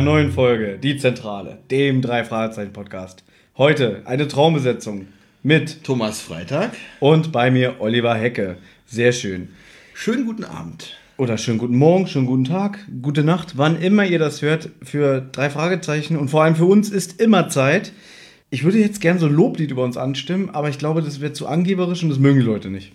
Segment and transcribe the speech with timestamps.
[0.00, 3.22] Einer neuen Folge, Die Zentrale, dem Drei-Fragezeichen-Podcast.
[3.58, 5.08] Heute eine Traumbesetzung
[5.42, 8.56] mit Thomas Freitag und bei mir Oliver Hecke.
[8.86, 9.48] Sehr schön.
[9.92, 10.96] Schönen guten Abend.
[11.18, 15.20] Oder schönen guten Morgen, schönen guten Tag, gute Nacht, wann immer ihr das hört, für
[15.20, 17.92] drei Fragezeichen und vor allem für uns ist immer Zeit.
[18.48, 21.36] Ich würde jetzt gern so ein Loblied über uns anstimmen, aber ich glaube, das wird
[21.36, 22.92] zu angeberisch und das mögen die Leute nicht.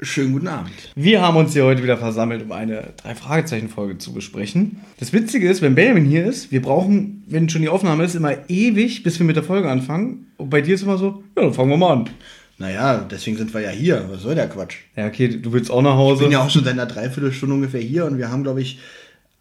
[0.00, 0.70] Schönen guten Abend.
[0.94, 4.80] Wir haben uns hier heute wieder versammelt, um eine Drei-Fragezeichen-Folge zu besprechen.
[5.00, 8.48] Das Witzige ist, wenn Benjamin hier ist, wir brauchen, wenn schon die Aufnahme ist, immer
[8.48, 10.28] ewig, bis wir mit der Folge anfangen.
[10.36, 12.10] Und bei dir ist immer so, ja, dann fangen wir mal an.
[12.58, 14.06] Naja, deswegen sind wir ja hier.
[14.08, 14.76] Was soll der Quatsch?
[14.94, 16.22] Ja, okay, du willst auch nach Hause.
[16.22, 18.78] Ich bin ja auch schon seit einer Dreiviertelstunde ungefähr hier und wir haben, glaube ich,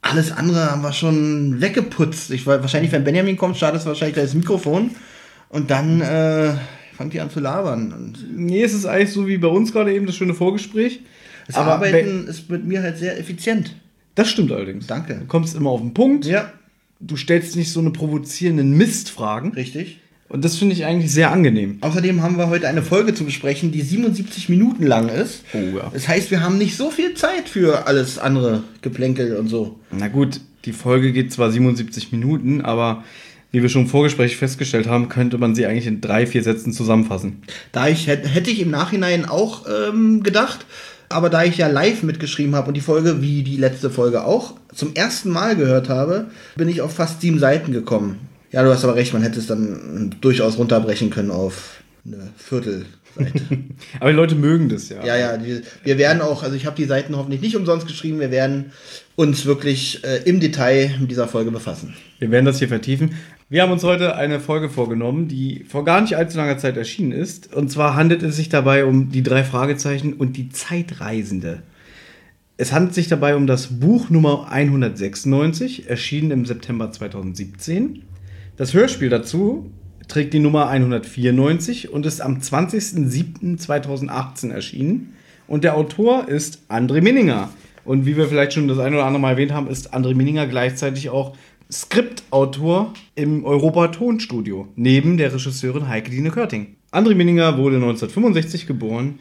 [0.02, 2.32] alles andere haben wir schon weggeputzt.
[2.32, 4.90] Ich, wahrscheinlich, wenn Benjamin kommt, startet es wahrscheinlich gleich das Mikrofon
[5.50, 6.56] und dann äh,
[6.98, 7.94] fangt ihr an zu labern.
[7.94, 11.02] Und nee, es ist eigentlich so wie bei uns gerade eben das schöne Vorgespräch.
[11.46, 13.76] das Aber Arbeiten ist mit mir halt sehr effizient.
[14.16, 14.88] Das stimmt allerdings.
[14.88, 15.16] Danke.
[15.16, 16.26] Du kommst immer auf den Punkt.
[16.26, 16.52] Ja,
[17.00, 19.54] Du stellst nicht so eine provozierenden Mistfragen.
[19.54, 20.00] richtig.
[20.30, 21.78] Und das finde ich eigentlich sehr angenehm.
[21.80, 25.44] Außerdem haben wir heute eine Folge zu besprechen, die 77 Minuten lang ist.
[25.54, 25.90] Oh ja.
[25.94, 29.80] Das heißt, wir haben nicht so viel Zeit für alles andere Geplänkel und so.
[29.92, 33.06] Na gut, die Folge geht zwar 77 Minuten, aber
[33.52, 36.74] wie wir schon im Vorgespräch festgestellt haben, könnte man sie eigentlich in drei, vier Sätzen
[36.74, 37.42] zusammenfassen.
[37.72, 40.66] Da ich hätt- hätte ich im Nachhinein auch ähm, gedacht,
[41.10, 44.56] aber da ich ja live mitgeschrieben habe und die Folge, wie die letzte Folge auch,
[44.76, 46.26] zum ersten Mal gehört habe,
[46.58, 48.20] bin ich auf fast sieben Seiten gekommen.
[48.52, 52.86] Ja, du hast aber recht, man hätte es dann durchaus runterbrechen können auf eine Viertelseite.
[54.00, 55.04] Aber die Leute mögen das ja.
[55.04, 58.20] ja, ja, die, wir werden auch, also ich habe die Seiten hoffentlich nicht umsonst geschrieben,
[58.20, 58.72] wir werden
[59.16, 61.96] uns wirklich äh, im Detail mit dieser Folge befassen.
[62.20, 63.16] Wir werden das hier vertiefen.
[63.50, 67.14] Wir haben uns heute eine Folge vorgenommen, die vor gar nicht allzu langer Zeit erschienen
[67.14, 67.56] ist.
[67.56, 71.64] Und zwar handelt es sich dabei um die drei Fragezeichen und die Zeitreisende.
[72.58, 78.04] Es handelt sich dabei um das Buch Nummer 196, erschienen im September 2017.
[78.58, 79.72] Das Hörspiel dazu
[80.10, 85.14] trägt die Nummer 194 und ist am 20.07.2018 erschienen.
[85.48, 87.50] Und der Autor ist André Minninger.
[87.86, 90.48] Und wie wir vielleicht schon das eine oder andere Mal erwähnt haben, ist André Minninger
[90.48, 91.38] gleichzeitig auch
[91.70, 96.78] Skriptautor im Europa Tonstudio, neben der Regisseurin Heike Dine Körting.
[96.94, 99.20] André Minninger wurde 1965 geboren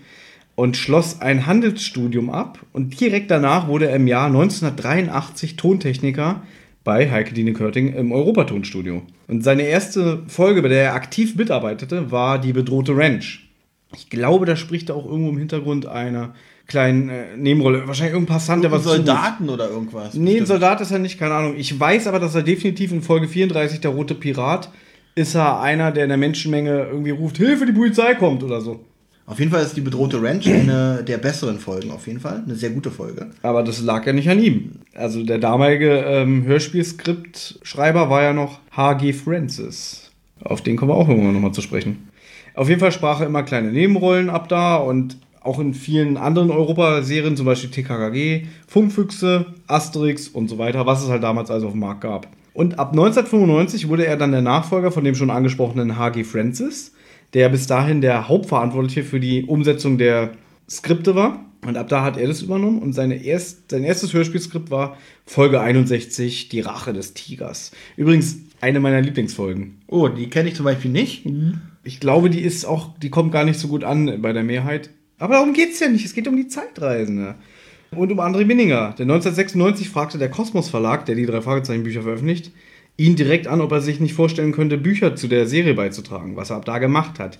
[0.54, 6.42] und schloss ein Handelsstudium ab und direkt danach wurde er im Jahr 1983 Tontechniker
[6.84, 9.02] bei Heike Dine Körting im Europatonstudio.
[9.26, 13.50] Und seine erste Folge, bei der er aktiv mitarbeitete, war die bedrohte Ranch.
[13.96, 16.34] Ich glaube, da spricht er auch irgendwo im Hintergrund einer
[16.66, 17.86] kleinen äh, Nebenrolle.
[17.86, 18.84] Wahrscheinlich irgendein Passant, der was.
[18.84, 20.14] Soldaten oder irgendwas.
[20.14, 20.48] Nee, ein bestimmt.
[20.48, 21.54] Soldat ist er nicht, keine Ahnung.
[21.56, 24.70] Ich weiß aber, dass er definitiv in Folge 34, der rote Pirat,
[25.14, 28.84] ist er einer, der in der Menschenmenge irgendwie ruft, Hilfe, die Polizei kommt oder so.
[29.26, 32.44] Auf jeden Fall ist die bedrohte Ranch eine der besseren Folgen, auf jeden Fall.
[32.44, 33.26] Eine sehr gute Folge.
[33.42, 34.72] Aber das lag ja nicht an ihm.
[34.94, 39.12] Also der damalige ähm, Hörspielskript-Schreiber war ja noch H.G.
[39.12, 40.12] Francis.
[40.44, 42.08] Auf den kommen wir auch irgendwann nochmal zu sprechen.
[42.54, 45.16] Auf jeden Fall sprach er immer kleine Nebenrollen ab da und
[45.46, 51.08] auch in vielen anderen Europaserien, zum Beispiel TKKG, Funkfüchse, Asterix und so weiter, was es
[51.08, 52.28] halt damals also auf dem Markt gab.
[52.52, 56.24] Und ab 1995 wurde er dann der Nachfolger von dem schon angesprochenen H.G.
[56.24, 56.92] Francis,
[57.34, 60.30] der bis dahin der Hauptverantwortliche für die Umsetzung der
[60.68, 61.44] Skripte war.
[61.66, 64.96] Und ab da hat er das übernommen und seine erst, sein erstes Hörspielskript war
[65.26, 67.72] Folge 61, Die Rache des Tigers.
[67.96, 69.82] Übrigens eine meiner Lieblingsfolgen.
[69.88, 71.26] Oh, die kenne ich zum Beispiel nicht.
[71.82, 74.90] Ich glaube, die ist auch, die kommt gar nicht so gut an bei der Mehrheit.
[75.18, 76.04] Aber darum geht es ja nicht.
[76.04, 77.36] Es geht um die Zeitreisende.
[77.90, 78.94] Und um André Minninger.
[78.98, 82.52] Denn 1996 fragte der Kosmos Verlag, der die drei Fragezeichen-Bücher veröffentlicht,
[82.96, 86.50] ihn direkt an, ob er sich nicht vorstellen könnte, Bücher zu der Serie beizutragen, was
[86.50, 87.38] er ab da gemacht hat.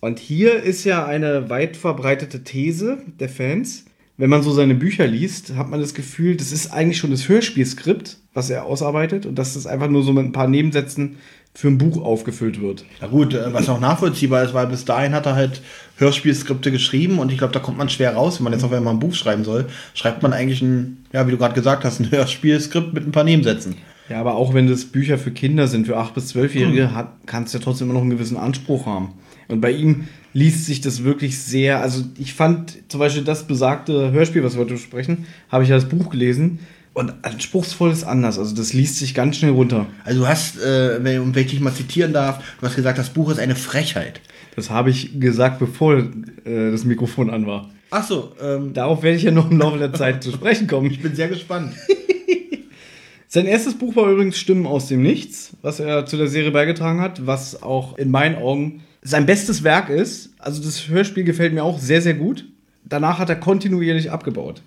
[0.00, 3.84] Und hier ist ja eine weit verbreitete These der Fans.
[4.16, 7.28] Wenn man so seine Bücher liest, hat man das Gefühl, das ist eigentlich schon das
[7.28, 11.16] Hörspielskript, was er ausarbeitet und das einfach nur so mit ein paar Nebensätzen
[11.54, 12.84] für ein Buch aufgefüllt wird.
[13.00, 15.60] Na gut, äh, was auch nachvollziehbar ist, weil bis dahin hat er halt
[15.96, 18.94] Hörspielskripte geschrieben und ich glaube, da kommt man schwer raus, wenn man jetzt noch einmal
[18.94, 22.10] ein Buch schreiben soll, schreibt man eigentlich ein, ja, wie du gerade gesagt hast, ein
[22.10, 23.76] Hörspielskript mit ein paar Nebensätzen.
[24.08, 27.54] Ja, aber auch wenn das Bücher für Kinder sind, für 8- bis 12-Jährige, hat kannst
[27.54, 29.14] du ja trotzdem immer noch einen gewissen Anspruch haben.
[29.48, 34.10] Und bei ihm liest sich das wirklich sehr, also ich fand zum Beispiel das besagte
[34.12, 36.58] Hörspiel, was wir heute besprechen, habe ich als Buch gelesen.
[36.94, 39.86] Und anspruchsvoll ist anders, also das liest sich ganz schnell runter.
[40.04, 43.10] Also du hast, äh, wenn, wenn ich dich mal zitieren darf, du hast gesagt, das
[43.10, 44.20] Buch ist eine Frechheit.
[44.56, 45.96] Das habe ich gesagt, bevor
[46.44, 47.70] äh, das Mikrofon an war.
[47.90, 50.90] Ach so, ähm, Darauf werde ich ja noch im Laufe der Zeit zu sprechen kommen.
[50.90, 51.74] ich bin sehr gespannt.
[53.28, 57.00] Sein erstes Buch war übrigens Stimmen aus dem Nichts, was er zu der Serie beigetragen
[57.00, 60.34] hat, was auch in meinen Augen sein bestes Werk ist.
[60.38, 62.44] Also das Hörspiel gefällt mir auch sehr, sehr gut.
[62.84, 64.60] Danach hat er kontinuierlich abgebaut.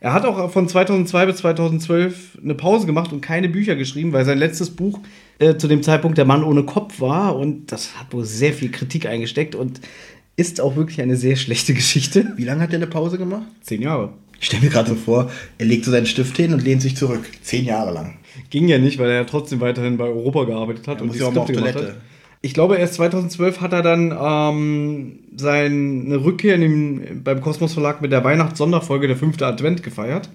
[0.00, 4.24] Er hat auch von 2002 bis 2012 eine Pause gemacht und keine Bücher geschrieben, weil
[4.24, 5.00] sein letztes Buch
[5.38, 8.70] äh, zu dem Zeitpunkt Der Mann ohne Kopf war und das hat wohl sehr viel
[8.70, 9.80] Kritik eingesteckt und
[10.36, 12.32] ist auch wirklich eine sehr schlechte Geschichte.
[12.36, 13.46] Wie lange hat er eine Pause gemacht?
[13.60, 14.12] Zehn Jahre.
[14.40, 16.96] Ich stelle mir gerade so vor, er legt so seinen Stift hin und lehnt sich
[16.96, 17.24] zurück.
[17.42, 18.18] Zehn Jahre lang.
[18.50, 21.16] Ging ja nicht, weil er ja trotzdem weiterhin bei Europa gearbeitet hat Er und muss
[21.16, 21.96] die ja auch mal auf Skripte Toilette.
[22.40, 28.12] Ich glaube, erst 2012 hat er dann ähm, seine Rückkehr dem, beim Kosmos Verlag mit
[28.12, 30.30] der Weihnachtssonderfolge der fünfte Advent gefeiert.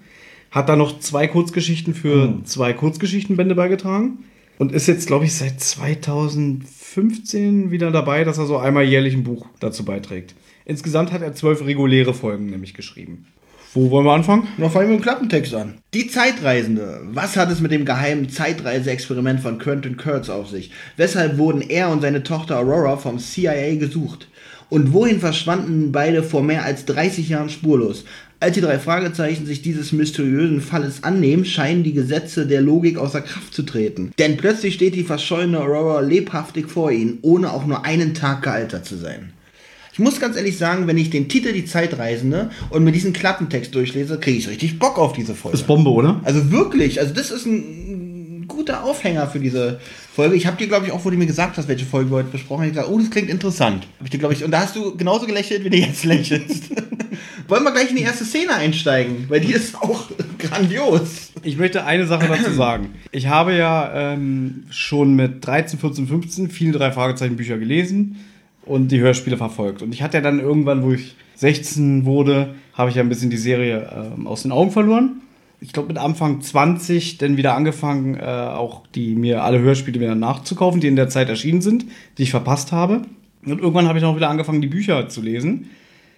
[0.50, 2.44] Hat dann noch zwei Kurzgeschichten für Hm.
[2.44, 4.18] zwei Kurzgeschichtenbände beigetragen.
[4.58, 9.24] Und ist jetzt, glaube ich, seit 2015 wieder dabei, dass er so einmal jährlich ein
[9.24, 10.36] Buch dazu beiträgt.
[10.64, 13.26] Insgesamt hat er zwölf reguläre Folgen nämlich geschrieben.
[13.74, 14.46] Wo wollen wir anfangen?
[14.56, 15.74] Wir fangen mit dem Klappentext an.
[15.94, 17.00] Die Zeitreisende.
[17.06, 20.70] Was hat es mit dem geheimen Zeitreise-Experiment von Quentin Kurtz auf sich?
[20.96, 24.28] Weshalb wurden er und seine Tochter Aurora vom CIA gesucht?
[24.70, 28.04] Und wohin verschwanden beide vor mehr als 30 Jahren spurlos?
[28.38, 33.22] Als die drei Fragezeichen sich dieses mysteriösen Falles annehmen, scheinen die Gesetze der Logik außer
[33.22, 34.12] Kraft zu treten.
[34.20, 38.86] Denn plötzlich steht die verschollene Aurora lebhaftig vor ihnen, ohne auch nur einen Tag gealtert
[38.86, 39.32] zu sein.
[39.94, 43.72] Ich muss ganz ehrlich sagen, wenn ich den Titel Die Zeitreisende und mir diesen Klappentext
[43.76, 45.56] durchlese, kriege ich richtig Bock auf diese Folge.
[45.56, 46.20] Ist Bombe, oder?
[46.24, 49.78] Also wirklich, also das ist ein guter Aufhänger für diese
[50.12, 50.34] Folge.
[50.34, 52.30] Ich habe dir, glaube ich, auch, wo du mir gesagt hast, welche Folge wir heute
[52.30, 53.86] besprochen haben, gesagt, oh, das klingt interessant.
[54.00, 56.70] Hab ich dir, glaube ich, und da hast du genauso gelächelt, wie du jetzt lächelst.
[57.46, 60.10] Wollen wir gleich in die erste Szene einsteigen, weil die ist auch
[60.40, 61.30] grandios.
[61.44, 62.96] Ich möchte eine Sache dazu sagen.
[63.12, 68.16] Ich habe ja ähm, schon mit 13, 14, 15 viele drei Fragezeichen Bücher gelesen
[68.66, 69.82] und die Hörspiele verfolgt.
[69.82, 73.30] Und ich hatte ja dann irgendwann, wo ich 16 wurde, habe ich ja ein bisschen
[73.30, 75.20] die Serie ähm, aus den Augen verloren.
[75.60, 80.14] Ich glaube, mit Anfang 20 dann wieder angefangen, äh, auch die mir alle Hörspiele wieder
[80.14, 81.86] nachzukaufen, die in der Zeit erschienen sind,
[82.18, 83.02] die ich verpasst habe.
[83.44, 85.70] Und irgendwann habe ich auch wieder angefangen, die Bücher zu lesen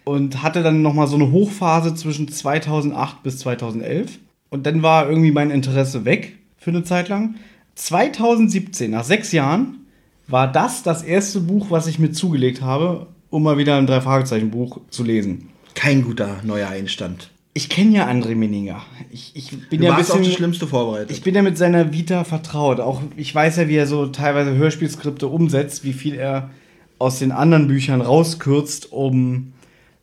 [0.05, 4.19] und hatte dann noch mal so eine Hochphase zwischen 2008 bis 2011
[4.51, 7.35] und dann war irgendwie mein Interesse weg für eine Zeit lang.
[7.75, 9.86] 2017, nach sechs Jahren,
[10.29, 14.81] war das das erste Buch, was ich mir zugelegt habe, um mal wieder ein Drei-Fragezeichen-Buch
[14.91, 15.49] zu lesen.
[15.75, 17.31] Kein guter neuer Einstand.
[17.55, 18.83] Ich kenne ja André Meninger.
[19.11, 21.11] Ich, ich bin Du ja warst auf bisschen das Schlimmste vorbereitet.
[21.11, 22.81] ich bin ja mit seiner Vita vertraut.
[22.81, 26.51] Auch ich weiß ja, wie er so teilweise Hörspielskripte umsetzt, wie viel er
[26.99, 29.53] aus den anderen Büchern rauskürzt, um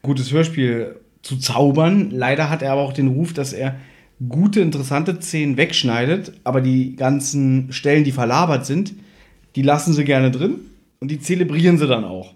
[0.02, 2.10] gutes Hörspiel zu zaubern.
[2.12, 3.76] Leider hat er aber auch den Ruf, dass er
[4.30, 8.94] gute, interessante Szenen wegschneidet, aber die ganzen Stellen, die verlabert sind,
[9.56, 10.60] die lassen sie gerne drin
[11.00, 12.34] und die zelebrieren sie dann auch.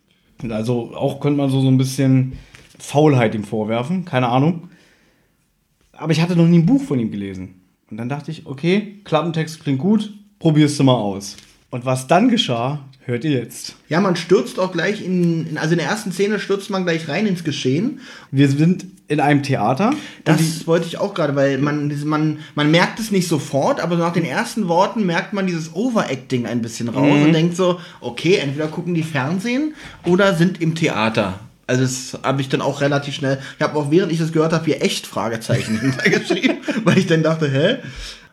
[0.49, 2.33] Also auch könnte man so, so ein bisschen
[2.79, 4.69] Faulheit ihm vorwerfen, keine Ahnung.
[5.93, 7.61] Aber ich hatte noch nie ein Buch von ihm gelesen.
[7.89, 11.37] Und dann dachte ich, okay, Klappentext klingt gut, probierst du mal aus.
[11.71, 13.75] Und was dann geschah, hört ihr jetzt.
[13.89, 17.07] ja, man stürzt auch gleich in, in, also in der ersten Szene stürzt man gleich
[17.07, 18.01] rein ins Geschehen.
[18.31, 19.93] Wir sind in einem Theater.
[20.25, 23.95] Das die, wollte ich auch gerade, weil man, man, man merkt es nicht sofort, aber
[23.95, 27.23] nach den ersten Worten merkt man dieses Overacting ein bisschen raus Mhm.
[27.23, 29.73] und denkt so, okay, entweder gucken die Fernsehen
[30.05, 31.39] oder sind im Theater.
[31.67, 34.53] Also das habe ich dann auch relativ schnell, ich habe auch während ich das gehört
[34.53, 37.77] habe, hier echt Fragezeichen hintergeschrieben, weil ich dann dachte, hä,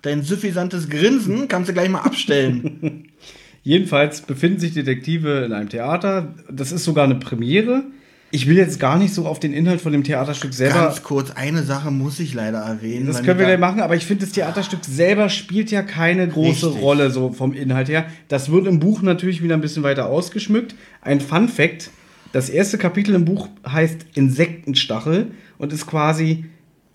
[0.03, 3.05] dein suffisantes Grinsen kannst du gleich mal abstellen.
[3.65, 6.33] jedenfalls befinden sich Detektive in einem Theater.
[6.51, 7.85] Das ist sogar eine Premiere.
[8.31, 10.87] Ich will jetzt gar nicht so auf den Inhalt von dem Theaterstück selber.
[10.87, 13.07] Ganz kurz, eine Sache muss ich leider erwähnen.
[13.07, 16.67] Das können wir gleich machen, aber ich finde, das Theaterstück selber spielt ja keine große
[16.67, 16.83] Richtig.
[16.83, 18.07] Rolle so vom Inhalt her.
[18.29, 20.75] Das wird im Buch natürlich wieder ein bisschen weiter ausgeschmückt.
[21.01, 21.91] Ein Fun Fact:
[22.33, 25.29] Das erste Kapitel im Buch heißt Insektenstachel
[25.59, 26.47] und ist quasi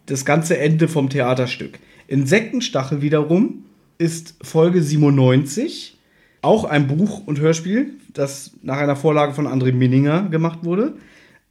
[0.07, 1.79] das ganze Ende vom Theaterstück.
[2.07, 3.63] Insektenstachel wiederum
[3.97, 5.98] ist Folge 97,
[6.41, 10.93] auch ein Buch und Hörspiel, das nach einer Vorlage von André Minninger gemacht wurde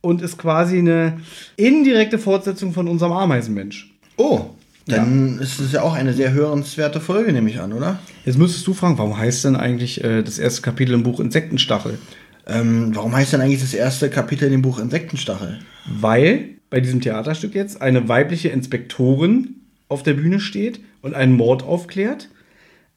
[0.00, 1.20] und ist quasi eine
[1.56, 3.94] indirekte Fortsetzung von unserem Ameisenmensch.
[4.16, 4.46] Oh,
[4.86, 7.98] dann ist es ja auch eine sehr hörenswerte Folge, nehme ich an, oder?
[8.24, 11.98] Jetzt müsstest du fragen, warum heißt denn eigentlich äh, das erste Kapitel im Buch Insektenstachel?
[12.46, 15.58] Ähm, warum heißt denn eigentlich das erste Kapitel in dem Buch Insektenstachel?
[15.86, 19.56] Weil bei diesem Theaterstück jetzt eine weibliche Inspektorin
[19.88, 22.28] auf der Bühne steht und einen Mord aufklärt.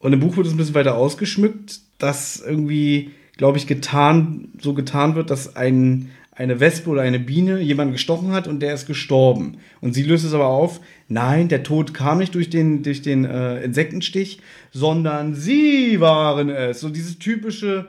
[0.02, 4.74] Und im Buch wird es ein bisschen weiter ausgeschmückt, dass irgendwie, glaube ich, getan, so
[4.74, 8.88] getan wird, dass ein, eine Wespe oder eine Biene jemanden gestochen hat und der ist
[8.88, 9.58] gestorben.
[9.80, 13.26] Und sie löst es aber auf, nein, der Tod kam nicht durch den, durch den
[13.26, 14.40] äh, Insektenstich,
[14.72, 16.80] sondern sie waren es.
[16.80, 17.86] So diese typische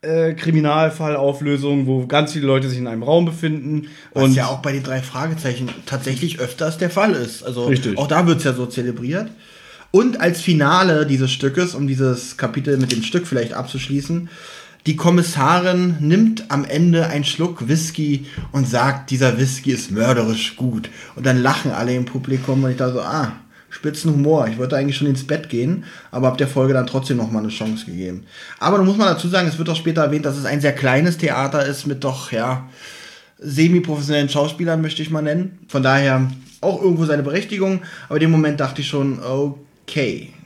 [0.00, 3.88] äh, Kriminalfallauflösung, wo ganz viele Leute sich in einem Raum befinden.
[4.14, 7.42] Was und ja auch bei den drei Fragezeichen tatsächlich öfters der Fall ist.
[7.42, 7.98] Also Richtig.
[7.98, 9.30] auch da wird es ja so zelebriert.
[9.94, 14.28] Und als Finale dieses Stückes, um dieses Kapitel mit dem Stück vielleicht abzuschließen,
[14.88, 20.90] Die Kommissarin nimmt am Ende einen Schluck Whisky und sagt, dieser Whisky ist mörderisch gut.
[21.14, 23.34] Und dann lachen alle im Publikum und ich dachte so, ah,
[23.70, 24.48] spitzen Humor.
[24.48, 27.38] Ich wollte eigentlich schon ins Bett gehen, aber habe der Folge dann trotzdem noch mal
[27.38, 28.24] eine Chance gegeben.
[28.58, 30.74] Aber da muss man dazu sagen, es wird auch später erwähnt, dass es ein sehr
[30.74, 32.68] kleines Theater ist mit doch, ja,
[33.38, 35.60] semi-professionellen Schauspielern, möchte ich mal nennen.
[35.68, 36.28] Von daher
[36.60, 37.82] auch irgendwo seine Berechtigung.
[38.08, 39.54] Aber in dem Moment dachte ich schon, okay.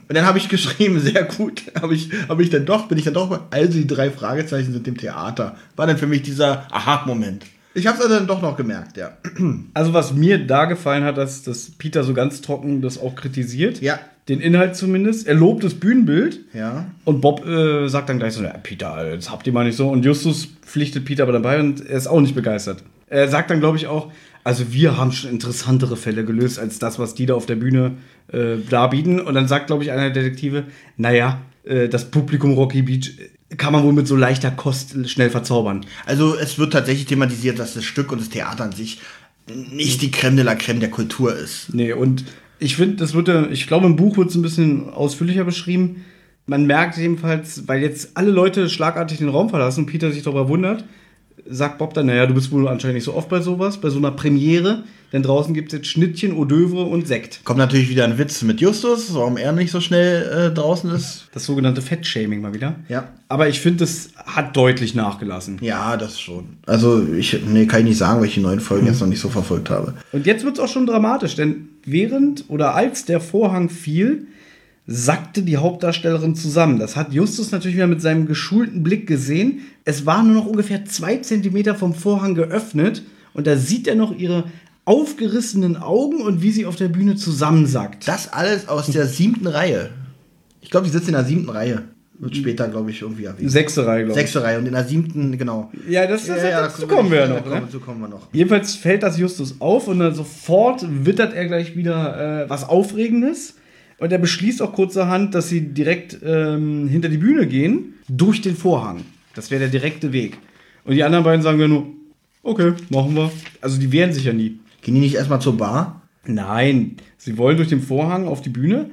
[0.09, 3.05] Und dann habe ich geschrieben, sehr gut, habe ich, hab ich dann doch, bin ich
[3.05, 5.55] dann doch, also die drei Fragezeichen sind im Theater.
[5.75, 7.45] War dann für mich dieser Aha-Moment.
[7.75, 9.17] Ich habe es also dann doch noch gemerkt, ja.
[9.73, 13.81] Also was mir da gefallen hat, dass, dass Peter so ganz trocken das auch kritisiert.
[13.81, 13.99] Ja.
[14.27, 15.27] Den Inhalt zumindest.
[15.27, 16.39] Er lobt das Bühnenbild.
[16.53, 16.85] Ja.
[17.05, 19.89] Und Bob äh, sagt dann gleich so, ja, Peter, das habt ihr mal nicht so.
[19.89, 22.83] Und Justus pflichtet Peter aber dabei und er ist auch nicht begeistert.
[23.07, 24.11] Er sagt dann, glaube ich, auch,
[24.43, 27.93] also wir haben schon interessantere Fälle gelöst als das, was die da auf der Bühne
[28.31, 29.19] äh, darbieten.
[29.19, 30.65] Und dann sagt, glaube ich, einer der Detektive,
[30.97, 33.11] naja, äh, das Publikum Rocky Beach
[33.57, 35.85] kann man wohl mit so leichter Kost schnell verzaubern.
[36.05, 38.99] Also es wird tatsächlich thematisiert, dass das Stück und das Theater an sich
[39.71, 41.73] nicht die Creme de la Creme der Kultur ist.
[41.73, 42.25] Nee, und
[42.59, 46.05] ich finde, das wird ja, ich glaube, im Buch wird es ein bisschen ausführlicher beschrieben.
[46.45, 50.49] Man merkt jedenfalls, weil jetzt alle Leute schlagartig den Raum verlassen und Peter sich darüber
[50.49, 50.83] wundert,
[51.47, 53.97] sagt Bob dann, naja, du bist wohl anscheinend nicht so oft bei sowas, bei so
[53.97, 57.41] einer Premiere, denn draußen gibt es jetzt Schnittchen, Hors d'oeuvre und Sekt.
[57.43, 61.27] Kommt natürlich wieder ein Witz mit Justus, warum er nicht so schnell äh, draußen ist.
[61.33, 62.75] Das sogenannte Fettshaming mal wieder.
[62.87, 63.09] Ja.
[63.27, 65.57] Aber ich finde, das hat deutlich nachgelassen.
[65.61, 66.57] Ja, das schon.
[66.65, 69.19] Also ich, nee, kann ich nicht sagen, weil ich die neuen Folgen jetzt noch nicht
[69.19, 69.95] so verfolgt habe.
[70.11, 74.27] Und jetzt wird es auch schon dramatisch, denn während oder als der Vorhang fiel,
[74.91, 76.79] sackte die Hauptdarstellerin zusammen.
[76.79, 79.59] Das hat Justus natürlich wieder mit seinem geschulten Blick gesehen.
[79.85, 84.17] Es war nur noch ungefähr zwei Zentimeter vom Vorhang geöffnet und da sieht er noch
[84.17, 84.45] ihre
[84.89, 88.07] aufgerissenen Augen und wie sie auf der Bühne zusammensackt.
[88.07, 89.91] Das alles aus der siebten Reihe.
[90.61, 91.83] Ich glaube, die sitzt in der siebten Reihe.
[92.17, 93.51] Wird später, glaube ich, irgendwie erwähnt.
[93.51, 94.25] Sechste Reihe, glaube ich.
[94.25, 95.71] Sechste Reihe und in der siebten, genau.
[95.87, 97.45] Ja, das, das, das, dazu kommen wir ja noch.
[97.45, 97.51] Ne?
[97.51, 98.27] kommen, kommen wir noch.
[98.33, 103.57] Jedenfalls fällt das Justus auf und dann sofort wittert er gleich wieder äh, was Aufregendes.
[103.99, 108.55] Und er beschließt auch kurzerhand, dass sie direkt ähm, hinter die Bühne gehen, durch den
[108.55, 109.01] Vorhang.
[109.35, 110.39] Das wäre der direkte Weg.
[110.83, 111.85] Und die anderen beiden sagen ja nur,
[112.41, 113.31] okay, machen wir.
[113.61, 114.57] Also die wehren sich ja nie.
[114.89, 116.01] Gehen die nicht erstmal zur Bar?
[116.25, 118.89] Nein, sie wollen durch den Vorhang auf die Bühne,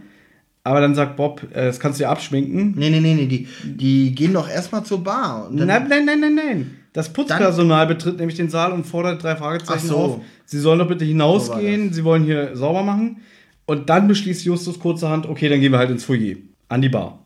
[0.62, 2.74] aber dann sagt Bob, äh, das kannst du ja abschminken.
[2.76, 3.24] Nee, nee, nee, nee.
[3.24, 5.48] Die, die gehen doch erstmal zur Bar.
[5.48, 6.70] Und dann, Nein, nein, nein, nein, nein.
[6.92, 9.96] Das Putzpersonal betritt nämlich den Saal und fordert drei Fragezeichen so.
[9.96, 10.20] auf.
[10.44, 13.22] Sie sollen doch bitte hinausgehen, sie wollen hier sauber machen.
[13.64, 16.36] Und dann beschließt Justus kurzerhand, okay, dann gehen wir halt ins Foyer,
[16.68, 17.24] an die Bar.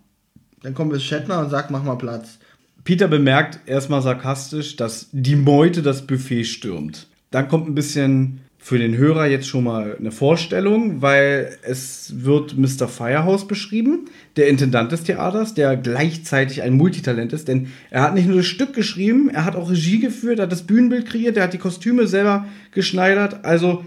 [0.62, 2.38] dann kommt bis Shatner und sagt, mach mal Platz.
[2.84, 7.08] Peter bemerkt erstmal sarkastisch, dass die Meute das Buffet stürmt.
[7.32, 12.58] Dann kommt ein bisschen für den Hörer jetzt schon mal eine Vorstellung, weil es wird
[12.58, 12.88] Mr.
[12.88, 14.04] Firehouse beschrieben,
[14.36, 18.46] der Intendant des Theaters, der gleichzeitig ein Multitalent ist, denn er hat nicht nur das
[18.46, 21.58] Stück geschrieben, er hat auch Regie geführt, er hat das Bühnenbild kreiert, er hat die
[21.58, 23.84] Kostüme selber geschneidert, also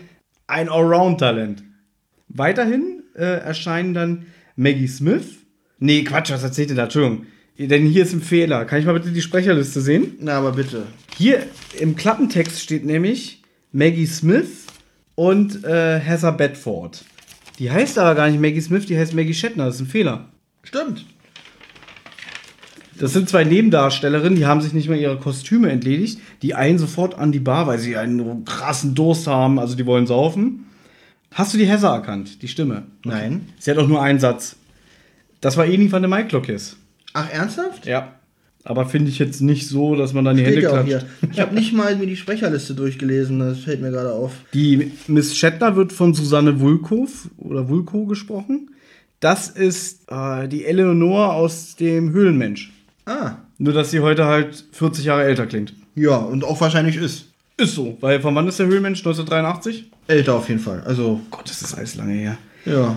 [0.47, 1.63] ein Allround-Talent.
[2.27, 4.25] Weiterhin äh, erscheinen dann
[4.55, 5.45] Maggie Smith.
[5.77, 6.85] Nee, Quatsch, was erzählt ihr da?
[6.85, 7.27] Entschuldigung.
[7.59, 8.65] Denn hier ist ein Fehler.
[8.65, 10.15] Kann ich mal bitte die Sprecherliste sehen?
[10.19, 10.87] Na, aber bitte.
[11.15, 11.43] Hier
[11.79, 13.42] im Klappentext steht nämlich
[13.73, 14.67] Maggie Smith
[15.15, 17.03] und äh, Heather Bedford.
[17.57, 19.65] Die heißt aber gar nicht Maggie Smith, die heißt Maggie Shatner.
[19.65, 20.25] Das ist ein Fehler.
[20.61, 21.05] Stimmt.
[22.99, 26.19] Das sind zwei Nebendarstellerinnen, die haben sich nicht mehr ihre Kostüme entledigt.
[26.43, 29.57] Die eilen sofort an die Bar, weil sie einen krassen Durst haben.
[29.57, 30.67] Also die wollen saufen.
[31.31, 32.83] Hast du die Heather erkannt, die Stimme?
[33.03, 33.49] Nein.
[33.57, 34.55] Sie hat auch nur einen Satz.
[35.41, 36.77] Das war Eni van der Maiklokis.
[37.13, 37.87] Ach, ernsthaft?
[37.87, 38.13] Ja.
[38.65, 40.87] Aber finde ich jetzt nicht so, dass man dann die Steht Hände ja klatscht.
[41.21, 41.29] hier.
[41.33, 44.31] Ich habe nicht mal mir die Sprecherliste durchgelesen, das fällt mir gerade auf.
[44.53, 48.69] Die Miss Shatner wird von Susanne Wulkow oder Wulko gesprochen.
[49.19, 52.71] Das ist äh, die Eleonore aus dem Höhlenmensch.
[53.05, 55.73] Ah, Nur, dass sie heute halt 40 Jahre älter klingt.
[55.95, 57.25] ja, und auch wahrscheinlich ist.
[57.57, 58.99] Ist so, weil von wann ist der Höhlenmensch?
[59.01, 59.91] 1983?
[60.07, 60.81] Älter auf jeden Fall.
[60.85, 62.37] Also, Gott, das ist alles lange her.
[62.65, 62.95] ja.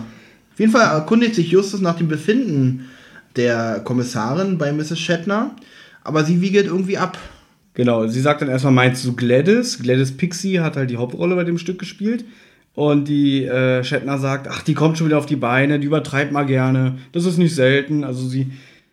[0.53, 2.87] Auf jeden Fall erkundigt sich Justus nach dem Befinden
[3.37, 4.99] der Kommissarin bei Mrs.
[4.99, 5.55] Shatner,
[6.03, 7.19] aber sie wiegelt irgendwie ab.
[7.75, 9.79] Genau, sie sagt dann erstmal, meinst du Gladys?
[9.83, 12.25] Gladys Pixie hat halt die Hauptrolle bei dem Stück gespielt.
[12.75, 16.33] Und die äh, Shatner sagt, ach, die kommt schon wieder auf die Beine, die übertreibt
[16.33, 16.99] mal gerne.
[17.13, 18.05] Das ist nicht selten.
[18.05, 18.53] Also sie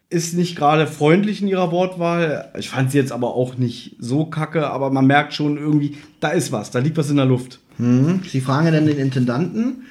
[0.10, 2.52] ist nicht gerade freundlich in ihrer Wortwahl.
[2.58, 6.30] Ich fand sie jetzt aber auch nicht so kacke, aber man merkt schon irgendwie, da
[6.30, 7.60] ist was, da liegt was in der Luft.
[7.78, 8.22] Hm.
[8.26, 9.84] Sie fragen dann den Intendanten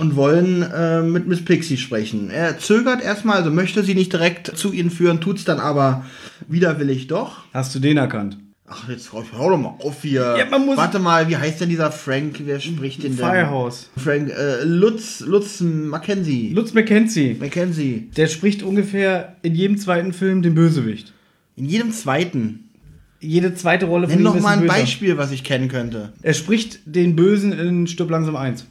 [0.00, 2.30] und wollen äh, mit Miss Pixie sprechen.
[2.30, 6.06] Er zögert erstmal, also möchte sie nicht direkt zu ihnen führen, tut's dann aber
[6.48, 7.44] widerwillig doch.
[7.52, 8.38] Hast du den erkannt?
[8.66, 10.36] Ach, jetzt hau hau doch mal auf hier.
[10.38, 12.40] Ja, Warte mal, wie heißt denn dieser Frank?
[12.44, 13.26] Wer spricht den denn?
[13.26, 13.90] Firehouse.
[13.96, 16.52] Frank, äh, Lutz, Lutz Mackenzie.
[16.54, 17.36] Lutz McKenzie.
[17.38, 18.08] Mackenzie.
[18.16, 21.12] Der spricht ungefähr in jedem zweiten Film den Bösewicht.
[21.56, 22.70] In jedem zweiten.
[23.18, 24.72] Jede zweite Rolle Nenn ihm doch mal ein Böser.
[24.72, 26.12] Beispiel, was ich kennen könnte.
[26.22, 28.64] Er spricht den Bösen in Stirb langsam 1.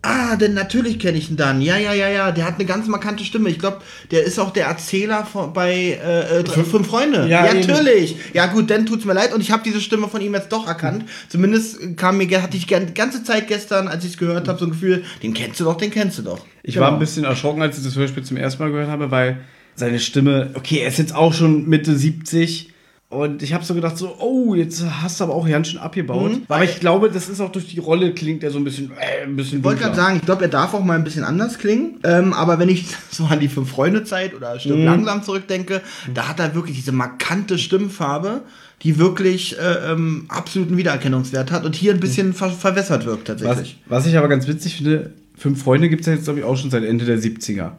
[0.00, 1.60] Ah, denn natürlich kenne ich ihn dann.
[1.60, 2.30] Ja, ja, ja, ja.
[2.30, 3.48] Der hat eine ganz markante Stimme.
[3.50, 3.78] Ich glaube,
[4.12, 7.26] der ist auch der Erzähler von, bei äh, äh, Fünf, Fünf Freunde.
[7.28, 8.14] Ja, Ja, natürlich.
[8.32, 9.34] Ja, gut, dann tut's mir leid.
[9.34, 11.04] Und ich habe diese Stimme von ihm jetzt doch erkannt.
[11.28, 14.66] Zumindest kam mir, hatte ich die ganze Zeit gestern, als ich es gehört habe, so
[14.66, 16.46] ein Gefühl, den kennst du doch, den kennst du doch.
[16.62, 16.86] Ich Genau.
[16.86, 19.40] war ein bisschen erschrocken, als ich das Hörspiel zum ersten Mal gehört habe, weil
[19.74, 22.70] seine Stimme, okay, er ist jetzt auch schon Mitte 70
[23.10, 26.30] und ich habe so gedacht, so, oh, jetzt hast du aber auch ganz schön abgebaut.
[26.32, 26.42] Mhm.
[26.48, 29.24] aber ich glaube, das ist auch durch die Rolle klingt er so ein bisschen, äh,
[29.24, 31.58] ein bisschen Ich wollte gerade sagen, ich glaube, er darf auch mal ein bisschen anders
[31.58, 32.00] klingen.
[32.04, 34.60] Ähm, aber wenn ich so an die Fünf-Freunde-Zeit oder Mhm.
[34.60, 35.80] Stirb langsam zurückdenke,
[36.12, 38.42] da hat er wirklich diese markante Stimmfarbe,
[38.82, 43.40] die wirklich äh, ähm, absoluten Wiedererkennungswert hat und hier ein bisschen ver verwässert wirkt Was,
[43.40, 43.78] tatsächlich.
[43.86, 46.56] was ich aber ganz witzig finde, Fünf Freunde gibt es ja jetzt, glaube ich, auch
[46.56, 47.70] schon seit Ende der 70er.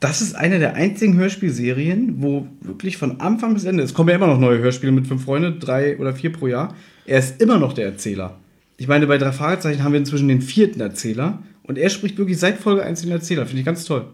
[0.00, 4.14] Das ist eine der einzigen Hörspielserien, wo wirklich von Anfang bis Ende, es kommen ja
[4.14, 6.74] immer noch neue Hörspiele mit Fünf Freunde, drei oder vier pro Jahr,
[7.04, 8.38] er ist immer noch der Erzähler.
[8.76, 12.38] Ich meine, bei drei Fragezeichen haben wir inzwischen den vierten Erzähler und er spricht wirklich
[12.38, 13.46] seit Folge 1 den Erzähler.
[13.46, 14.06] Finde ich ganz toll.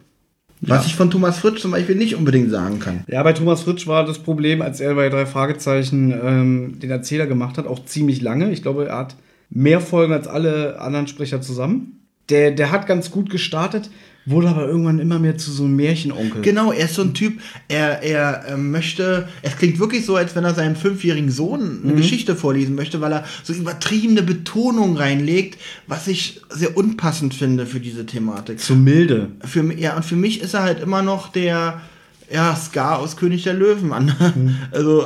[0.60, 3.04] Was ich von Thomas Fritsch zum Beispiel nicht unbedingt sagen kann.
[3.06, 7.26] Ja, bei Thomas Fritsch war das Problem, als er bei drei Fragezeichen ähm, den Erzähler
[7.26, 8.50] gemacht hat, auch ziemlich lange.
[8.50, 9.16] Ich glaube, er hat
[9.50, 12.00] mehr Folgen als alle anderen Sprecher zusammen.
[12.30, 13.90] Der, der hat ganz gut gestartet,
[14.26, 16.40] wurde aber irgendwann immer mehr zu so einem Märchenonkel.
[16.42, 20.34] Genau, er ist so ein Typ, er, er äh, möchte, es klingt wirklich so, als
[20.34, 25.58] wenn er seinem fünfjährigen Sohn eine Geschichte vorlesen möchte, weil er so übertriebene Betonung reinlegt,
[25.86, 28.60] was ich sehr unpassend finde für diese Thematik.
[28.60, 29.28] Zu milde.
[29.44, 31.80] Für, ja, und für mich ist er halt immer noch der,
[32.32, 34.14] ja, Scar aus König der Löwen an.
[34.72, 35.04] Also,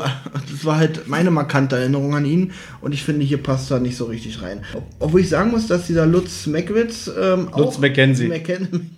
[0.50, 3.96] das war halt meine markante Erinnerung an ihn und ich finde, hier passt er nicht
[3.96, 4.60] so richtig rein.
[5.00, 8.28] Obwohl ich sagen muss, dass dieser Lutz Mackwitz ähm, Lutz auch- Mackenzie.
[8.28, 8.90] Macken-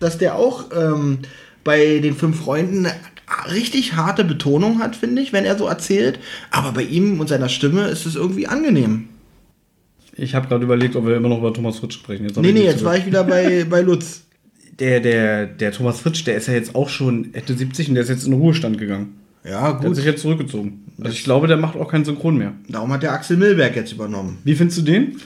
[0.00, 1.18] dass der auch ähm,
[1.64, 2.94] bei den fünf Freunden eine
[3.52, 6.18] richtig harte Betonung hat, finde ich, wenn er so erzählt.
[6.50, 9.08] Aber bei ihm und seiner Stimme ist es irgendwie angenehm.
[10.16, 12.24] Ich habe gerade überlegt, ob wir immer noch über Thomas Fritsch sprechen.
[12.26, 14.22] Jetzt Nee, nee, jetzt war ich wieder bei, bei Lutz.
[14.80, 18.02] der, der, der Thomas Fritsch, der ist ja jetzt auch schon Ende 70 und der
[18.04, 19.14] ist jetzt in den Ruhestand gegangen.
[19.44, 19.96] Ja, Der hat gut.
[19.96, 20.84] sich jetzt zurückgezogen.
[21.00, 22.52] Also ich glaube, der macht auch keinen Synchron mehr.
[22.68, 24.38] Darum hat der Axel Milberg jetzt übernommen.
[24.44, 25.20] Wie findest du den?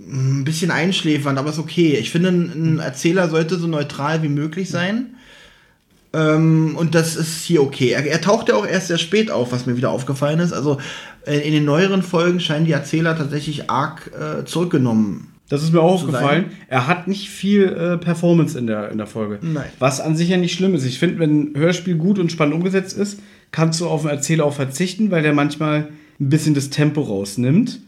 [0.00, 1.96] Ein bisschen einschläfernd, aber ist okay.
[1.96, 5.14] Ich finde, ein Erzähler sollte so neutral wie möglich sein.
[6.12, 7.90] Ähm, und das ist hier okay.
[7.90, 10.52] Er, er taucht ja auch erst sehr spät auf, was mir wieder aufgefallen ist.
[10.52, 10.78] Also
[11.26, 15.28] äh, in den neueren Folgen scheinen die Erzähler tatsächlich arg äh, zurückgenommen.
[15.48, 16.46] Das ist mir auch aufgefallen.
[16.68, 19.38] Er hat nicht viel äh, Performance in der, in der Folge.
[19.42, 19.68] Nein.
[19.78, 20.84] Was an sich ja nicht schlimm ist.
[20.84, 24.46] Ich finde, wenn ein Hörspiel gut und spannend umgesetzt ist, kannst du auf den Erzähler
[24.46, 27.80] auch verzichten, weil der manchmal ein bisschen das Tempo rausnimmt.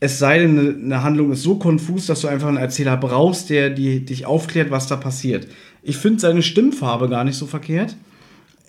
[0.00, 3.50] Es sei denn, eine, eine Handlung ist so konfus, dass du einfach einen Erzähler brauchst,
[3.50, 5.46] der die, dich aufklärt, was da passiert.
[5.82, 7.96] Ich finde seine Stimmfarbe gar nicht so verkehrt.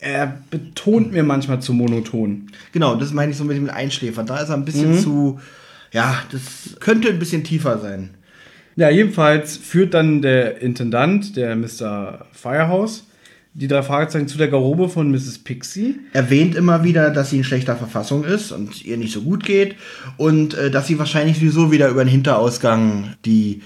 [0.01, 2.47] Er betont mir manchmal zu monoton.
[2.73, 4.25] Genau, das meine ich so mit dem Einschläfern.
[4.25, 5.39] Da ist er ein bisschen zu.
[5.91, 8.09] Ja, das könnte ein bisschen tiefer sein.
[8.75, 12.25] Ja, jedenfalls führt dann der Intendant, der Mr.
[12.31, 13.05] Firehouse,
[13.53, 15.39] die drei Fragezeichen zu der Garderobe von Mrs.
[15.39, 15.99] Pixie.
[16.13, 19.75] erwähnt immer wieder, dass sie in schlechter Verfassung ist und ihr nicht so gut geht
[20.17, 23.61] und äh, dass sie wahrscheinlich sowieso wieder über den Hinterausgang die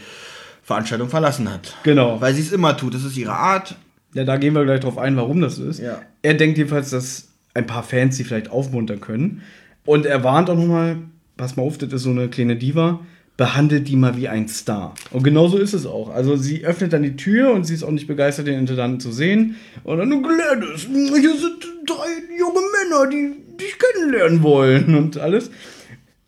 [0.64, 1.76] Veranstaltung verlassen hat.
[1.84, 2.20] Genau.
[2.20, 2.96] Weil sie es immer tut.
[2.96, 3.76] Das ist ihre Art.
[4.16, 5.80] Ja, da gehen wir gleich drauf ein, warum das ist.
[5.80, 6.02] Ja.
[6.24, 9.44] Er denkt jedenfalls, dass ein paar Fans sie vielleicht aufmuntern können.
[9.86, 10.98] Und er warnt auch nochmal,
[11.38, 13.02] pass mal auf, das ist so eine kleine Diva,
[13.38, 14.94] behandelt die mal wie ein Star.
[15.12, 16.10] Und genau so ist es auch.
[16.10, 19.12] Also sie öffnet dann die Tür und sie ist auch nicht begeistert, den Intendanten zu
[19.12, 19.56] sehen.
[19.84, 25.52] Und dann, Gladys, hier sind drei junge Männer, die dich kennenlernen wollen und alles.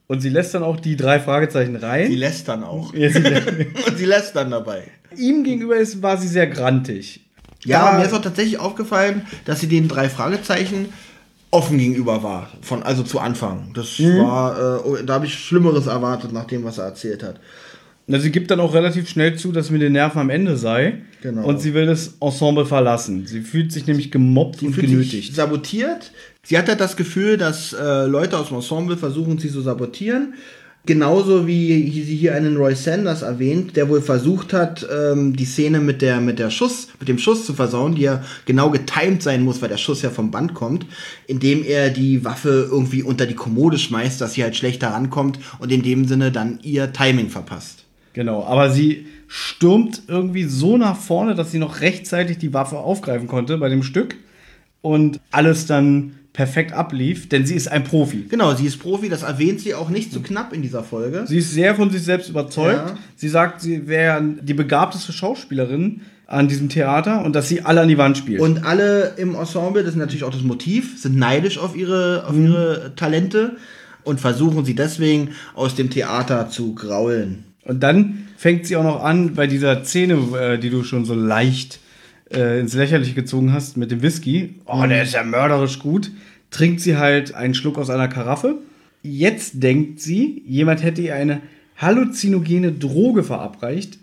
[0.08, 2.08] Und sie lässt dann auch die drei Fragezeichen rein.
[2.08, 2.94] Sie lässt dann auch.
[2.94, 3.20] Ja, sie
[3.88, 4.84] und sie lässt dann dabei.
[5.16, 7.26] ihm gegenüber ist, war sie sehr grantig.
[7.66, 10.88] Ja, Da- mir ist auch tatsächlich aufgefallen, dass sie den drei Fragezeichen
[11.52, 12.50] offen gegenüber war.
[12.62, 13.72] Von, also zu Anfang.
[13.74, 17.40] Das war, äh, da habe ich Schlimmeres erwartet nach dem, was er erzählt hat.
[18.10, 21.02] Na, sie gibt dann auch relativ schnell zu, dass mit den Nerven am Ende sei.
[21.22, 21.46] Genau.
[21.46, 23.26] Und sie will das Ensemble verlassen.
[23.28, 25.36] Sie fühlt sich nämlich gemobbt und fühlt sich genötigt.
[25.36, 26.12] sabotiert.
[26.44, 30.36] Sie hat halt das Gefühl, dass äh, Leute aus dem Ensemble versuchen, sie zu sabotieren.
[30.88, 35.82] Genauso wie sie hier einen Roy Sanders erwähnt, der wohl versucht hat, ähm, die Szene
[35.82, 39.44] mit der, mit der Schuss, mit dem Schuss zu versauen, die ja genau getimed sein
[39.44, 40.86] muss, weil der Schuss ja vom Band kommt,
[41.28, 45.74] indem er die Waffe irgendwie unter die Kommode schmeißt, dass sie halt schlechter rankommt und
[45.74, 47.84] in dem Sinne dann ihr Timing verpasst.
[48.14, 53.28] Genau, aber sie stürmt irgendwie so nach vorne, dass sie noch rechtzeitig die Waffe aufgreifen
[53.28, 54.16] konnte bei dem Stück
[54.82, 58.28] und alles dann perfekt ablief, denn sie ist ein Profi.
[58.30, 61.26] Genau, sie ist Profi, das erwähnt sie auch nicht zu knapp in dieser Folge.
[61.26, 62.90] Sie ist sehr von sich selbst überzeugt.
[62.90, 62.96] Ja.
[63.16, 67.88] Sie sagt, sie wäre die begabteste Schauspielerin an diesem Theater und dass sie alle an
[67.88, 68.40] die Wand spielt.
[68.40, 72.36] Und alle im Ensemble, das ist natürlich auch das Motiv, sind neidisch auf ihre, auf
[72.36, 73.56] ihre Talente
[74.04, 77.46] und versuchen sie deswegen aus dem Theater zu graulen.
[77.64, 81.16] Und dann fängt sie auch noch an bei dieser Szene, äh, die du schon so
[81.16, 81.80] leicht
[82.34, 84.56] äh, ins Lächerliche gezogen hast mit dem Whisky.
[84.66, 86.12] Oh, der ist ja mörderisch gut.
[86.52, 88.56] Trinkt sie halt einen Schluck aus einer Karaffe.
[89.04, 91.42] Jetzt denkt sie, jemand hätte ihr eine
[91.78, 94.00] halluzinogene Droge verabreicht.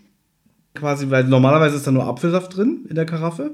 [0.73, 3.51] Quasi, weil normalerweise ist da nur Apfelsaft drin in der Karaffe.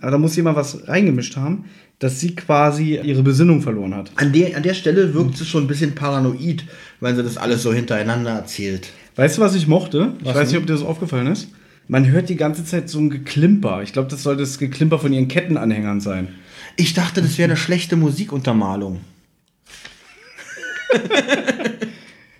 [0.00, 1.66] Aber da muss jemand was reingemischt haben,
[1.98, 4.10] dass sie quasi ihre Besinnung verloren hat.
[4.16, 6.64] An der, an der Stelle wirkt sie schon ein bisschen paranoid,
[7.00, 8.90] weil sie das alles so hintereinander erzählt.
[9.16, 10.12] Weißt du, was ich mochte?
[10.20, 11.48] Ich Was weiß nicht, ob dir das aufgefallen ist.
[11.88, 13.82] Man hört die ganze Zeit so ein Geklimper.
[13.82, 16.28] Ich glaube, das soll das Geklimper von ihren Kettenanhängern sein.
[16.76, 19.00] Ich dachte, das wäre eine schlechte Musikuntermalung.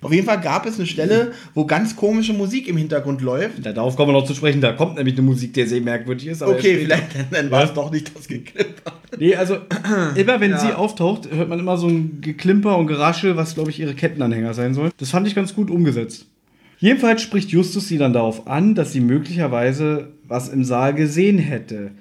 [0.02, 3.64] Auf jeden Fall gab es eine Stelle, wo ganz komische Musik im Hintergrund läuft.
[3.64, 4.61] Da, darauf kommen wir noch zu sprechen.
[4.61, 6.42] Da kommt nämlich eine Musik, die sehr merkwürdig ist.
[6.42, 8.92] Okay, vielleicht dann war es doch nicht das Geklimper.
[9.18, 9.56] Nee, also
[10.14, 10.59] immer wenn Ja.
[10.61, 14.54] sie auftaucht, hört man immer so ein Geklimper und Geraschel, was, glaube ich, ihre Kettenanhänger
[14.54, 14.90] sein soll.
[14.98, 16.26] Das fand ich ganz gut umgesetzt.
[16.78, 21.92] Jedenfalls spricht Justus sie dann darauf an, dass sie möglicherweise was im Saal gesehen hätte.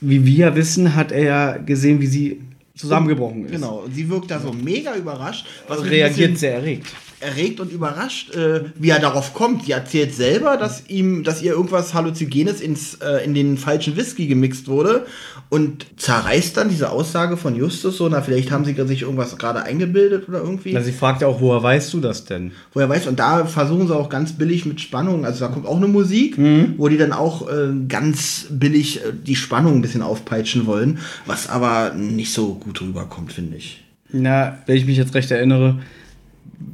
[0.00, 2.40] Wie wir wissen, hat er ja gesehen, wie sie
[2.74, 3.52] zusammengebrochen ist.
[3.52, 5.46] Genau, sie wirkt da so mega überrascht.
[5.68, 6.86] Was Also reagiert sehr erregt.
[7.20, 9.66] erregt und überrascht, äh, wie er darauf kommt.
[9.66, 14.26] Sie erzählt selber, dass ihm, dass ihr irgendwas Halluzinogenes ins, äh, in den falschen Whisky
[14.26, 15.06] gemixt wurde
[15.52, 19.62] und zerreißt dann diese Aussage von Justus so, na, vielleicht haben sie sich irgendwas gerade
[19.62, 20.72] eingebildet oder irgendwie.
[20.72, 22.52] Na, sie fragt ja auch, woher weißt du das denn?
[22.72, 25.76] Woher weiß, und da versuchen sie auch ganz billig mit Spannung, also da kommt auch
[25.76, 26.38] eine Musik,
[26.78, 31.50] wo die dann auch äh, ganz billig äh, die Spannung ein bisschen aufpeitschen wollen, was
[31.50, 33.84] aber nicht so gut rüberkommt, finde ich.
[34.10, 35.80] Na, wenn ich mich jetzt recht erinnere,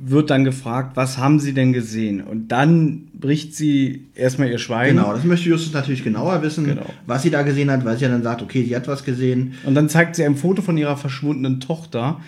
[0.04, 2.20] wird dann gefragt, was haben sie denn gesehen?
[2.20, 4.96] Und dann bricht sie erstmal ihr Schweigen.
[4.96, 6.86] Genau, das möchte Justus natürlich genauer wissen, Genau.
[7.06, 9.54] was sie da gesehen hat, weil sie ja dann sagt, okay, sie hat was gesehen.
[9.64, 12.20] Und dann zeigt sie ein Foto von ihrer verschwundenen Tochter.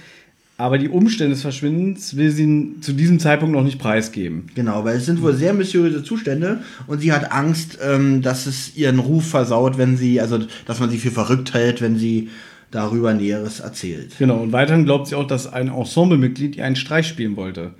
[0.57, 4.49] Aber die Umstände des Verschwindens will sie zu diesem Zeitpunkt noch nicht preisgeben.
[4.55, 8.77] Genau, weil es sind wohl sehr mysteriöse Zustände und sie hat Angst, ähm, dass es
[8.77, 12.29] ihren Ruf versaut, wenn sie, also dass man sie für verrückt hält, wenn sie
[12.71, 14.17] darüber Näheres erzählt.
[14.19, 17.75] Genau, und weiterhin glaubt sie auch, dass ein Ensemblemitglied ihr einen Streich spielen wollte.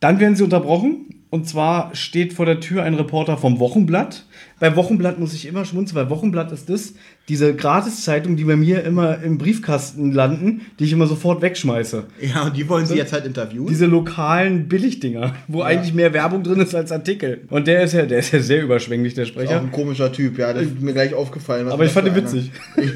[0.00, 1.15] Dann werden sie unterbrochen.
[1.36, 4.24] Und zwar steht vor der Tür ein Reporter vom Wochenblatt.
[4.58, 6.94] Bei Wochenblatt muss ich immer schmunzeln, weil Wochenblatt ist das,
[7.28, 12.04] diese Gratiszeitung, die bei mir immer im Briefkasten landen, die ich immer sofort wegschmeiße.
[12.22, 13.66] Ja, und die wollen sie jetzt halt interviewen.
[13.66, 17.42] Diese lokalen Billigdinger, wo eigentlich mehr Werbung drin ist als Artikel.
[17.50, 19.60] Und der ist ja, der ist ja sehr überschwänglich, der Auch Sprecher.
[19.60, 21.68] ein komischer Typ, ja, das ist mir gleich aufgefallen.
[21.68, 22.50] Aber ich fand ihn witzig.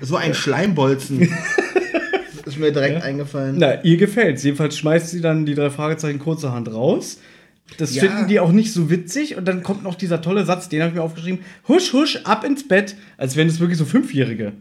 [0.00, 1.28] Das war ein Schleimbolzen.
[2.54, 3.56] ist mir direkt eingefallen.
[3.58, 4.42] Na, ihr gefällt's.
[4.42, 7.18] Jedenfalls schmeißt sie dann die drei Fragezeichen kurzerhand raus.
[7.78, 8.02] Das Ja.
[8.02, 9.36] finden die auch nicht so witzig.
[9.36, 11.40] Und dann kommt noch dieser tolle Satz, den habe ich mir aufgeschrieben.
[11.68, 12.94] Husch, husch, ab ins Bett.
[13.16, 14.52] Als wären das wirklich so Fünfjährige.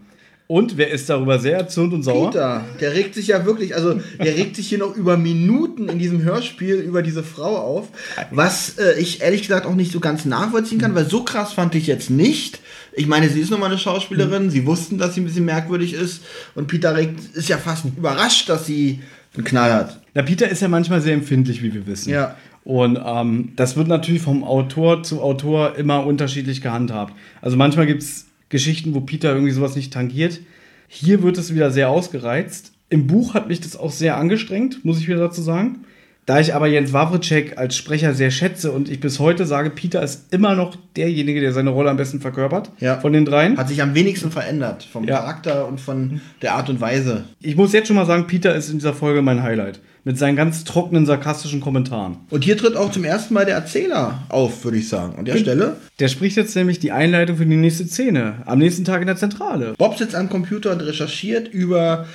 [0.47, 2.29] Und wer ist darüber sehr erzürnt und sauer?
[2.29, 5.99] Peter, der regt sich ja wirklich, also der regt sich hier noch über Minuten in
[5.99, 7.87] diesem Hörspiel über diese Frau auf,
[8.29, 11.75] was äh, ich ehrlich gesagt auch nicht so ganz nachvollziehen kann, weil so krass fand
[11.75, 12.59] ich jetzt nicht.
[12.91, 15.93] Ich meine, sie ist nun mal eine Schauspielerin, sie wussten, dass sie ein bisschen merkwürdig
[15.93, 16.21] ist
[16.55, 18.99] und Peter regt, ist ja fast überrascht, dass sie
[19.35, 20.01] einen Knall hat.
[20.13, 22.09] Na, Peter ist ja manchmal sehr empfindlich, wie wir wissen.
[22.11, 22.35] Ja.
[22.63, 27.13] Und ähm, das wird natürlich vom Autor zu Autor immer unterschiedlich gehandhabt.
[27.41, 30.39] Also manchmal gibt es Geschichten, wo Peter irgendwie sowas nicht tangiert.
[30.87, 32.71] Hier wird es wieder sehr ausgereizt.
[32.89, 35.79] Im Buch hat mich das auch sehr angestrengt, muss ich wieder dazu sagen.
[36.25, 40.01] Da ich aber Jens Wawritschek als Sprecher sehr schätze und ich bis heute sage, Peter
[40.01, 42.97] ist immer noch derjenige, der seine Rolle am besten verkörpert Ja.
[43.01, 43.57] von den dreien.
[43.57, 45.17] Hat sich am wenigsten verändert vom Ja.
[45.17, 47.25] Charakter und von der Art und Weise.
[47.41, 49.81] Ich muss jetzt schon mal sagen, Peter ist in dieser Folge mein Highlight.
[50.05, 52.17] Mit seinen ganz trockenen, sarkastischen Kommentaren.
[52.29, 55.15] Und hier tritt auch zum ersten Mal der Erzähler auf, würde ich sagen.
[55.17, 55.77] An der Stelle.
[55.99, 58.41] Der spricht jetzt nämlich die Einleitung für die nächste Szene.
[58.45, 59.75] Am nächsten Tag in der Zentrale.
[59.77, 62.05] Bob sitzt am Computer und recherchiert über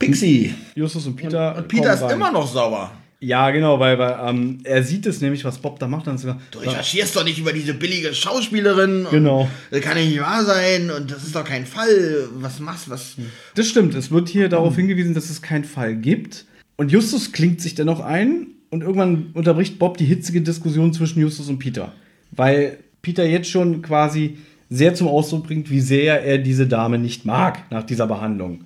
[0.00, 0.54] Pixie.
[0.74, 1.56] Justus und Peter.
[1.56, 2.10] Und Peter kommen ist rein.
[2.10, 2.90] immer noch sauer.
[3.22, 6.06] Ja, genau, weil, weil ähm, er sieht es nämlich, was Bob da macht.
[6.06, 9.04] Dann sogar, Du recherchierst doch nicht über diese billige Schauspielerin.
[9.04, 9.48] und Genau.
[9.70, 12.28] Das kann ja nicht wahr sein und das ist doch kein Fall.
[12.36, 13.16] Was machst was?
[13.54, 13.94] Das stimmt.
[13.94, 16.46] Es wird hier darauf hingewiesen, dass es keinen Fall gibt.
[16.80, 21.50] Und Justus klingt sich dennoch ein und irgendwann unterbricht Bob die hitzige Diskussion zwischen Justus
[21.50, 21.92] und Peter.
[22.30, 24.38] Weil Peter jetzt schon quasi
[24.70, 28.64] sehr zum Ausdruck bringt, wie sehr er diese Dame nicht mag nach dieser Behandlung.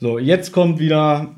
[0.00, 1.36] So, jetzt kommt wieder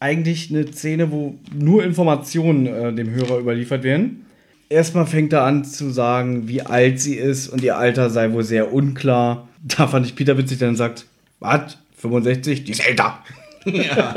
[0.00, 4.26] eigentlich eine Szene, wo nur Informationen äh, dem Hörer überliefert werden.
[4.68, 8.44] Erstmal fängt er an zu sagen, wie alt sie ist und ihr Alter sei wohl
[8.44, 9.48] sehr unklar.
[9.62, 11.06] Da fand ich Peter witzig, der dann sagt,
[11.40, 11.78] was?
[11.96, 12.64] 65?
[12.64, 13.20] Die ist älter.
[13.72, 14.14] Ja.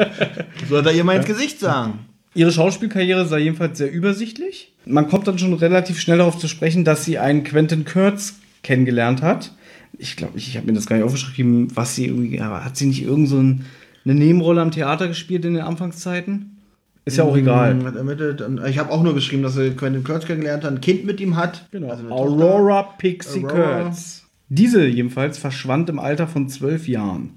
[0.70, 2.00] Soll er ihr mal ins Gesicht sagen?
[2.34, 4.74] Ihre Schauspielkarriere sei jedenfalls sehr übersichtlich.
[4.86, 9.22] Man kommt dann schon relativ schnell darauf zu sprechen, dass sie einen Quentin Kurtz kennengelernt
[9.22, 9.54] hat.
[9.98, 12.78] Ich glaube, ich, ich habe mir das gar nicht aufgeschrieben, was sie irgendwie, aber hat
[12.78, 13.66] sie nicht irgend so ein,
[14.06, 16.58] eine Nebenrolle am Theater gespielt in den Anfangszeiten?
[17.06, 17.82] Ist ja auch egal.
[17.86, 18.44] Hat ermittelt.
[18.68, 21.38] Ich habe auch nur geschrieben, dass er Quentin Kurtz kennengelernt hat, ein Kind mit ihm
[21.38, 21.66] hat.
[21.72, 21.90] Genau.
[21.90, 23.84] Also Aurora Pixie Aurora.
[23.84, 24.26] Kurtz.
[24.50, 27.37] Diese jedenfalls verschwand im Alter von zwölf Jahren.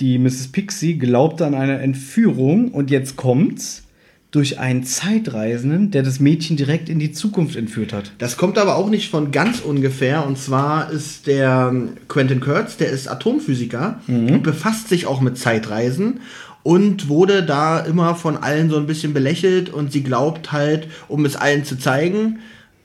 [0.00, 0.48] Die Mrs.
[0.48, 3.84] Pixie glaubte an eine Entführung und jetzt kommt's
[4.30, 8.12] durch einen Zeitreisenden, der das Mädchen direkt in die Zukunft entführt hat.
[8.18, 10.26] Das kommt aber auch nicht von ganz ungefähr.
[10.26, 11.74] Und zwar ist der
[12.08, 16.20] Quentin Kurtz, der ist Atomphysiker und befasst sich auch mit Zeitreisen
[16.62, 19.70] und wurde da immer von allen so ein bisschen belächelt.
[19.70, 22.40] Und sie glaubt halt, um es allen zu zeigen,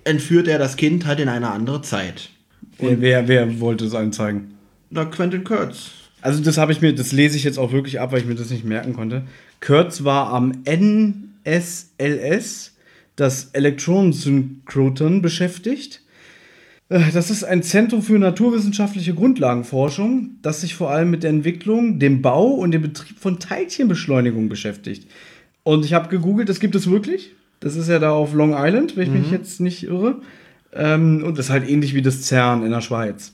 [0.06, 2.30] entführt er das Kind halt in eine andere Zeit.
[2.78, 4.54] Wer, wer, wer wollte es allen zeigen?
[4.90, 6.01] Na, Quentin Kurtz.
[6.22, 8.36] Also das habe ich mir, das lese ich jetzt auch wirklich ab, weil ich mir
[8.36, 9.24] das nicht merken konnte.
[9.60, 10.54] Kurtz war am
[11.44, 12.76] NSLS,
[13.16, 16.02] das Elektronensynchrotron, beschäftigt.
[16.90, 22.00] Äh, Das ist ein Zentrum für naturwissenschaftliche Grundlagenforschung, das sich vor allem mit der Entwicklung,
[22.00, 25.10] dem Bau und dem Betrieb von Teilchenbeschleunigung beschäftigt.
[25.64, 27.34] Und ich habe gegoogelt, das gibt es wirklich.
[27.60, 30.22] Das ist ja da auf Long Island, wenn ich mich jetzt nicht irre.
[30.74, 33.34] Ähm, und das ist halt ähnlich wie das CERN in der Schweiz.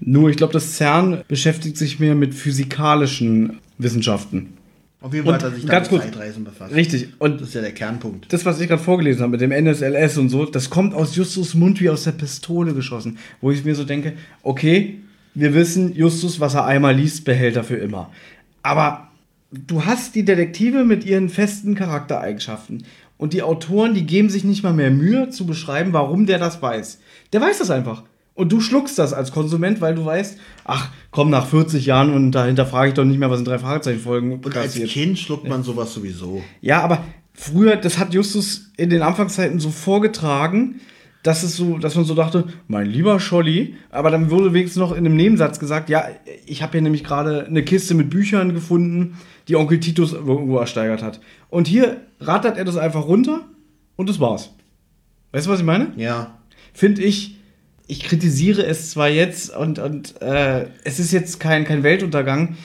[0.00, 4.54] Nur, ich glaube, das CERN beschäftigt sich mehr mit physikalischen Wissenschaften.
[5.02, 6.74] Auf jeden Fall Und hat er sich ganz mit Zeitreisen befasst.
[6.74, 7.08] Richtig.
[7.18, 8.30] Und Das ist ja der Kernpunkt.
[8.32, 11.54] das, was ich gerade vorgelesen habe mit dem NSLS und so, das kommt aus Justus
[11.54, 13.18] Mund wie aus der Pistole geschossen.
[13.40, 14.98] Wo ich mir so denke, okay,
[15.34, 18.10] wir wissen, Justus, was er einmal liest, behält er für immer.
[18.62, 19.08] Aber
[19.52, 22.84] du hast die Detektive mit ihren festen Charaktereigenschaften.
[23.16, 26.60] Und die Autoren, die geben sich nicht mal mehr Mühe zu beschreiben, warum der das
[26.60, 27.00] weiß.
[27.32, 28.02] Der weiß das einfach.
[28.40, 32.32] Und du schluckst das als Konsument, weil du weißt, ach komm, nach 40 Jahren und
[32.32, 35.62] dahinter frage ich doch nicht mehr, was in drei Fragezeichen-Folgen Und als Kind schluckt man
[35.62, 36.42] sowas sowieso.
[36.62, 40.80] ja, aber früher, das hat Justus in den Anfangszeiten so vorgetragen,
[41.22, 44.92] dass es so, dass man so dachte, mein lieber Scholli, aber dann wurde wenigstens noch
[44.92, 46.04] in einem Nebensatz gesagt, ja,
[46.46, 51.02] ich habe hier nämlich gerade eine Kiste mit Büchern gefunden, die Onkel Titus irgendwo ersteigert
[51.02, 51.20] hat.
[51.50, 53.42] Und hier rattert er das einfach runter
[53.96, 54.48] und das war's.
[55.32, 55.92] Weißt du, was ich meine?
[55.98, 56.38] Ja.
[56.72, 57.36] Finde ich,
[57.90, 62.56] ich kritisiere es zwar jetzt und, und äh, es ist jetzt kein, kein Weltuntergang,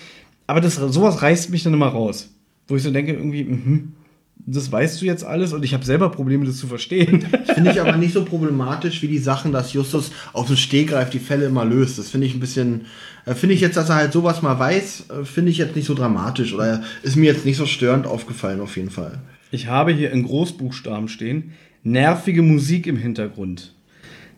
[0.46, 2.30] aber das, sowas reißt mich dann immer raus.
[2.68, 3.94] Wo ich so denke, irgendwie, mhm,
[4.38, 7.26] das weißt du jetzt alles und ich habe selber Probleme, das zu verstehen.
[7.56, 11.20] Finde ich aber nicht so problematisch wie die Sachen, dass Justus auf dem Stegreif die
[11.20, 11.98] Fälle immer löst.
[11.98, 12.86] Das finde ich ein bisschen,
[13.26, 15.86] äh, finde ich jetzt, dass er halt sowas mal weiß, äh, finde ich jetzt nicht
[15.86, 19.20] so dramatisch oder ist mir jetzt nicht so störend aufgefallen auf jeden Fall.
[19.50, 23.75] Ich habe hier in Großbuchstaben stehen, nervige Musik im Hintergrund.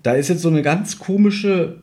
[0.03, 1.81] Da ist jetzt so eine ganz komische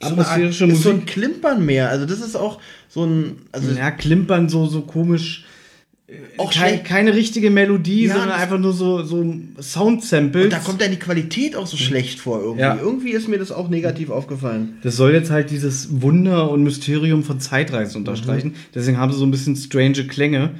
[0.00, 1.02] atmosphärische ist so Musik.
[1.02, 1.88] ein Klimpern mehr.
[1.90, 5.44] Also das ist auch so ein, also ja, klimpern so, so komisch.
[6.36, 6.84] auch Kein, schlecht.
[6.84, 9.24] keine richtige Melodie, Ja, sondern einfach nur so, so
[9.60, 10.44] Sound-Samples.
[10.44, 12.60] Und da kommt dann die Qualität auch so schlecht vor irgendwie.
[12.60, 12.76] Ja.
[12.76, 14.78] Irgendwie ist mir das auch negativ aufgefallen.
[14.82, 18.54] Das soll jetzt halt dieses Wunder und Mysterium von Zeitreisen unterstreichen.
[18.74, 20.50] Deswegen haben sie so ein bisschen strange Klänge.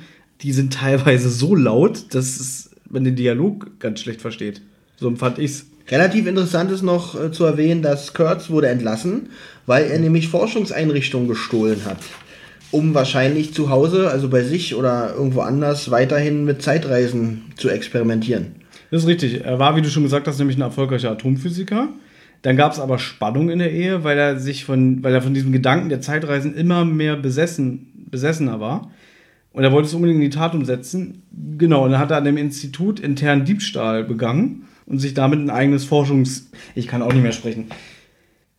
[0.40, 4.62] Die sind teilweise so laut, dass man den Dialog ganz schlecht versteht.
[4.96, 5.66] So empfand ich's.
[5.88, 9.28] Relativ interessant ist noch äh, zu erwähnen, dass Kurtz wurde entlassen,
[9.66, 11.98] weil er nämlich Forschungseinrichtungen gestohlen hat.
[12.70, 18.56] Um wahrscheinlich zu Hause, also bei sich oder irgendwo anders, weiterhin mit Zeitreisen zu experimentieren.
[18.90, 19.44] Das ist richtig.
[19.44, 21.88] Er war, wie du schon gesagt hast, nämlich ein erfolgreicher Atomphysiker.
[22.42, 25.34] Dann gab es aber Spannung in der Ehe, weil er sich von, weil er von
[25.34, 28.90] diesem Gedanken der Zeitreisen immer mehr besessen, besessener war.
[29.52, 31.22] Und er wollte es unbedingt in die Tat umsetzen.
[31.58, 35.50] Genau, und dann hat er an dem Institut internen Diebstahl begangen und sich damit ein
[35.50, 36.50] eigenes Forschungs...
[36.74, 37.66] Ich kann auch nicht mehr sprechen.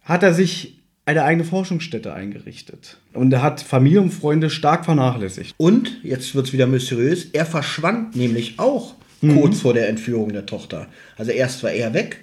[0.03, 2.97] Hat er sich eine eigene Forschungsstätte eingerichtet.
[3.13, 5.53] Und er hat Familie und Freunde stark vernachlässigt.
[5.57, 10.45] Und, jetzt wird es wieder mysteriös, er verschwand nämlich auch kurz vor der Entführung der
[10.45, 10.87] Tochter.
[11.17, 12.17] Also erst war er weg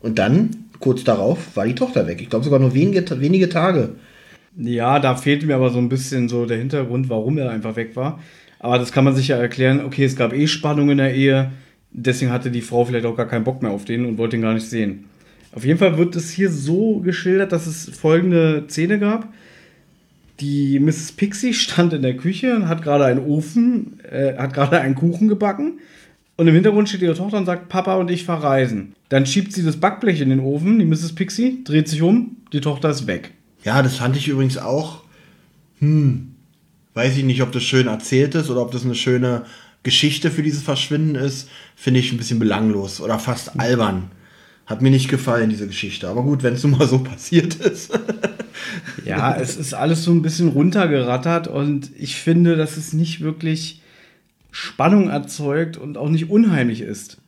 [0.00, 2.20] und dann, kurz darauf, war die Tochter weg.
[2.20, 3.96] Ich glaube sogar nur wenige, wenige Tage.
[4.56, 7.94] Ja, da fehlte mir aber so ein bisschen so der Hintergrund, warum er einfach weg
[7.94, 8.20] war.
[8.58, 11.52] Aber das kann man sich ja erklären, okay, es gab eh Spannung in der Ehe,
[11.90, 14.42] deswegen hatte die Frau vielleicht auch gar keinen Bock mehr auf den und wollte ihn
[14.42, 15.04] gar nicht sehen.
[15.52, 19.32] Auf jeden Fall wird es hier so geschildert, dass es folgende Szene gab.
[20.40, 21.12] Die Mrs.
[21.12, 25.28] Pixie stand in der Küche und hat gerade einen Ofen, äh, hat gerade einen Kuchen
[25.28, 25.78] gebacken.
[26.36, 28.92] Und im Hintergrund steht ihre Tochter und sagt, Papa und ich verreisen.
[29.08, 31.14] Dann schiebt sie das Backblech in den Ofen, die Mrs.
[31.14, 33.32] Pixie, dreht sich um, die Tochter ist weg.
[33.64, 35.02] Ja, das fand ich übrigens auch.
[35.78, 36.34] Hm.
[36.92, 39.44] Weiß ich nicht, ob das schön erzählt ist oder ob das eine schöne
[39.86, 41.48] Geschichte für dieses Verschwinden ist.
[41.76, 44.10] Finde ich ein bisschen belanglos oder fast albern.
[44.66, 46.08] Hat mir nicht gefallen, diese Geschichte.
[46.08, 47.96] Aber gut, wenn es nun mal so passiert ist.
[49.04, 53.80] Ja, es ist alles so ein bisschen runtergerattert und ich finde, dass es nicht wirklich
[54.50, 57.18] Spannung erzeugt und auch nicht unheimlich ist.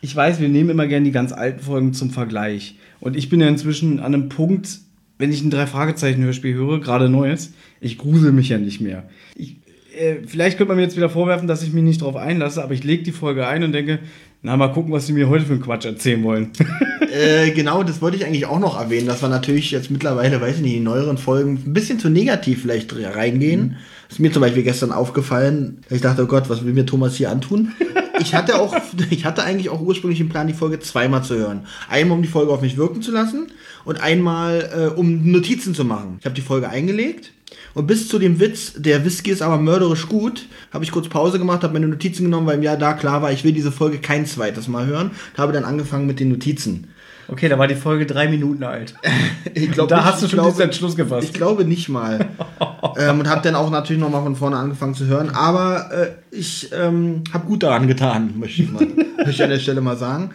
[0.00, 2.76] Ich weiß, wir nehmen immer gerne die ganz alten Folgen zum Vergleich.
[3.00, 4.78] Und ich bin ja inzwischen an einem Punkt,
[5.18, 9.08] wenn ich ein Drei-Fragezeichen-Hörspiel höre, gerade neues, ich grusel mich ja nicht mehr.
[9.34, 9.56] Ich,
[9.98, 12.72] äh, vielleicht könnte man mir jetzt wieder vorwerfen, dass ich mich nicht drauf einlasse, aber
[12.72, 13.98] ich lege die Folge ein und denke,
[14.40, 16.52] na, mal gucken, was sie mir heute für einen Quatsch erzählen wollen.
[17.12, 20.56] äh, genau, das wollte ich eigentlich auch noch erwähnen, dass wir natürlich jetzt mittlerweile, weiß
[20.56, 23.60] ich nicht, in neueren Folgen ein bisschen zu negativ vielleicht reingehen.
[23.60, 23.76] Mhm.
[24.08, 27.30] Ist mir zum Beispiel gestern aufgefallen, ich dachte, oh Gott, was will mir Thomas hier
[27.30, 27.72] antun?
[28.20, 28.76] ich hatte auch,
[29.10, 31.66] ich hatte eigentlich auch ursprünglich den Plan, die Folge zweimal zu hören.
[31.90, 33.48] Einmal, um die Folge auf mich wirken zu lassen
[33.88, 36.18] und einmal, äh, um Notizen zu machen.
[36.20, 37.32] Ich habe die Folge eingelegt
[37.72, 41.38] und bis zu dem Witz, der Whisky ist aber mörderisch gut, habe ich kurz Pause
[41.38, 43.96] gemacht, habe meine Notizen genommen, weil mir ja da klar war, ich will diese Folge
[43.96, 45.12] kein zweites Mal hören.
[45.38, 46.88] Habe dann angefangen mit den Notizen.
[47.28, 48.94] Okay, da war die Folge drei Minuten alt.
[49.54, 51.26] ich glaub, da nicht, hast du schon diesen Entschluss gefasst.
[51.26, 52.28] Ich glaube nicht mal.
[52.98, 55.30] ähm, und habe dann auch natürlich nochmal von vorne angefangen zu hören.
[55.30, 59.60] Aber äh, ich ähm, habe gut daran getan, möchte ich, mal, möchte ich an der
[59.60, 60.32] Stelle mal sagen.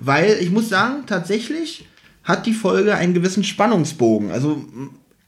[0.00, 1.86] Weil ich muss sagen, tatsächlich
[2.26, 4.30] hat die Folge einen gewissen Spannungsbogen.
[4.30, 4.62] Also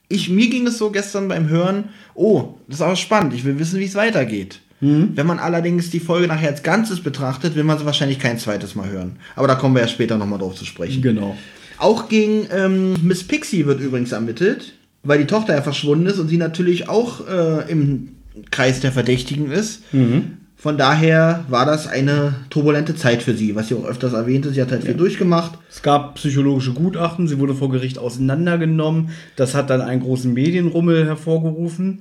[0.08, 1.84] ich, mir ging es so gestern beim Hören,
[2.14, 4.60] oh, das ist aber spannend, ich will wissen, wie es weitergeht.
[4.80, 5.12] Mhm.
[5.14, 8.74] Wenn man allerdings die Folge nachher als Ganzes betrachtet, will man sie wahrscheinlich kein zweites
[8.74, 9.16] Mal hören.
[9.36, 11.00] Aber da kommen wir ja später nochmal drauf zu sprechen.
[11.00, 11.36] Genau.
[11.78, 16.28] Auch gegen ähm, Miss Pixie wird übrigens ermittelt, weil die Tochter ja verschwunden ist und
[16.28, 18.16] sie natürlich auch äh, im
[18.50, 19.82] Kreis der Verdächtigen ist.
[19.92, 20.38] Mhm.
[20.60, 24.50] Von daher war das eine turbulente Zeit für sie, was sie auch öfters erwähnte.
[24.50, 24.88] Sie hat halt ja.
[24.88, 25.52] viel durchgemacht.
[25.70, 29.10] Es gab psychologische Gutachten, sie wurde vor Gericht auseinandergenommen.
[29.36, 31.98] Das hat dann einen großen Medienrummel hervorgerufen.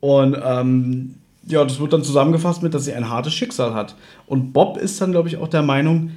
[0.00, 1.14] Und ähm,
[1.46, 3.94] ja, das wird dann zusammengefasst mit, dass sie ein hartes Schicksal hat.
[4.26, 6.10] Und Bob ist dann, glaube ich, auch der Meinung,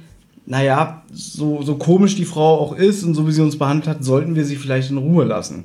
[0.44, 4.04] naja, so, so komisch die Frau auch ist und so wie sie uns behandelt hat,
[4.04, 5.64] sollten wir sie vielleicht in Ruhe lassen.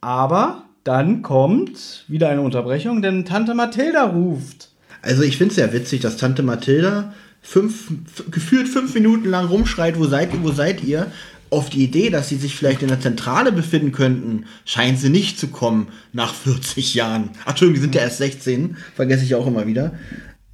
[0.00, 4.69] Aber dann kommt wieder eine Unterbrechung, denn Tante Mathilda ruft.
[5.02, 7.90] Also ich finde es sehr witzig, dass Tante Mathilda fünf,
[8.30, 11.06] gefühlt fünf Minuten lang rumschreit, wo seid ihr, wo seid ihr?
[11.50, 15.38] auf die Idee, dass sie sich vielleicht in der Zentrale befinden könnten, scheinen sie nicht
[15.38, 17.30] zu kommen nach 40 Jahren.
[17.44, 19.92] Ach, Entschuldigung, die sind ja erst 16, vergesse ich auch immer wieder.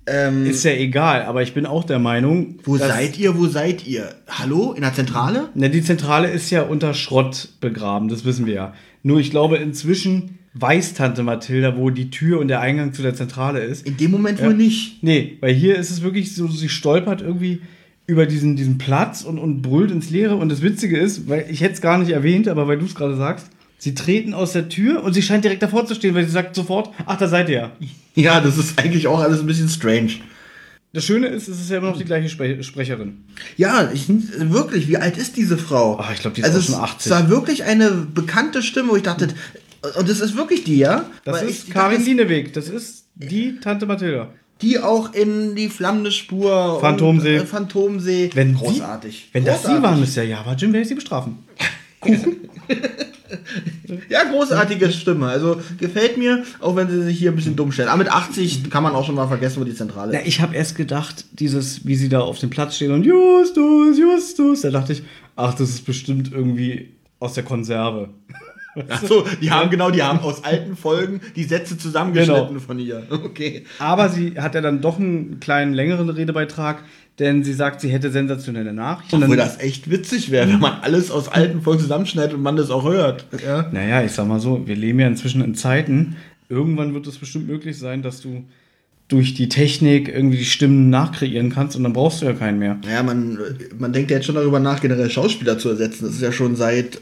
[0.06, 2.60] Ähm, ist ja egal, aber ich bin auch der Meinung.
[2.62, 3.36] Wo seid ihr?
[3.36, 4.14] Wo seid ihr?
[4.28, 4.72] Hallo?
[4.72, 5.48] In der Zentrale?
[5.54, 8.74] Ne, die Zentrale ist ja unter Schrott begraben, das wissen wir ja.
[9.02, 13.14] Nur ich glaube, inzwischen weiß Tante Mathilda, wo die Tür und der Eingang zu der
[13.14, 13.86] Zentrale ist.
[13.86, 14.46] In dem Moment ja.
[14.46, 15.02] wohl nicht.
[15.02, 17.60] Nee, weil hier ist es wirklich so, sie stolpert irgendwie
[18.06, 20.36] über diesen, diesen Platz und, und brüllt ins Leere.
[20.36, 22.94] Und das Witzige ist, weil ich hätte es gar nicht erwähnt, aber weil du es
[22.94, 26.24] gerade sagst, sie treten aus der Tür und sie scheint direkt davor zu stehen, weil
[26.24, 27.72] sie sagt sofort, ach, da seid ihr.
[28.14, 30.12] Ja, das ist eigentlich auch alles ein bisschen strange.
[30.92, 33.24] Das Schöne ist, es ist ja immer noch die gleiche Spre Sprecherin.
[33.58, 35.98] Ja, ich, wirklich, wie alt ist diese Frau?
[36.00, 37.04] Oh, ich glaube, die ist also schon 80.
[37.04, 39.28] Es war wirklich eine bekannte Stimme, wo ich dachte,
[39.94, 41.08] und das ist wirklich die, ja?
[41.24, 44.30] Das Weil ist ich, Karin Lieneweg, das ist die Tante Mathilda
[44.62, 47.36] die auch in die flammende Spur Phantomsee.
[47.36, 48.30] Und, äh, Phantomsee.
[48.34, 49.28] Wenn Großartig.
[49.28, 49.66] Die, wenn Großartig.
[49.66, 51.38] das sie waren, müsste ja Java Jim werde ich sie bestrafen.
[54.08, 55.26] ja, großartige Stimme.
[55.26, 57.88] Also gefällt mir, auch wenn sie sich hier ein bisschen dumm stellen.
[57.88, 60.18] Aber mit 80 kann man auch schon mal vergessen, wo die Zentrale ist.
[60.18, 63.98] Ja, ich habe erst gedacht, dieses, wie sie da auf dem Platz stehen und Justus,
[63.98, 65.02] Justus, da dachte ich,
[65.34, 68.10] ach, das ist bestimmt irgendwie aus der Konserve.
[68.88, 72.60] Achso, die haben genau, die haben aus alten Folgen die Sätze zusammengeschnitten genau.
[72.60, 73.02] von ihr.
[73.10, 73.64] Okay.
[73.78, 76.82] Aber sie hat ja dann doch einen kleinen längeren Redebeitrag,
[77.18, 79.22] denn sie sagt, sie hätte sensationelle Nachrichten.
[79.22, 82.70] Obwohl das echt witzig wäre, wenn man alles aus alten Folgen zusammenschneidet und man das
[82.70, 83.26] auch hört.
[83.44, 83.68] Ja.
[83.72, 86.16] Naja, ich sag mal so, wir leben ja inzwischen in Zeiten,
[86.48, 88.44] irgendwann wird es bestimmt möglich sein, dass du
[89.08, 92.78] durch die Technik irgendwie die Stimmen nachkreieren kannst und dann brauchst du ja keinen mehr.
[92.90, 93.38] Ja, man,
[93.78, 96.06] man denkt ja jetzt schon darüber nach, generell Schauspieler zu ersetzen.
[96.06, 97.00] Das ist ja schon seit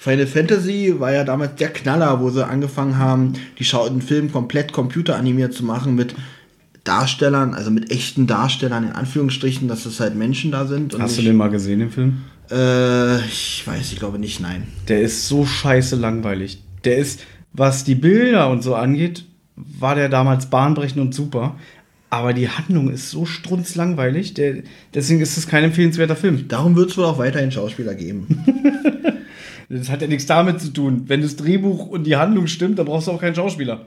[0.00, 4.32] Final Fantasy war ja damals der Knaller, wo sie angefangen haben, die Schau den Film
[4.32, 6.14] komplett computeranimiert zu machen mit
[6.84, 10.98] Darstellern, also mit echten Darstellern in Anführungsstrichen, dass es halt Menschen da sind.
[10.98, 12.22] Hast du den mal gesehen, den Film?
[12.50, 14.68] Äh, ich weiß, ich glaube nicht, nein.
[14.88, 16.62] Der ist so scheiße langweilig.
[16.84, 17.20] Der ist,
[17.52, 21.56] was die Bilder und so angeht, war der damals bahnbrechend und super.
[22.08, 24.62] Aber die Handlung ist so strunzlangweilig, der,
[24.94, 26.48] deswegen ist es kein empfehlenswerter Film.
[26.48, 28.42] Darum wird es wohl auch weiterhin Schauspieler geben.
[29.70, 31.04] Das hat ja nichts damit zu tun.
[31.06, 33.86] Wenn das Drehbuch und die Handlung stimmt, dann brauchst du auch keinen Schauspieler.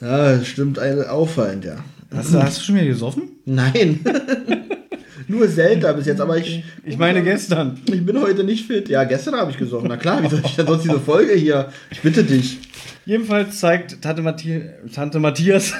[0.00, 1.76] Ja, das stimmt auffallend, ja.
[2.12, 3.22] Hast du, hast du schon wieder gesoffen?
[3.44, 4.00] Nein.
[5.28, 6.64] Nur selten bis jetzt, aber ich.
[6.84, 7.78] Ich meine gestern.
[7.86, 8.88] Ich bin heute nicht fit.
[8.88, 9.86] Ja, gestern habe ich gesoffen.
[9.88, 11.68] Na klar, wie soll ich denn sonst diese Folge hier?
[11.90, 12.58] Ich bitte dich.
[13.06, 14.62] Jedenfalls zeigt Tante, Mathi
[14.92, 15.72] Tante Matthias.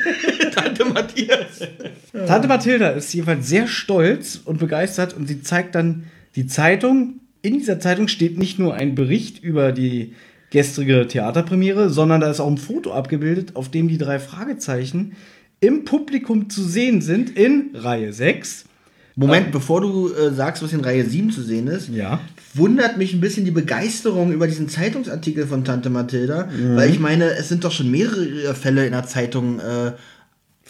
[0.54, 1.60] Tante Matthias.
[2.26, 6.04] Tante Mathilda ist jedenfalls sehr stolz und begeistert und sie zeigt dann
[6.36, 10.14] die Zeitung in dieser Zeitung steht nicht nur ein Bericht über die
[10.50, 15.12] gestrige Theaterpremiere, sondern da ist auch ein Foto abgebildet, auf dem die drei Fragezeichen
[15.60, 18.64] im Publikum zu sehen sind in Reihe 6.
[19.14, 22.20] Moment, bevor du äh, sagst, was in Reihe 7 zu sehen ist, Ja.
[22.54, 27.26] wundert mich ein bisschen die Begeisterung über diesen Zeitungsartikel von Tante Mathilda, weil ich meine,
[27.32, 29.92] es sind doch schon mehrere Fälle in der Zeitung äh,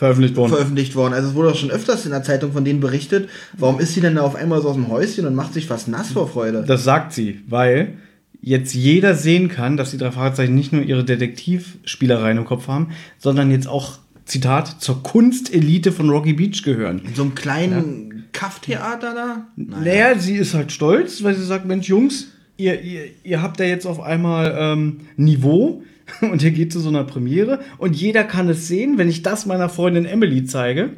[0.02, 0.50] Veröffentlicht worden.
[0.50, 1.14] veröffentlicht worden.
[1.14, 3.28] Also es wurde doch schon öfters in der Zeitung von denen berichtet.
[3.56, 5.86] Warum ist sie denn da auf einmal so aus dem Häuschen und macht sich fast
[5.86, 6.64] nass vor Freude?
[6.66, 7.98] Das sagt sie, weil
[8.40, 12.88] jetzt jeder sehen kann, dass die drei Fragezeichen nicht nur ihre Detektivspielereien im Kopf haben,
[13.16, 17.02] sondern jetzt auch, Zitat, zur Kunstelite von Rocky Beach gehören.
[17.06, 19.46] In so einem kleinen Kafftheater da?
[19.54, 23.66] Naja, sie ist halt stolz, weil sie sagt, Mensch, Jungs, ihr, ihr, ihr habt ja
[23.66, 25.84] jetzt auf einmal ähm, Niveau
[26.20, 29.46] und ihr geht zu so einer Premiere und jeder kann es sehen, wenn ich das
[29.46, 30.90] meiner Freundin Emily zeige.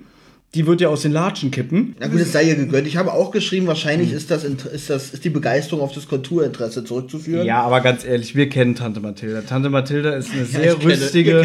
[0.54, 1.96] Die wird ja aus den Latschen kippen.
[1.98, 2.86] Na gut, es sei ihr gegönnt.
[2.86, 6.84] Ich habe auch geschrieben, wahrscheinlich ist, das, ist, das, ist die Begeisterung auf das Kulturinteresse
[6.84, 7.44] zurückzuführen.
[7.44, 9.40] Ja, aber ganz ehrlich, wir kennen Tante Mathilda.
[9.42, 11.40] Tante Mathilda ist eine sehr ich kenne- rüstige,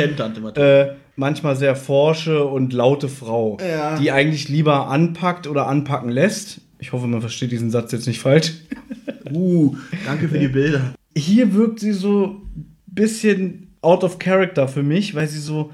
[0.56, 3.98] äh, manchmal sehr forsche und laute Frau, Ja.
[3.98, 6.62] die eigentlich lieber anpackt oder anpacken lässt.
[6.78, 8.54] Ich hoffe, man versteht diesen Satz jetzt nicht falsch.
[9.34, 10.94] Uh, danke für die Bilder.
[11.18, 12.44] Hier wirkt sie so
[13.00, 15.72] bisschen out of character für mich, weil sie so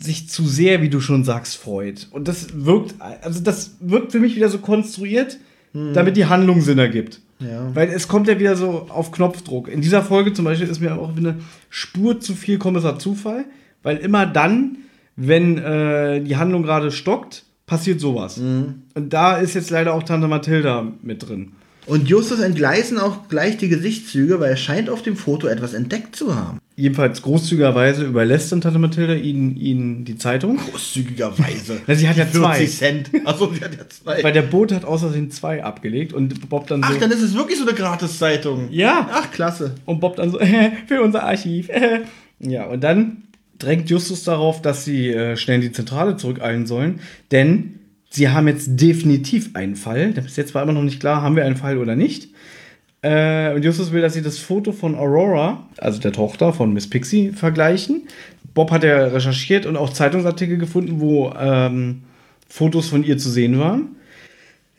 [0.00, 2.08] sich zu sehr, wie du schon sagst, freut.
[2.10, 5.38] Und das wirkt, also das wirkt für mich wieder so konstruiert,
[5.72, 7.20] damit die Handlung Sinn ergibt.
[7.40, 7.74] Ja.
[7.74, 9.68] Weil es kommt ja wieder so auf Knopfdruck.
[9.68, 11.36] In dieser Folge zum Beispiel ist mir auch eine
[11.70, 13.44] Spur zu viel Kommissar Zufall,
[13.82, 14.78] weil immer dann,
[15.14, 18.38] wenn äh, die Handlung gerade stockt, passiert sowas.
[18.94, 21.52] Und da ist jetzt leider auch Tante Mathilda mit drin.
[21.88, 26.14] Und Justus entgleisen auch gleich die Gesichtszüge, weil er scheint auf dem Foto etwas entdeckt
[26.14, 26.58] zu haben.
[26.76, 30.58] Jedenfalls großzügigerweise überlässt dann Tante Mathilda ihnen, ihnen die Zeitung.
[30.58, 31.80] Großzügigerweise.
[31.86, 32.66] Na, sie hat ja 40 zwei.
[32.66, 33.10] Cent.
[33.24, 34.22] Achso, sie hat ja zwei.
[34.22, 36.90] Weil der Boot hat außersehen zwei abgelegt und Bob dann so.
[36.92, 38.68] Ach, dann ist es wirklich so eine Gratiszeitung.
[38.70, 39.08] ja!
[39.10, 39.74] Ach, klasse.
[39.86, 40.38] Und Bob dann so,
[40.86, 41.70] für unser Archiv.
[42.38, 43.22] ja, und dann
[43.58, 47.00] drängt Justus darauf, dass sie äh, schnell in die Zentrale zurückeilen sollen,
[47.32, 47.77] denn
[48.10, 50.08] sie haben jetzt definitiv einen Fall.
[50.12, 52.30] Bis jetzt war immer noch nicht klar, haben wir einen Fall oder nicht.
[53.02, 56.90] Äh, und Justus will, dass sie das Foto von Aurora, also der Tochter von Miss
[56.90, 58.08] Pixie, vergleichen.
[58.54, 62.02] Bob hat ja recherchiert und auch Zeitungsartikel gefunden, wo ähm,
[62.48, 63.96] Fotos von ihr zu sehen waren.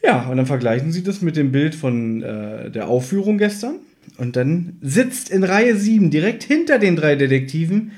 [0.04, 3.76] Ja, und dann vergleichen sie das mit dem Bild von äh, der Aufführung gestern.
[4.18, 7.92] Und dann sitzt in Reihe 7 direkt hinter den drei Detektiven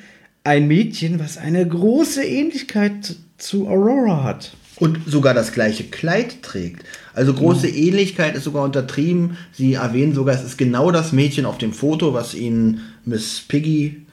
[0.44, 4.56] ein Mädchen, was eine große Ähnlichkeit zu Aurora hat.
[4.82, 6.84] Und sogar das gleiche Kleid trägt.
[7.14, 9.38] Also große Ähnlichkeit ist sogar untertrieben.
[9.52, 14.08] Sie erwähnen sogar, es ist genau das Mädchen auf dem Foto, was ihnen Miss Piggy,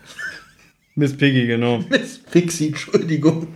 [0.95, 1.79] Miss Piggy, genau.
[1.89, 3.49] Miss Pixie, Entschuldigung,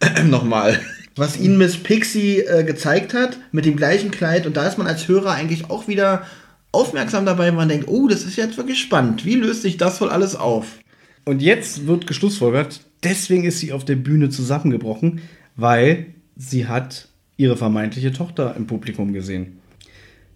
[0.28, 0.78] nochmal,
[1.16, 4.46] was ihnen Miss Pixie äh, gezeigt hat, mit dem gleichen Kleid.
[4.46, 6.24] Und da ist man als Hörer eigentlich auch wieder
[6.70, 9.24] aufmerksam dabei, weil man denkt, oh, das ist jetzt wirklich spannend.
[9.24, 10.78] Wie löst sich das wohl alles auf?
[11.24, 15.20] Und jetzt wird geschlussfolgert, deswegen ist sie auf der Bühne zusammengebrochen,
[15.56, 16.06] weil
[16.40, 19.58] sie hat ihre vermeintliche Tochter im Publikum gesehen.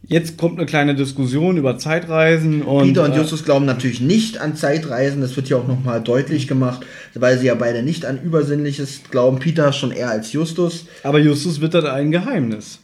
[0.06, 4.36] Jetzt kommt eine kleine Diskussion über Zeitreisen und Peter und äh, Justus glauben natürlich nicht
[4.36, 5.22] an Zeitreisen.
[5.22, 6.84] Das wird ja auch nochmal deutlich gemacht,
[7.14, 9.38] weil sie ja beide nicht an Übersinnliches glauben.
[9.38, 10.86] Peter schon eher als Justus.
[11.04, 12.80] Aber Justus wittert ein Geheimnis.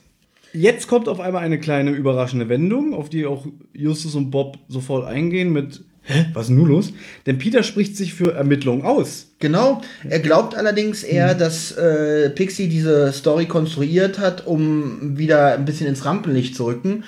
[0.54, 5.06] Jetzt kommt auf einmal eine kleine überraschende Wendung, auf die auch Justus und Bob sofort
[5.06, 6.92] eingehen mit Hä, was ist denn nun los?
[7.26, 9.28] Denn Peter spricht sich für Ermittlungen aus.
[9.38, 9.80] Genau.
[10.08, 15.86] Er glaubt allerdings eher, dass äh, Pixie diese Story konstruiert hat, um wieder ein bisschen
[15.86, 17.04] ins Rampenlicht zu rücken.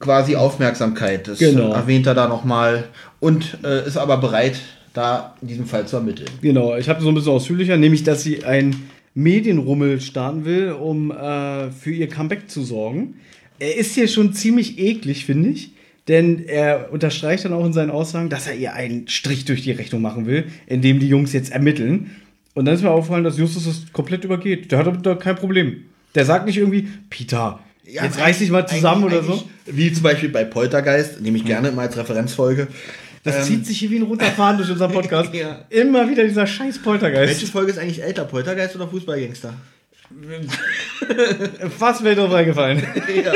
[0.00, 1.28] Quasi Aufmerksamkeit.
[1.28, 1.72] Das Genau.
[1.72, 2.84] erwähnt er da nochmal.
[3.20, 4.58] Und äh, ist aber bereit,
[4.94, 6.28] da in diesem Fall zu ermitteln.
[6.40, 8.74] Genau, ich habe so ein bisschen ausführlicher, nämlich, dass sie ein
[9.14, 13.16] Medienrummel starten will, um äh, für ihr Comeback zu sorgen.
[13.58, 15.72] Er ist hier schon ziemlich eklig, finde ich.
[16.08, 19.72] Denn er unterstreicht dann auch in seinen Aussagen, dass er ihr einen Strich durch die
[19.72, 22.16] Rechnung machen will, indem die Jungs jetzt ermitteln.
[22.54, 24.72] Und dann ist mir aufgefallen, dass Justus das komplett übergeht.
[24.72, 25.84] Der hat damit da kein Problem.
[26.14, 29.44] Der sagt nicht irgendwie, Peter, jetzt reiß dich mal zusammen oder so.
[29.66, 32.68] Wie zum Beispiel bei Poltergeist, nehme ich gerne immer als Referenzfolge.
[33.22, 35.34] Das Ähm, zieht sich hier wie ein roter Faden durch unseren Podcast.
[35.34, 35.66] Ja.
[35.68, 37.34] Immer wieder dieser scheiß Poltergeist.
[37.34, 39.54] Welche Folge ist eigentlich älter, Poltergeist oder Fußballgangster?
[41.78, 42.78] Was wäre drauf eingefallen?
[43.24, 43.32] ja.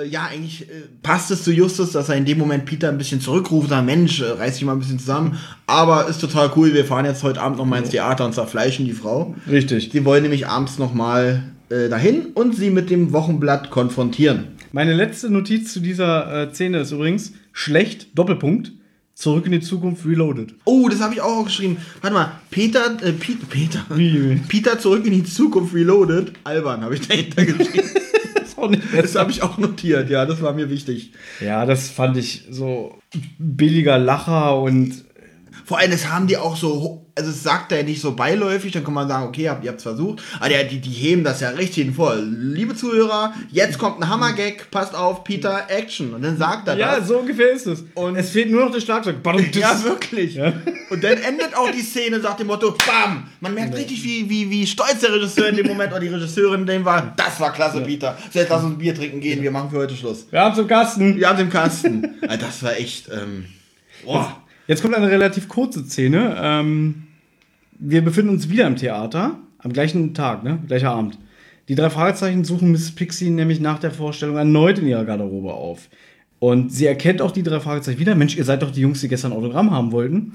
[0.00, 2.96] äh, ja, eigentlich äh, passt es zu Justus, dass er in dem Moment Peter ein
[2.96, 5.38] bisschen zurückruft, sagt, Mensch, äh, reiß dich mal ein bisschen zusammen.
[5.66, 8.86] Aber ist total cool, wir fahren jetzt heute Abend noch mal ins Theater und zerfleischen
[8.86, 9.34] die Frau.
[9.50, 9.90] Richtig.
[9.92, 14.48] Sie wollen nämlich abends noch mal äh, dahin und sie mit dem Wochenblatt konfrontieren.
[14.72, 18.72] Meine letzte Notiz zu dieser äh, Szene ist übrigens schlecht, Doppelpunkt,
[19.14, 20.54] zurück in die Zukunft reloaded.
[20.64, 21.76] Oh, das habe ich auch geschrieben.
[22.00, 24.40] Warte mal, Peter, äh, Pete, Peter, Wie?
[24.48, 26.32] Peter zurück in die Zukunft reloaded.
[26.44, 27.90] Albern habe ich dahinter geschrieben.
[28.94, 31.10] Das habe ich auch notiert, ja, das war mir wichtig.
[31.40, 32.96] Ja, das fand ich so
[33.38, 35.02] billiger Lacher und
[35.64, 38.72] Vor allem, das haben die auch so, also es sagt er ja nicht so beiläufig,
[38.72, 40.22] dann kann man sagen, okay, habt ihr habt's versucht.
[40.40, 42.16] Aber die, die, heben das ja richtig vor.
[42.16, 46.14] Liebe Zuhörer, jetzt kommt ein Hammergag, passt auf, Peter, Action.
[46.14, 47.08] Und dann sagt er ja, das.
[47.08, 47.84] so ungefähr ist es.
[47.94, 49.16] Und- es fehlt nur noch das Schlagzeug.
[49.54, 50.34] Ja, wirklich.
[50.34, 50.52] Ja.
[50.90, 53.28] Und dann endet auch die Szene nach dem Motto, BAM!
[53.40, 56.66] Man merkt richtig, wie, wie, wie stolz der Regisseur in dem Moment oder die Regisseurin
[56.66, 57.12] dem war.
[57.16, 58.16] Das war klasse, Peter.
[58.32, 60.26] So, jetzt lass uns ein Bier trinken gehen, wir machen für heute Schluss.
[60.30, 61.16] Wir haben zum Kasten.
[61.16, 62.08] Wir haben den Kasten.
[62.28, 63.46] Ah, das war echt, ähm,
[64.04, 64.41] boah.
[64.66, 66.36] Jetzt kommt eine relativ kurze Szene.
[66.40, 67.04] Ähm,
[67.78, 70.60] wir befinden uns wieder im Theater, am gleichen Tag, ne?
[70.66, 71.18] gleicher Abend.
[71.68, 75.88] Die drei Fragezeichen suchen Miss Pixie nämlich nach der Vorstellung erneut in ihrer Garderobe auf.
[76.38, 78.14] Und sie erkennt auch die drei Fragezeichen wieder.
[78.14, 80.34] Mensch, ihr seid doch die Jungs, die gestern Autogramm haben wollten.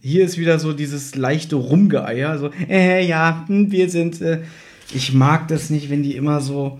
[0.00, 2.38] Hier ist wieder so dieses leichte Rumgeeier.
[2.38, 4.20] So, äh, ja, hm, wir sind.
[4.20, 4.42] Äh,
[4.94, 6.78] ich mag das nicht, wenn die immer so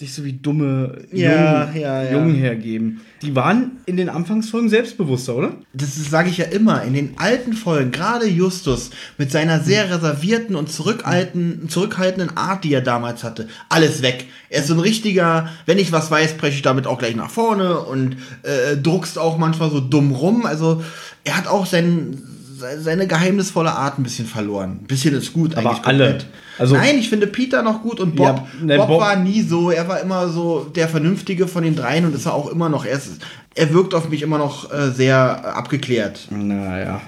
[0.00, 2.12] sich so wie dumme Ja, Jungen, ja, ja.
[2.12, 3.00] Jungen hergeben.
[3.22, 5.52] Die waren in den Anfangsfolgen selbstbewusster, oder?
[5.74, 10.56] Das sage ich ja immer, in den alten Folgen, gerade Justus mit seiner sehr reservierten
[10.56, 14.24] und zurückhaltenden, Art, die er damals hatte, alles weg.
[14.48, 17.30] Er ist so ein richtiger, wenn ich was weiß, breche ich damit auch gleich nach
[17.30, 20.46] vorne und äh, druckst auch manchmal so dumm rum.
[20.46, 20.82] Also
[21.24, 22.39] er hat auch sein, se-
[22.78, 24.78] seine geheimnisvolle Art ein bisschen verloren.
[24.82, 26.18] Ein bisschen ist gut, Aber alle.
[26.58, 29.42] Also- Nein, ich finde Peter noch gut und Bob, Ja, ne, Bob, Bob- war nie
[29.42, 29.70] so.
[29.70, 32.84] Er war immer so der Vernünftige von den dreien und ist er auch immer noch.
[32.84, 33.12] Er, ist,
[33.54, 36.28] er wirkt auf mich immer noch äh, sehr abgeklärt.
[36.30, 37.00] Naja,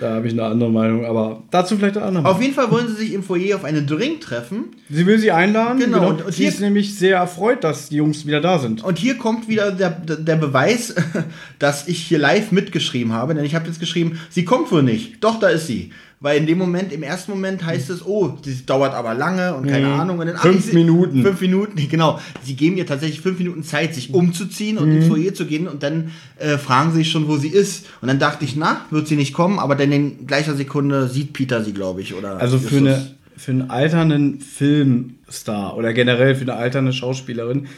[0.00, 2.24] da habe ich eine andere Meinung, aber dazu vielleicht eine andere.
[2.28, 4.64] Auf jeden Fall wollen sie sich im Foyer auf einen Drink treffen.
[4.90, 5.78] Sie will sie einladen.
[5.80, 8.82] Genau, und- und sie hier- ist nämlich sehr erfreut, dass die Jungs wieder da sind.
[8.84, 10.94] Und hier kommt wieder der, der Beweis,
[11.58, 13.34] dass ich hier live mitgeschrieben habe.
[13.34, 15.22] Denn ich habe jetzt geschrieben, sie kommt wohl nicht.
[15.24, 15.90] Doch, da ist sie.
[16.20, 19.68] Weil in dem Moment, im ersten Moment heißt es, oh, das dauert aber lange und
[19.68, 19.92] keine Mhm.
[20.00, 20.18] Ahnung.
[20.18, 21.22] Und dann, ach, Fünf ich Minuten.
[21.22, 22.18] Fünf Minuten, genau.
[22.42, 25.10] Sie geben ihr tatsächlich fünf Minuten Zeit, sich umzuziehen und ins Mhm.
[25.10, 25.68] Foyer zu gehen.
[25.68, 27.86] Und dann äh, fragen sie sich schon, wo sie ist.
[28.00, 29.60] Und dann dachte ich, na, wird sie nicht kommen.
[29.60, 32.14] Aber dann in gleicher Sekunde sieht Peter sie, glaube ich.
[32.14, 37.68] Oder Also für, eine, für einen alternden Filmstar oder generell für eine alternde Schauspielerin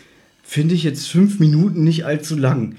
[0.42, 2.76] finde ich jetzt fünf Minuten nicht allzu lang.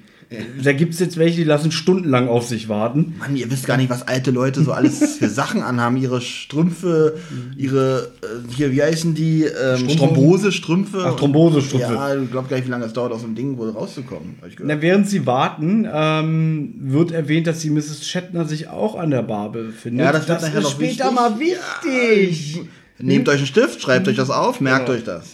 [0.63, 3.15] Da gibt es jetzt welche, die lassen stundenlang auf sich warten.
[3.19, 5.97] Mann, ihr wisst gar nicht, was alte Leute so alles für Sachen anhaben.
[5.97, 7.17] Ihre Strümpfe,
[7.57, 9.43] ihre, äh, hier, wie heißen die?
[9.43, 9.97] Ähm, Strumpfhosen?
[9.97, 11.03] Thrombose, Strümpfe.
[11.05, 11.93] Ach, Thrombosestrümpfe.
[11.93, 14.35] Ja, ich glaube gar nicht, wie lange es dauert, aus dem Ding wohl rauszukommen.
[14.63, 18.07] Na, während sie warten, ähm, wird erwähnt, dass die Mrs.
[18.07, 20.05] Shatner sich auch an der Bar befindet.
[20.05, 21.11] Ja, das das ist später wichtig.
[21.13, 22.61] mal wichtig.
[22.99, 24.97] Nehmt euch einen Stift, schreibt euch das auf, merkt Genau.
[24.97, 25.31] euch das.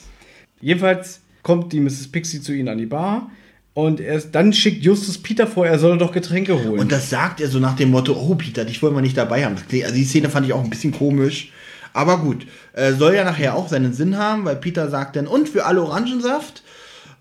[0.60, 2.08] Jedenfalls kommt die Mrs.
[2.12, 3.30] Pixie zu ihnen an die Bar
[3.78, 6.80] und erst dann schickt Justus Peter vor, er soll doch Getränke holen.
[6.80, 9.46] Und das sagt er so nach dem Motto, oh Peter, dich wollen wir nicht dabei
[9.46, 9.56] haben.
[9.56, 11.52] Also die Szene fand ich auch ein bisschen komisch.
[11.94, 15.48] Aber gut, äh, soll ja nachher auch seinen Sinn haben, weil Peter sagt dann, und
[15.48, 16.64] für alle Orangensaft?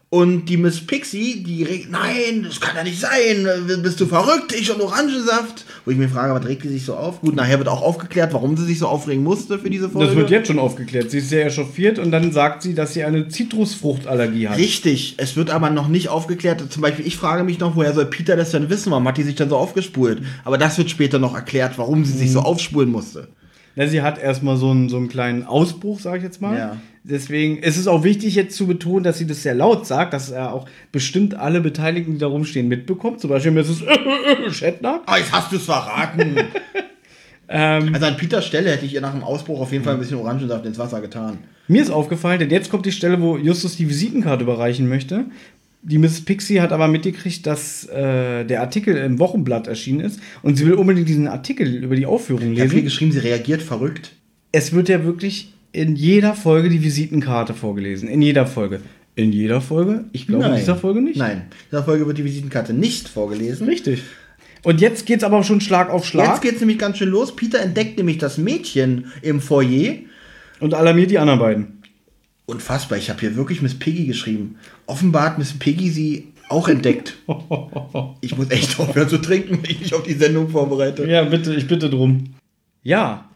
[0.09, 3.45] Und die Miss Pixie, die regt, nein, das kann ja nicht sein,
[3.83, 5.65] bist du verrückt, ich und Orangensaft.
[5.85, 7.21] Wo ich mir frage, was regt die sich so auf?
[7.23, 10.07] Gut, nachher wird auch aufgeklärt, warum sie sich so aufregen musste für diese Folge.
[10.07, 11.11] das wird jetzt schon aufgeklärt.
[11.11, 14.59] Sie ist sehr echauffiert und dann sagt sie, dass sie eine Zitrusfruchtallergie hat.
[14.59, 16.63] Richtig, es wird aber noch nicht aufgeklärt.
[16.71, 18.93] Zum Beispiel, ich frage mich noch, woher soll Peter das denn wissen?
[18.93, 20.23] Warum hat die sich dann so aufgespult?
[20.45, 23.27] Aber das wird später noch erklärt, warum sie sich so aufspulen musste.
[23.75, 26.57] Na, sie hat erstmal so einen, so einen kleinen Ausbruch, sag ich jetzt mal.
[26.57, 26.77] Ja.
[27.09, 30.31] Deswegen ist es auch wichtig, jetzt zu betonen, dass sie das sehr laut sagt, dass
[30.31, 33.21] er auch bestimmt alle Beteiligten, die da rumstehen, mitbekommt.
[33.21, 33.83] Zum Beispiel Mrs.
[34.51, 35.03] Shatner.
[35.07, 36.37] Ah, jetzt hast du es verraten.
[37.49, 40.01] Ähm, also an Peters Stelle hätte ich ihr nach dem Ausbruch auf jeden Fall ein
[40.01, 41.39] bisschen Orangensaft ins Wasser getan.
[41.69, 45.27] Mir ist aufgefallen, denn jetzt kommt die Stelle, wo Justus die Visitenkarte überreichen möchte.
[45.83, 50.57] Die Miss Pixie hat aber mitgekriegt, dass äh, der Artikel im Wochenblatt erschienen ist und
[50.57, 52.85] sie will unbedingt diesen Artikel über die Aufführung Ich habe hier lesen.
[52.87, 54.11] geschrieben, sie reagiert verrückt.
[54.51, 58.09] Es wird ja wirklich in jeder Folge die Visitenkarte vorgelesen.
[58.09, 58.81] In jeder Folge.
[59.15, 60.05] In jeder Folge?
[60.13, 61.17] Ich glaube, in dieser Folge nicht.
[61.17, 63.67] Nein, in dieser Folge wird die Visitenkarte nicht vorgelesen.
[63.67, 64.03] Richtig.
[64.63, 67.35] Und jetzt geht's aber schon Schlag auf Schlag Jetzt geht es nämlich ganz schön los.
[67.37, 69.95] Peter entdeckt nämlich das Mädchen im Foyer.
[70.61, 71.83] und alarmiert die anderen beiden.
[72.47, 74.57] Unfassbar, ich habe hier wirklich Miss Piggy geschrieben.
[74.87, 77.17] Offenbar hat Miss Piggy sie auch entdeckt.
[78.21, 81.09] Ich muss echt aufhören zu trinken, wenn ich mich auf die Sendung vorbereite.
[81.09, 82.35] Ja, bitte, ich bitte drum.
[82.83, 83.29] Ja,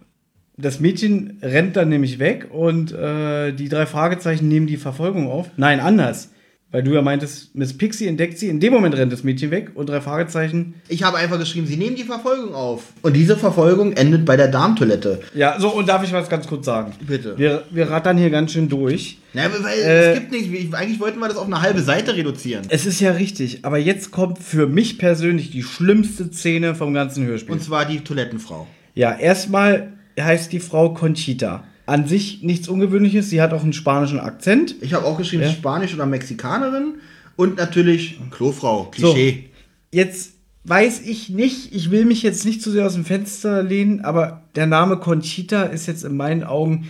[0.63, 5.49] das Mädchen rennt dann nämlich weg und äh, die drei Fragezeichen nehmen die Verfolgung auf.
[5.57, 6.31] Nein, anders.
[6.73, 9.73] Weil du ja meintest, Miss Pixie entdeckt sie, in dem Moment rennt das Mädchen weg
[9.75, 10.75] und drei Fragezeichen.
[10.89, 12.85] Ich habe einfach geschrieben, sie nehmen die Verfolgung auf.
[13.03, 15.19] Und diese Verfolgung endet bei der Darmtoilette.
[15.35, 16.93] Ja, so, und darf ich was ganz kurz sagen?
[17.05, 17.37] Bitte.
[17.37, 19.19] Wir, wir rattern hier ganz schön durch.
[19.35, 20.53] Ja, weil Äh, es gibt nichts.
[20.53, 22.63] wie- Eigentlich wollten wir das auf eine halbe Seite reduzieren.
[22.69, 27.27] Es ist ja richtig, aber jetzt kommt für mich persönlich die schlimmste Szene vom ganzen
[27.27, 27.53] Hörspiel.
[27.53, 28.69] Und zwar die Toilettenfrau.
[28.95, 31.65] Ja, erstmal heißt die Frau Conchita.
[31.87, 33.31] An sich nichts Ungewöhnliches.
[33.31, 34.77] Sie hat auch einen spanischen Akzent.
[34.81, 35.51] Ich habe auch geschrieben, Ja.
[35.51, 36.95] Spanisch oder Mexikanerin.
[37.37, 39.51] Und natürlich Klofrau, Klischee.
[39.93, 40.35] Jetzt
[40.65, 44.43] weiß ich nicht, ich will mich jetzt nicht zu sehr aus dem Fenster lehnen, aber
[44.55, 46.89] der Name Conchita ist jetzt in meinen Augen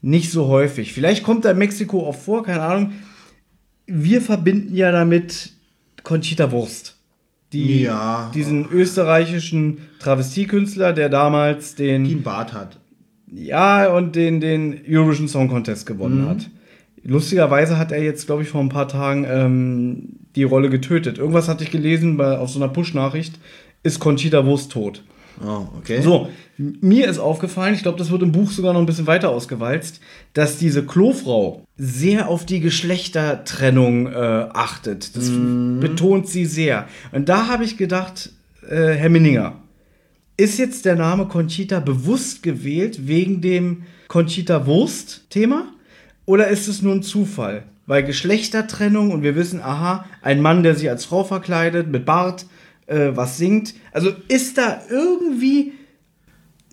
[0.00, 0.92] nicht so häufig.
[0.92, 2.92] Vielleicht kommt er in Mexiko auch vor, keine Ahnung.
[3.86, 5.52] Wir verbinden ja damit
[6.02, 6.96] Conchita Wurst.
[7.52, 8.30] Die, Ja.
[8.34, 12.78] Diesen österreichischen Travestiekünstler, der damals Die einen den, Bart hat.
[13.32, 16.50] ja, und den, den Eurovision Song Contest gewonnen hat.
[17.04, 21.18] Lustigerweise hat er jetzt, glaube ich, vor ein paar Tagen ähm, die Rolle getötet.
[21.18, 23.38] Irgendwas hatte ich gelesen bei, auf so einer Push-Nachricht,
[23.82, 25.02] ist Conchita Wurst tot.
[25.44, 26.00] Oh, okay.
[26.02, 29.30] So, mir ist aufgefallen, ich glaube, das wird im Buch sogar noch ein bisschen weiter
[29.30, 30.00] ausgewalzt,
[30.34, 34.10] dass diese Klofrau sehr auf die Geschlechtertrennung äh,
[34.52, 35.16] achtet.
[35.16, 35.30] Das
[35.80, 36.86] betont sie sehr.
[37.10, 38.30] Und da habe ich gedacht,
[38.68, 39.56] äh, Herr Minninger,
[40.36, 45.66] ist jetzt der Name Conchita bewusst gewählt wegen dem Conchita Wurst-Thema?
[46.24, 47.64] Oder ist es nur ein Zufall?
[47.86, 52.46] Weil Geschlechtertrennung und wir wissen, aha, ein Mann, der sich als Frau verkleidet, mit Bart,
[52.92, 53.74] äh, was singt.
[53.92, 55.72] Also ist da irgendwie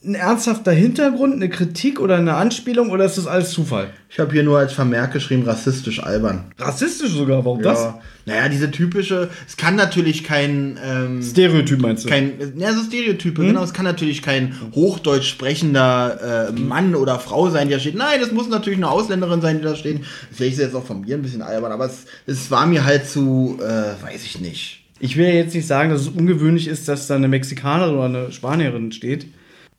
[0.03, 3.89] ein ernsthafter Hintergrund, eine Kritik oder eine Anspielung oder ist das alles Zufall?
[4.09, 6.45] Ich habe hier nur als Vermerk geschrieben, rassistisch albern.
[6.57, 7.79] Rassistisch sogar, warum das?
[7.79, 8.01] Ja.
[8.25, 12.09] Naja, diese typische, es kann natürlich kein, ähm, Stereotyp meinst du?
[12.09, 17.49] kein, ja, so Stereotype, genau, es kann natürlich kein hochdeutsch sprechender äh, Mann oder Frau
[17.49, 17.95] sein, der steht.
[17.95, 20.01] Nein, das muss natürlich eine Ausländerin sein, die da steht.
[20.31, 23.09] Vielleicht ist jetzt auch von mir ein bisschen albern, aber es, es war mir halt
[23.09, 24.85] zu, äh, weiß ich nicht.
[24.99, 28.05] Ich will ja jetzt nicht sagen, dass es ungewöhnlich ist, dass da eine Mexikanerin oder
[28.05, 29.27] eine Spanierin steht.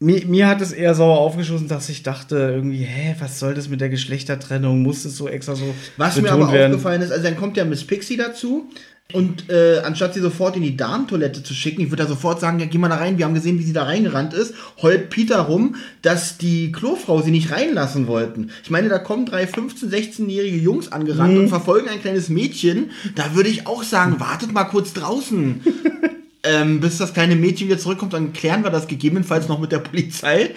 [0.03, 3.69] Mir, mir hat es eher sauer aufgeschossen, dass ich dachte, irgendwie, hä, was soll das
[3.69, 4.83] mit der Geschlechtertrennung?
[4.83, 7.85] Muss es so extra so Was mir aber aufgefallen ist, also dann kommt ja Miss
[7.85, 8.71] Pixie dazu
[9.13, 12.61] und äh, anstatt sie sofort in die Darmtoilette zu schicken, ich würde da sofort sagen,
[12.61, 15.41] ja, geh mal da rein, wir haben gesehen, wie sie da reingerannt ist, heult Peter
[15.41, 18.51] rum, dass die Klofrau sie nicht reinlassen wollten.
[18.63, 23.35] Ich meine, da kommen drei 15-, 16-jährige Jungs angerannt und verfolgen ein kleines Mädchen, da
[23.35, 25.61] würde ich auch sagen, wartet mal kurz draußen.
[26.43, 29.81] Ähm, bis das kleine Mädchen wieder zurückkommt, dann klären wir das gegebenenfalls noch mit der
[29.81, 30.55] Polizei.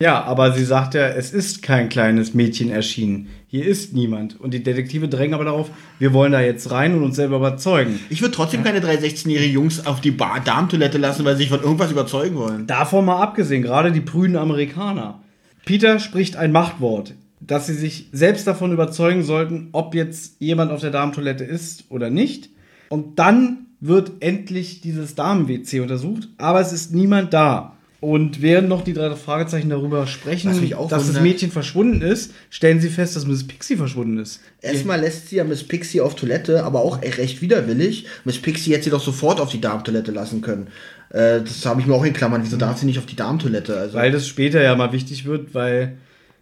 [0.00, 3.28] Ja, aber sie sagt ja, es ist kein kleines Mädchen erschienen.
[3.46, 4.40] Hier ist niemand.
[4.40, 8.00] Und die Detektive drängen aber darauf, wir wollen da jetzt rein und uns selber überzeugen.
[8.08, 11.50] Ich würde trotzdem keine drei 16-jährigen Jungs auf die Bar Darmtoilette lassen, weil sie sich
[11.50, 12.66] von irgendwas überzeugen wollen.
[12.66, 15.20] Davon mal abgesehen, gerade die prüden Amerikaner.
[15.66, 20.80] Peter spricht ein Machtwort, dass sie sich selbst davon überzeugen sollten, ob jetzt jemand auf
[20.80, 22.48] der Damentoilette ist oder nicht.
[22.88, 27.72] Und dann wird endlich dieses Damen-WC untersucht, aber es ist niemand da.
[28.00, 32.78] Und während noch die drei Fragezeichen darüber sprechen, dass das wundert- Mädchen verschwunden ist, stellen
[32.80, 34.40] sie fest, dass Miss Pixie verschwunden ist.
[34.60, 38.06] Erstmal lässt sie ja Miss Pixie auf Toilette, aber auch recht widerwillig.
[38.24, 40.68] Miss Pixie hätte sie doch sofort auf die Darmtoilette lassen können.
[41.10, 42.42] Äh, das habe ich mir auch in Klammern.
[42.44, 43.76] Wieso darf sie nicht auf die Darmtoilette?
[43.76, 45.96] Also, Weil das später ja mal wichtig wird, weil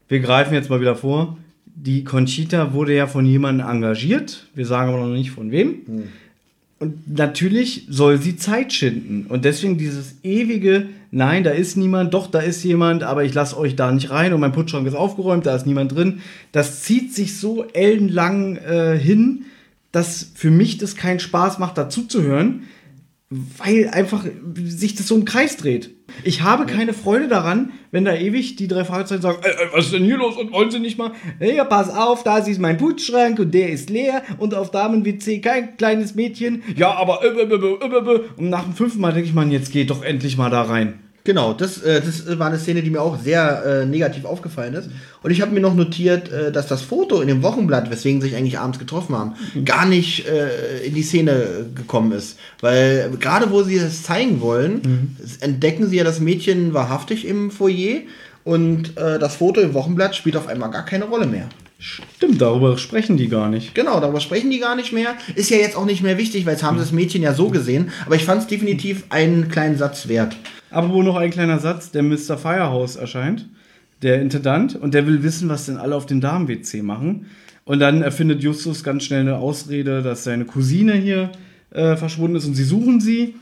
[0.09, 1.39] wir greifen jetzt mal wieder vor.
[1.77, 4.49] Die Conchita wurde ja von jemandem engagiert.
[4.55, 5.77] Wir sagen aber noch nicht von wem.
[6.79, 9.27] Und natürlich soll sie Zeit schinden.
[9.29, 13.57] Und deswegen dieses ewige, nein, da ist niemand, doch, da ist jemand, aber ich lasse
[13.57, 16.21] euch da nicht rein und mein Putzschrank ist aufgeräumt, da ist niemand drin.
[16.53, 19.45] Das zieht sich so ellenlang äh, hin,
[19.93, 22.65] dass für mich das keinen Spaß macht, dazuzuhören,
[23.59, 24.25] weil einfach
[24.55, 25.91] sich das so im Kreis dreht.
[26.23, 29.87] Ich habe keine Freude daran, wenn da ewig die drei Fragezeichen sagen, äh, äh, was
[29.87, 31.13] ist denn hier los und wollen sie nicht mal?
[31.39, 35.41] Hey, ja, pass auf, da ist mein Putzschrank und der ist leer und auf Damen-WC
[35.41, 36.63] kein kleines Mädchen.
[36.77, 38.21] Ja, aber äh, äh, äh, äh, äh.
[38.37, 41.01] und nach dem fünften Mal denke ich, man, jetzt geht doch endlich mal da rein.
[41.27, 44.91] Genau, das, äh, das war eine Szene, die mir auch sehr äh, negativ aufgefallen ist.
[45.23, 48.29] Und ich habe mir noch notiert, äh, dass das Foto in dem Wochenblatt, weswegen sie
[48.29, 49.33] sich eigentlich abends getroffen haben,
[49.65, 52.39] gar nicht äh, in die Szene gekommen ist.
[52.61, 58.03] Weil gerade wo sie es zeigen wollen, entdecken sie ja das Mädchen wahrhaftig im Foyer
[58.45, 61.49] und äh, das Foto im Wochenblatt spielt auf einmal gar keine Rolle mehr.
[61.79, 63.75] Stimmt, darüber sprechen die gar nicht.
[63.75, 65.17] Genau, darüber sprechen die gar nicht mehr.
[65.35, 67.51] Ist ja jetzt auch nicht mehr wichtig, weil jetzt haben sie das Mädchen ja so
[67.51, 67.91] gesehen.
[68.07, 70.37] Aber ich fand es definitiv einen kleinen Satz wert.
[70.71, 72.39] Aber wo noch ein kleiner Satz, der Mr.
[72.39, 73.47] Firehouse erscheint,
[74.03, 77.27] der Intendant, und der will wissen, was denn alle auf dem Damen-WC machen.
[77.65, 81.31] Und dann erfindet Justus ganz schnell eine Ausrede, dass seine Cousine hier
[81.71, 83.37] äh, verschwunden ist und sie suchen sie.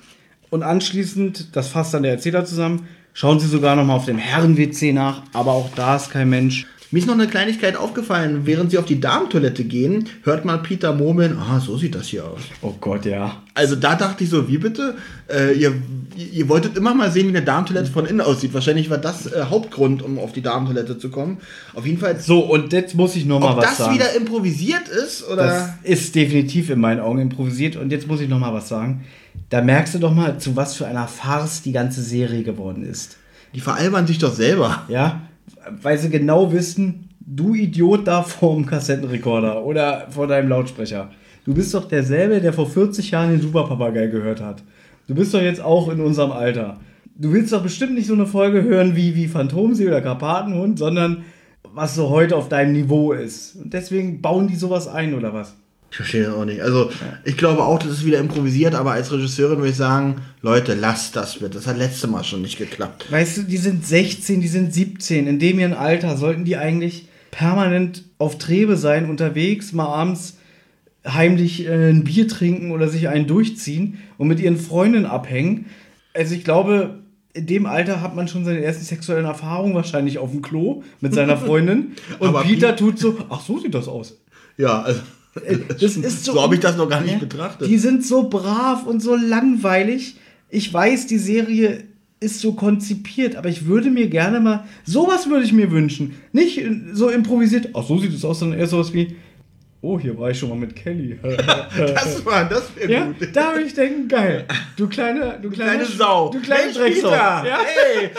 [0.51, 4.19] Und anschließend, das fasst dann der Erzähler zusammen, schauen sie sogar noch mal auf dem
[4.19, 6.67] Herren-WC nach, aber auch da ist kein Mensch.
[6.93, 8.43] Mir ist noch eine Kleinigkeit aufgefallen.
[8.45, 12.25] Während sie auf die Darmtoilette gehen, hört man Peter murmeln, ah, so sieht das hier
[12.27, 12.41] aus.
[12.61, 13.43] Oh Gott, ja.
[13.55, 14.95] Also da dachte ich so, wie bitte?
[15.27, 15.73] Äh, ihr,
[16.17, 18.53] ihr wolltet immer mal sehen, wie eine Darmtoilette von innen aussieht.
[18.53, 21.39] Wahrscheinlich war das äh, Hauptgrund, um auf die Darmtoilette zu kommen.
[21.75, 23.95] Auf jeden Fall, So, und jetzt muss ich noch mal ob was das sagen.
[23.95, 25.79] wieder improvisiert ist Das oder...
[25.85, 27.77] ist definitiv in meinen Augen improvisiert.
[27.77, 29.05] Und jetzt muss ich noch mal was sagen.
[29.49, 33.17] Da merkst du doch mal, zu was für einer Farce die ganze Serie geworden ist.
[33.55, 34.85] Die veralbern sich doch selber.
[34.89, 35.23] Ja,
[35.83, 41.11] weil sie genau wissen, du Idiot da vorm Kassettenrekorder oder vor deinem Lautsprecher.
[41.45, 44.63] Du bist doch derselbe, der vor 40 Jahren den Superpapagei gehört hat.
[45.09, 46.81] Du bist doch jetzt auch in unserem Alter.
[47.17, 51.25] Du willst doch bestimmt nicht so eine Folge hören wie, wie Phantomsee oder Karpatenhund, sondern
[51.75, 53.57] was so heute auf deinem Niveau ist.
[53.57, 55.57] Und deswegen bauen die sowas ein, oder was?
[55.93, 56.63] Ich verstehe das auch nicht.
[56.63, 56.91] Also,
[57.23, 61.17] ich glaube auch, das ist wieder improvisiert, aber als Regisseurin würde ich sagen, Leute, lasst
[61.17, 61.51] das bitte.
[61.51, 63.13] Das hat letztes Mal schon nicht geklappt.
[63.13, 65.27] Weißt du, die sind 16, die sind 17.
[65.27, 70.39] In dem ihren Alter sollten die eigentlich permanent auf Trebe sein, unterwegs, mal abends
[71.07, 75.67] heimlich äh, ein Bier trinken oder sich einen durchziehen und mit ihren Freundinnen abhängen.
[76.15, 77.01] Also ich glaube,
[77.35, 81.13] in dem Alter hat man schon seine ersten sexuellen Erfahrungen wahrscheinlich auf dem Klo mit
[81.13, 81.93] seiner Freundin.
[82.19, 84.19] Und Peter tut so, ach so sieht das aus.
[84.57, 85.01] Ja, also.
[85.35, 87.69] Äh, Das ist so, So habe ich das noch gar nicht Ja, betrachtet.
[87.69, 90.17] Die sind so brav und so langweilig.
[90.51, 91.85] Ich weiß, die Serie
[92.21, 96.15] ist so konzipiert, aber ich würde mir gerne mal, sowas würde ich mir wünschen.
[96.33, 99.17] Nicht äh, so improvisiert, ach so sieht es aus, sondern eher sowas wie,
[99.81, 101.19] oh, hier war ich schon mal mit Kelly.
[101.23, 103.17] das war, das wäre ja, gut.
[103.33, 104.45] da würde ich denken, geil.
[104.77, 106.31] Du kleine, du kleine, Kleine Sau.
[106.31, 107.09] Du kleine Mensch, Drecksau.
[107.09, 107.45] Peter.
[107.49, 107.59] Ja?
[107.65, 108.11] Hey,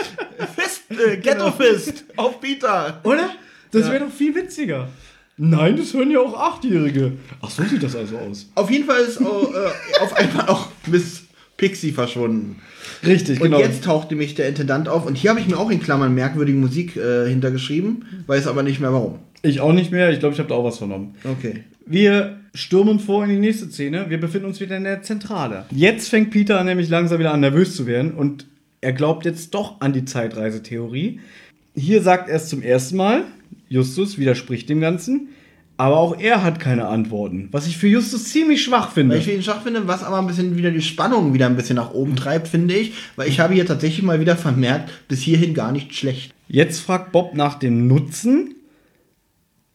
[0.55, 2.99] Fist, äh, Ghetto Fist auf Peter.
[3.03, 3.29] Oder?
[3.71, 4.89] Das wäre doch viel witziger.
[5.37, 7.13] Nein, das hören ja auch Achtjährige.
[7.41, 8.49] Ach, so sieht das also aus.
[8.55, 11.23] Auf jeden Fall ist auch, äh, auf einmal auch Miss
[11.57, 12.57] Pixie verschwunden.
[13.05, 13.59] Richtig, Und genau.
[13.59, 15.05] jetzt taucht nämlich der Intendant auf.
[15.05, 18.79] Und hier habe ich mir auch in Klammern merkwürdige Musik äh, hintergeschrieben, weiß aber nicht
[18.79, 19.19] mehr warum.
[19.41, 20.11] Ich auch nicht mehr.
[20.11, 21.15] Ich glaube, ich habe da auch was vernommen.
[21.23, 21.63] Okay.
[21.85, 24.05] Wir stürmen vor in die nächste Szene.
[24.09, 25.65] Wir befinden uns wieder in der Zentrale.
[25.71, 28.45] Jetzt fängt Peter nämlich langsam wieder an, nervös zu werden und
[28.79, 31.19] er glaubt jetzt doch an die Zeitreisetheorie.
[31.75, 33.23] Hier sagt er es zum ersten Mal.
[33.73, 35.29] Justus widerspricht dem Ganzen.
[35.75, 37.49] Aber auch er hat keine Antworten.
[37.51, 39.13] Was ich für Justus ziemlich schwach finde.
[39.15, 41.55] Weil ich für ihn schwach finde, was aber ein bisschen wieder die Spannung wieder ein
[41.55, 42.93] bisschen nach oben treibt, finde ich.
[43.15, 46.31] Weil ich habe hier tatsächlich mal wieder vermerkt, bis hierhin gar nicht schlecht.
[46.47, 48.53] Jetzt fragt Bob nach dem Nutzen.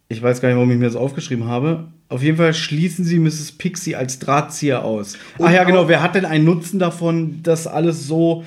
[0.08, 1.88] Ich weiß gar nicht, warum ich mir das aufgeschrieben habe.
[2.08, 3.52] Auf jeden Fall schließen sie Mrs.
[3.58, 5.18] Pixie als Drahtzieher aus.
[5.34, 5.88] Ach Und ja, genau.
[5.88, 8.44] Wer hat denn einen Nutzen davon, das alles so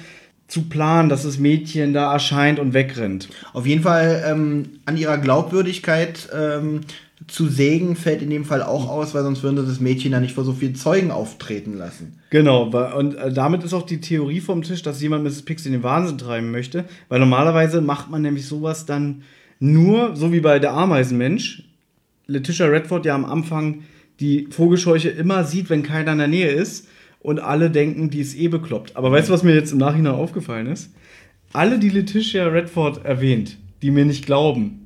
[0.51, 3.29] zu planen, dass das Mädchen da erscheint und wegrennt?
[3.53, 6.81] Auf jeden Fall ähm, an ihrer Glaubwürdigkeit ähm,
[7.27, 10.19] zu sägen fällt in dem Fall auch aus, weil sonst würden sie das Mädchen ja
[10.19, 12.19] nicht vor so vielen Zeugen auftreten lassen.
[12.31, 15.43] Genau, und äh, damit ist auch die Theorie vom Tisch, dass jemand Mrs.
[15.43, 16.83] Pixie in den Wahnsinn treiben möchte.
[17.07, 19.21] Weil normalerweise macht man nämlich sowas dann
[19.59, 21.63] nur, so wie bei der Ameisenmensch,
[22.27, 23.83] Letitia Redford ja am Anfang
[24.19, 26.87] die Vogelscheuche immer sieht, wenn keiner in der Nähe ist
[27.21, 28.95] und alle denken, die ist eh bekloppt.
[28.95, 30.91] Aber weißt du, was mir jetzt im Nachhinein aufgefallen ist?
[31.53, 34.77] Alle, die Letitia Redford erwähnt, die mir nicht glauben,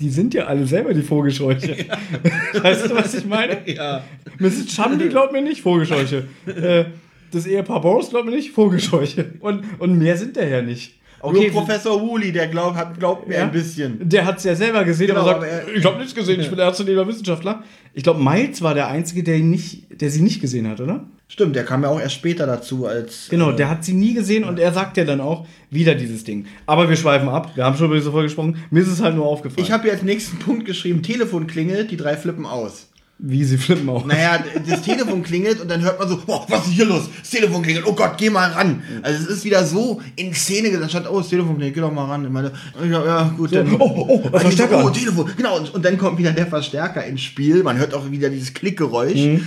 [0.00, 1.76] die sind ja alle selber die Vogelscheuche.
[2.62, 3.58] weißt du, was ich meine?
[3.66, 4.02] Ja.
[4.38, 4.66] Mrs.
[4.74, 6.24] Chumley glaubt mir nicht, Vogelscheuche.
[6.46, 6.84] äh,
[7.32, 9.32] das Ehepaar Boris glaubt mir nicht, Vogelscheuche.
[9.40, 10.94] Und, und mehr sind der ja nicht.
[11.20, 13.42] Nur Professor Woolley, der glaub, hat, glaubt mir Ja.
[13.42, 14.08] ein bisschen.
[14.08, 16.40] Der hat es ja selber gesehen, Genau, aber sagt, aber er- ich habe nichts gesehen,
[16.40, 17.64] ich bin ernstzunehmender Wissenschaftler.
[17.92, 21.04] Ich glaube, Miles war der Einzige, der, ihn nicht, der sie nicht gesehen hat, oder?
[21.30, 23.28] Stimmt, der kam ja auch erst später dazu als.
[23.28, 26.24] Genau, äh, der hat sie nie gesehen und er sagt ja dann auch wieder dieses
[26.24, 26.46] Ding.
[26.66, 28.56] Aber wir schweifen ab, wir haben schon über diese Folge gesprochen.
[28.70, 31.90] Mir ist es halt nur aufgefallen, Ich habe hier als nächsten Punkt geschrieben: Telefon klingelt,
[31.90, 32.86] die drei flippen aus.
[33.18, 34.06] wie sie flippen auch.
[34.06, 37.10] Naja, das Telefon klingelt und dann hört man so, boah, was ist hier los?
[37.20, 38.82] Das Telefon klingelt, oh Gott, geh mal ran.
[39.02, 41.92] Also es ist wieder so in Szene gesetzt, statt, oh, das Telefon klingelt, geh doch
[41.92, 42.24] mal ran.
[42.24, 44.80] Ich meine, ja, ja gut, dann, oh, oh, oh, Verstärker.
[44.80, 45.58] So, oh, Telefon, genau.
[45.58, 47.64] Und, und dann kommt wieder der Verstärker ins Spiel.
[47.64, 49.40] Man hört auch wieder dieses Klickgeräusch.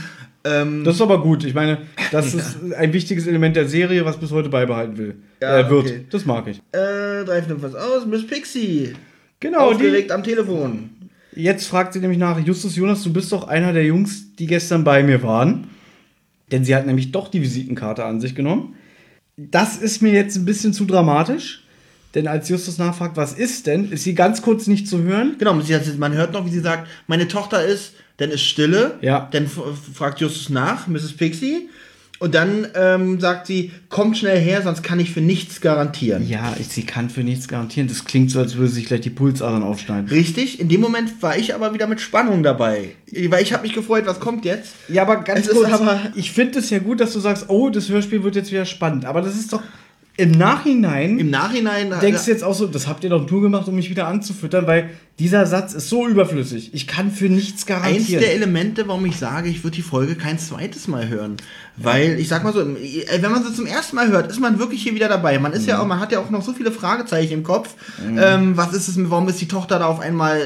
[0.43, 1.43] Ähm, Das ist aber gut.
[1.43, 1.79] Ich meine,
[2.11, 5.15] das ist ein wichtiges Element der Serie, was bis heute beibehalten will.
[5.41, 5.85] Ja, äh, wird.
[5.85, 6.05] okay.
[6.09, 6.57] Das mag ich.
[6.71, 8.93] äh, drei flippen was aus, Miss Pixie.
[9.39, 10.89] Genau, die, Aufgeregt am Telefon.
[11.33, 14.83] Jetzt fragt sie nämlich nach, Justus Jonas, du bist doch einer der Jungs, die gestern
[14.83, 15.67] bei mir waren.
[16.51, 18.75] Denn sie hat nämlich doch die Visitenkarte an sich genommen.
[19.37, 21.63] Das ist mir jetzt ein bisschen zu dramatisch.
[22.13, 25.35] Denn als Justus nachfragt, was ist denn, ist sie ganz kurz nicht zu hören.
[25.39, 28.97] Genau, man hört noch, wie sie sagt, meine Tochter ist, dann ist Stille.
[29.01, 29.27] Ja.
[29.31, 31.13] Dann fragt Justus nach, Mrs.
[31.13, 31.69] Pixie.
[32.19, 36.29] Und dann ähm, sagt sie, kommt schnell her, sonst kann ich für nichts garantieren.
[36.29, 37.87] Ja, ich, sie kann für nichts garantieren.
[37.87, 40.07] Das klingt so, als würde sich gleich die Pulsadern aufschneiden.
[40.07, 42.89] Richtig, in dem Moment war ich aber wieder mit Spannung dabei.
[43.29, 44.73] Weil ich habe mich gefreut, was kommt jetzt?
[44.87, 47.71] Ja, aber ganz Es kurz, aber- ich finde es ja gut, dass du sagst, oh,
[47.71, 49.05] das Hörspiel wird jetzt wieder spannend.
[49.05, 49.63] Aber das ist doch
[50.15, 51.17] im Nachhinein.
[51.17, 53.89] Im Nachhinein denkst du jetzt auch so, das habt ihr doch nur gemacht, um mich
[53.89, 56.71] wieder anzufüttern, weil dieser Satz ist so überflüssig.
[56.73, 58.21] Ich kann für nichts eins garantieren.
[58.21, 61.37] der Elemente, warum ich sage, ich würde die Folge kein zweites Mal hören.
[61.77, 64.57] Weil, ich sag mal so, äh, wenn man sie zum ersten Mal hört, ist man
[64.57, 65.37] wirklich hier wieder dabei.
[65.37, 65.81] Man ist ja Mhm.
[65.81, 67.75] auch, man hat ja auch noch so viele Fragezeichen im Kopf.
[68.17, 70.41] Ähm, was ist es, warum ist die Tochter da auf einmal,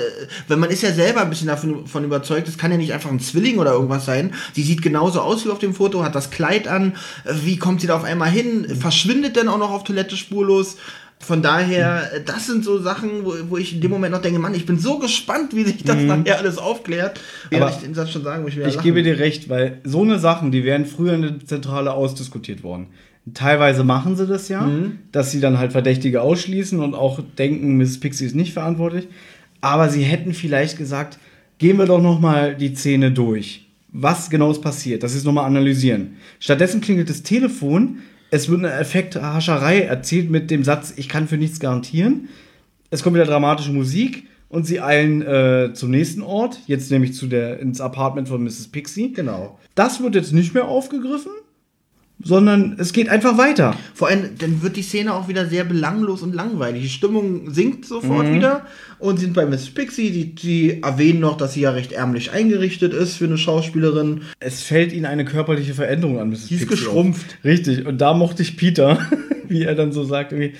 [0.50, 3.20] wenn man ist ja selber ein bisschen davon, überzeugt, es kann ja nicht einfach ein
[3.22, 4.34] Zwilling oder irgendwas sein.
[4.54, 6.96] Sie sieht genauso aus wie auf dem Foto, hat das Kleid an.
[7.24, 8.68] Äh, Wie kommt sie da auf einmal hin?
[8.80, 10.76] Verschwindet denn auch noch auf Toilette spurlos?
[11.20, 14.40] Von daher, äh, das sind so Sachen, wo, wo ich in dem Moment noch denke,
[14.40, 16.08] Mann, ich bin so gespannt, wie sich das mhm.
[16.08, 17.20] nachher alles aufklärt.
[17.54, 20.52] Aber ich den Satz schon sagen, ich, ich gebe dir recht, weil so eine Sachen,
[20.52, 22.88] die wären früher in der Zentrale ausdiskutiert worden.
[23.34, 25.00] Teilweise machen sie das ja, mhm.
[25.12, 28.00] dass sie dann halt Verdächtige ausschließen und auch denken, Mrs.
[28.00, 29.08] Pixie ist nicht verantwortlich.
[29.62, 31.18] Aber sie hätten vielleicht gesagt,
[31.58, 33.68] gehen wir doch noch mal die Szene durch.
[33.92, 35.02] Was genau ist passiert?
[35.02, 36.18] Das ist nochmal analysieren.
[36.40, 38.00] Stattdessen klingelt das Telefon.
[38.32, 42.30] Es wird eine Effekthascherei erzählt mit dem Satz, ich kann für nichts garantieren.
[42.90, 47.28] Es kommt wieder dramatische Musik und sie eilen äh, zum nächsten Ort, jetzt nämlich zu
[47.28, 48.70] der, ins Apartment von Mrs.
[48.70, 49.14] Pixie.
[49.14, 49.60] Genau.
[49.76, 51.32] Das wird jetzt nicht mehr aufgegriffen
[52.24, 53.76] sondern es geht einfach weiter.
[53.94, 56.84] Vor allem, dann wird die Szene auch wieder sehr belanglos und langweilig.
[56.84, 58.36] Die Stimmung sinkt sofort mhm.
[58.36, 58.66] wieder
[59.00, 62.94] und sind bei Miss Pixie, die, die erwähnen noch, dass sie ja recht ärmlich eingerichtet
[62.94, 64.22] ist für eine Schauspielerin.
[64.40, 66.48] Es fällt ihnen eine körperliche Veränderung an, Mrs.
[66.48, 67.38] Die ist geschrumpft.
[67.40, 67.46] Auf.
[67.46, 69.00] Richtig, und da mochte ich Peter,
[69.48, 70.54] wie er dann so sagt, irgendwie,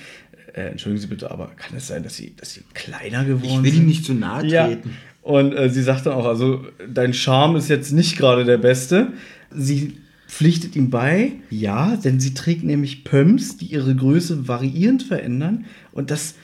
[0.52, 3.66] äh, entschuldigen Sie bitte, aber kann es sein, dass Sie, dass Sie kleiner geworden sind?
[3.66, 4.52] Ich will Ihnen nicht zu nahe treten.
[4.52, 4.76] Ja.
[5.22, 9.08] Und äh, sie sagt dann auch, also dein Charme ist jetzt nicht gerade der beste.
[9.50, 9.94] Sie
[10.26, 16.10] pflichtet ihm bei, ja, denn sie trägt nämlich Pumps, die ihre Größe variierend verändern und
[16.10, 16.34] das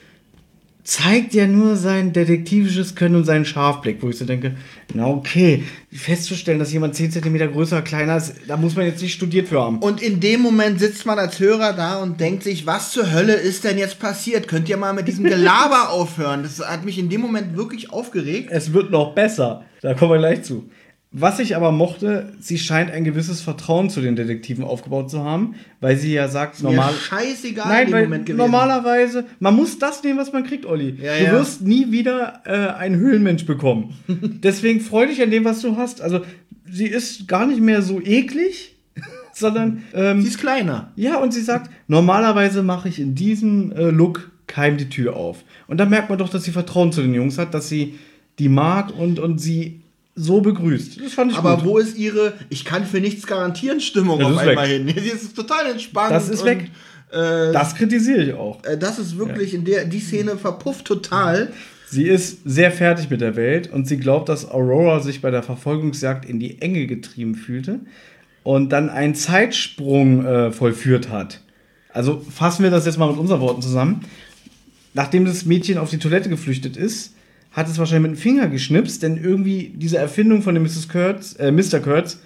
[0.85, 4.57] zeigt ja nur sein detektivisches Können und seinen Scharfblick, wo ich so denke,
[4.95, 5.63] na okay,
[5.93, 9.49] festzustellen, dass jemand 10 cm größer oder kleiner ist, da muss man jetzt nicht studiert
[9.49, 9.79] für haben.
[9.79, 13.35] Und in dem Moment sitzt man als Hörer da und denkt sich, was zur Hölle
[13.35, 14.49] ist denn jetzt passiert?
[14.49, 16.43] Könnt ihr mal mit diesem Gelaber aufhören?
[16.43, 18.49] Das hat mich in dem Moment wirklich aufgeregt.
[18.51, 20.69] Es wird noch besser, da kommen wir gleich zu.
[21.15, 25.57] Was ich aber mochte, sie scheint ein gewisses Vertrauen zu den Detektiven aufgebaut zu haben,
[25.81, 26.95] weil sie ja sagt, normal.
[26.95, 28.39] scheißegal Nein, in dem Moment gewesen.
[28.39, 30.97] Normalerweise, man muss das nehmen, was man kriegt, Olli.
[31.03, 31.33] Ja, du ja.
[31.33, 33.95] wirst nie wieder äh, einen Höhlenmensch bekommen.
[34.09, 36.01] Deswegen freu dich an dem, was du hast.
[36.01, 36.23] Also,
[36.71, 38.75] sie ist gar nicht mehr so eklig,
[39.35, 39.83] sondern.
[39.93, 40.93] Ähm, sie ist kleiner.
[40.97, 45.45] Ja, und sie sagt, normalerweise mache ich in diesem äh, Look keinem die Tür auf.
[45.67, 47.99] Und da merkt man doch, dass sie Vertrauen zu den Jungs hat, dass sie
[48.39, 49.82] die mag und, und sie
[50.15, 51.01] so begrüßt.
[51.03, 51.65] Das fand ich Aber gut.
[51.65, 54.95] wo ist ihre Ich kann für nichts garantieren Stimmung ja, auf einmal weg.
[54.95, 55.03] hin?
[55.03, 56.11] Sie ist total entspannt.
[56.11, 56.71] Das ist weg.
[57.11, 58.63] Äh, das kritisiere ich auch.
[58.65, 59.59] Äh, das ist wirklich ja.
[59.59, 61.53] in der die Szene verpufft total.
[61.89, 65.43] Sie ist sehr fertig mit der Welt und sie glaubt, dass Aurora sich bei der
[65.43, 67.81] Verfolgungsjagd in die Enge getrieben fühlte
[68.43, 71.43] und dann einen Zeitsprung äh, vollführt hat.
[71.93, 74.01] Also fassen wir das jetzt mal mit unseren Worten zusammen.
[74.95, 77.15] Nachdem das Mädchen auf die Toilette geflüchtet ist,
[77.53, 80.89] hat es wahrscheinlich mit dem Finger geschnipst, denn irgendwie diese Erfindung von dem Mrs.
[80.89, 81.81] Kurtz, äh, Mr.
[81.81, 82.21] Kurtz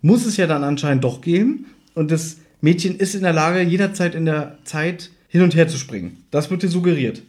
[0.00, 1.66] muss es ja dann anscheinend doch geben.
[1.94, 5.78] Und das Mädchen ist in der Lage, jederzeit in der Zeit hin und her zu
[5.78, 6.24] springen.
[6.30, 7.22] Das wird dir suggeriert.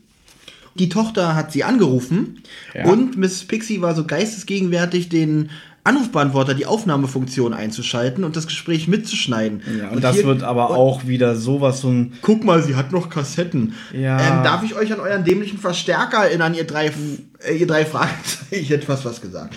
[0.75, 2.41] Die Tochter hat sie angerufen
[2.73, 2.85] ja.
[2.85, 5.51] und Miss Pixie war so geistesgegenwärtig, den
[5.85, 9.61] Anrufbeantworter die Aufnahmefunktion einzuschalten und das Gespräch mitzuschneiden.
[9.77, 12.13] Ja, und, und das wird aber auch wieder sowas so ein.
[12.21, 13.73] Guck mal, sie hat noch Kassetten.
[13.91, 14.17] Ja.
[14.17, 16.91] Ähm, darf ich euch an euren dämlichen Verstärker erinnern, ihr drei,
[17.45, 18.43] äh, ihr drei Fragezeichen?
[18.53, 19.55] Ich hätte fast was gesagt.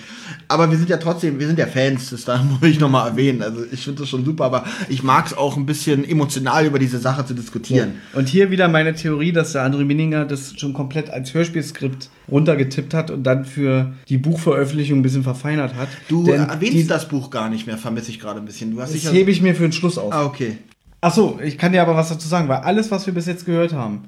[0.49, 3.41] Aber wir sind ja trotzdem, wir sind ja Fans, das da muss ich nochmal erwähnen.
[3.41, 6.79] Also ich finde das schon super, aber ich mag es auch ein bisschen emotional über
[6.79, 7.95] diese Sache zu diskutieren.
[8.13, 8.19] Ja.
[8.19, 12.93] Und hier wieder meine Theorie, dass der André Minninger das schon komplett als Hörspielskript runtergetippt
[12.93, 15.89] hat und dann für die Buchveröffentlichung ein bisschen verfeinert hat.
[16.07, 18.71] Du Denn erwähnst die, das Buch gar nicht mehr, vermisse ich gerade ein bisschen.
[18.71, 20.13] Du hast das hebe ich mir für den Schluss auf.
[20.13, 20.57] Ah, okay.
[20.99, 23.73] Achso, ich kann dir aber was dazu sagen, weil alles, was wir bis jetzt gehört
[23.73, 24.03] haben,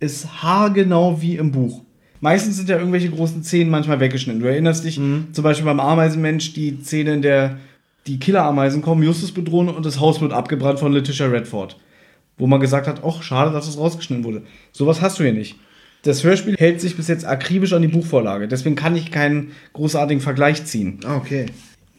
[0.00, 1.82] ist haargenau wie im Buch.
[2.20, 4.40] Meistens sind ja irgendwelche großen Szenen manchmal weggeschnitten.
[4.42, 5.28] Du erinnerst dich mhm.
[5.32, 7.58] zum Beispiel beim Ameisenmensch die Szene, in der
[8.06, 11.76] die Killerameisen kommen, Justus bedrohen und das Haus wird abgebrannt von Letitia Redford.
[12.38, 14.42] Wo man gesagt hat, ach, schade, dass es rausgeschnitten wurde.
[14.72, 15.56] Sowas hast du hier nicht.
[16.02, 18.46] Das Hörspiel hält sich bis jetzt akribisch an die Buchvorlage.
[18.46, 21.00] Deswegen kann ich keinen großartigen Vergleich ziehen.
[21.04, 21.46] Ah, okay.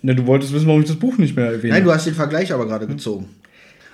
[0.01, 1.74] Ne, du wolltest wissen, warum ich das Buch nicht mehr erwähne.
[1.74, 3.28] Nein, du hast den Vergleich aber gerade gezogen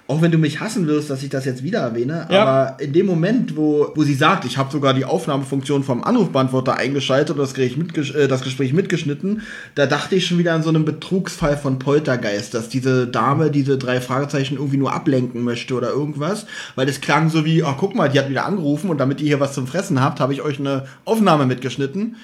[0.05, 2.41] auch wenn du mich hassen wirst, dass ich das jetzt wieder erwähne, ja.
[2.43, 6.75] aber in dem Moment, wo, wo sie sagt, ich habe sogar die Aufnahmefunktion vom Anrufbeantworter
[6.75, 9.43] eingeschaltet und das Gespräch, mitges äh, das Gespräch mitgeschnitten,
[9.75, 13.77] da dachte ich schon wieder an so einen Betrugsfall von Poltergeist, dass diese Dame diese
[13.77, 17.95] drei Fragezeichen irgendwie nur ablenken möchte oder irgendwas, weil das klang so wie, ach guck
[17.95, 20.41] mal, die hat wieder angerufen und damit ihr hier was zum Fressen habt, habe ich
[20.41, 22.17] euch eine Aufnahme mitgeschnitten.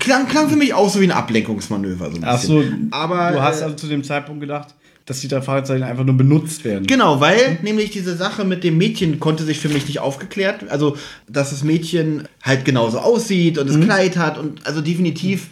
[0.00, 2.10] Klang, klang für mich auch so wie ein Ablenkungsmanöver.
[2.10, 4.74] So ein Ach so, aber du hast äh, also zu dem Zeitpunkt gedacht,
[5.06, 6.86] dass die drei Fragezeichen einfach nur benutzt werden.
[6.86, 10.68] Genau, weil nämlich diese Sache mit dem Mädchen konnte sich für mich nicht aufgeklärt.
[10.68, 10.96] Also,
[11.28, 13.84] dass das Mädchen halt genauso aussieht und das mhm.
[13.84, 15.46] Kleid hat und also definitiv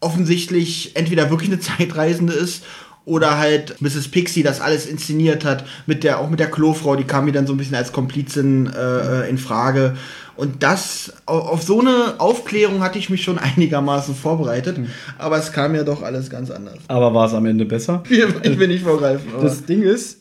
[0.00, 2.64] offensichtlich entweder wirklich eine Zeitreisende ist
[3.06, 4.08] oder halt Mrs.
[4.08, 7.46] Pixie das alles inszeniert hat, mit der, auch mit der Klofrau, die kam mir dann
[7.46, 9.96] so ein bisschen als Komplizin äh, äh in Frage.
[10.38, 14.86] Und das, auf so eine Aufklärung hatte ich mich schon einigermaßen vorbereitet, mhm.
[15.18, 16.78] aber es kam ja doch alles ganz anders.
[16.86, 18.04] Aber war es am Ende besser?
[18.08, 19.32] ich will nicht vorgreifen.
[19.42, 20.20] Das Ding ist,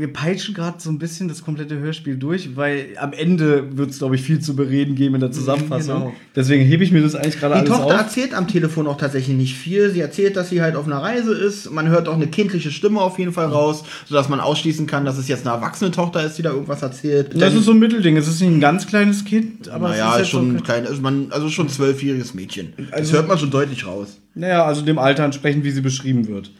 [0.00, 3.98] wir peitschen gerade so ein bisschen das komplette Hörspiel durch, weil am Ende wird es,
[3.98, 5.98] glaube ich, viel zu bereden geben in der Zusammenfassung.
[6.00, 6.12] Genau.
[6.34, 8.00] Deswegen hebe ich mir das eigentlich gerade Die alles Tochter auf.
[8.00, 9.90] erzählt am Telefon auch tatsächlich nicht viel.
[9.90, 11.70] Sie erzählt, dass sie halt auf einer Reise ist.
[11.70, 15.18] Man hört auch eine kindliche Stimme auf jeden Fall raus, sodass man ausschließen kann, dass
[15.18, 17.30] es jetzt eine erwachsene Tochter ist, die da irgendwas erzählt.
[17.40, 18.16] Das ist so ein Mittelding.
[18.16, 21.00] Es ist nicht ein ganz kleines Kind, aber naja, es ist schon ein klein, also,
[21.02, 22.72] man, also schon ein zwölfjähriges Mädchen.
[22.76, 24.18] das Also- hört man schon deutlich raus.
[24.34, 26.52] Naja, also dem Alter entsprechend, wie sie beschrieben wird.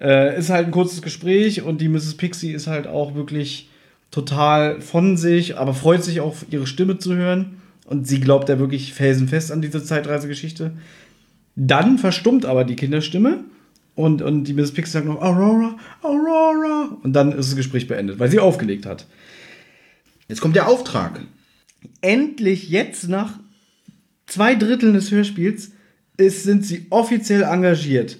[0.00, 2.16] Äh, ist halt ein kurzes Gespräch und die Mrs.
[2.16, 3.68] Pixie ist halt auch wirklich
[4.10, 7.60] total von sich, aber freut sich auch, ihre Stimme zu hören.
[7.84, 10.72] Und sie glaubt ja wirklich felsenfest an diese Zeitreisegeschichte.
[11.56, 13.44] Dann verstummt aber die Kinderstimme
[13.94, 14.72] und, und die Mrs.
[14.72, 16.96] Pixie sagt noch Aurora, Aurora.
[17.02, 19.06] Und dann ist das Gespräch beendet, weil sie aufgelegt hat.
[20.28, 21.20] Jetzt kommt der Auftrag.
[22.00, 23.38] endlich jetzt nach
[24.26, 25.72] zwei Dritteln des Hörspiels
[26.16, 28.18] ist, sind sie offiziell engagiert.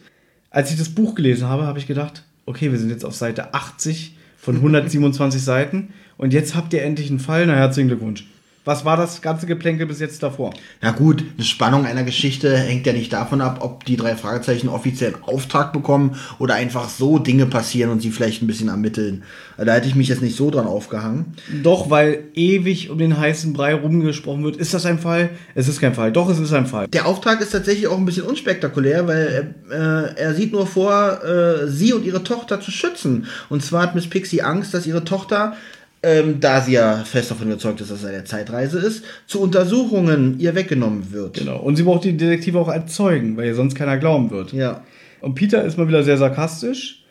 [0.50, 3.54] Als ich das Buch gelesen habe, habe ich gedacht, okay, wir sind jetzt auf Seite
[3.54, 7.46] 80 von 127 Seiten und jetzt habt ihr endlich einen Fall.
[7.46, 8.26] Na, herzlichen Glückwunsch.
[8.68, 10.52] Was war das ganze Geplänkel bis jetzt davor?
[10.82, 14.68] Na gut, die Spannung einer Geschichte hängt ja nicht davon ab, ob die drei Fragezeichen
[14.68, 19.22] offiziell einen Auftrag bekommen oder einfach so Dinge passieren und sie vielleicht ein bisschen ermitteln.
[19.56, 21.32] Da hätte ich mich jetzt nicht so dran aufgehangen.
[21.62, 24.56] Doch, weil ewig um den heißen Brei rumgesprochen wird.
[24.56, 25.30] Ist das ein Fall?
[25.54, 26.12] Es ist kein Fall.
[26.12, 26.88] Doch, es ist ein Fall.
[26.88, 31.24] Der Auftrag ist tatsächlich auch ein bisschen unspektakulär, weil er, äh, er sieht nur vor,
[31.24, 33.28] äh, sie und ihre Tochter zu schützen.
[33.48, 35.56] Und zwar hat Miss Pixie Angst, dass ihre Tochter,
[36.02, 40.38] ähm, da sie ja fest davon überzeugt ist, dass es eine Zeitreise ist, zu Untersuchungen
[40.38, 41.38] ihr weggenommen wird.
[41.38, 41.58] Genau.
[41.58, 44.52] Und sie braucht die Detektive auch als Zeugen, weil ihr sonst keiner glauben wird.
[44.52, 44.84] Ja.
[45.20, 47.04] Und Peter ist mal wieder sehr sarkastisch.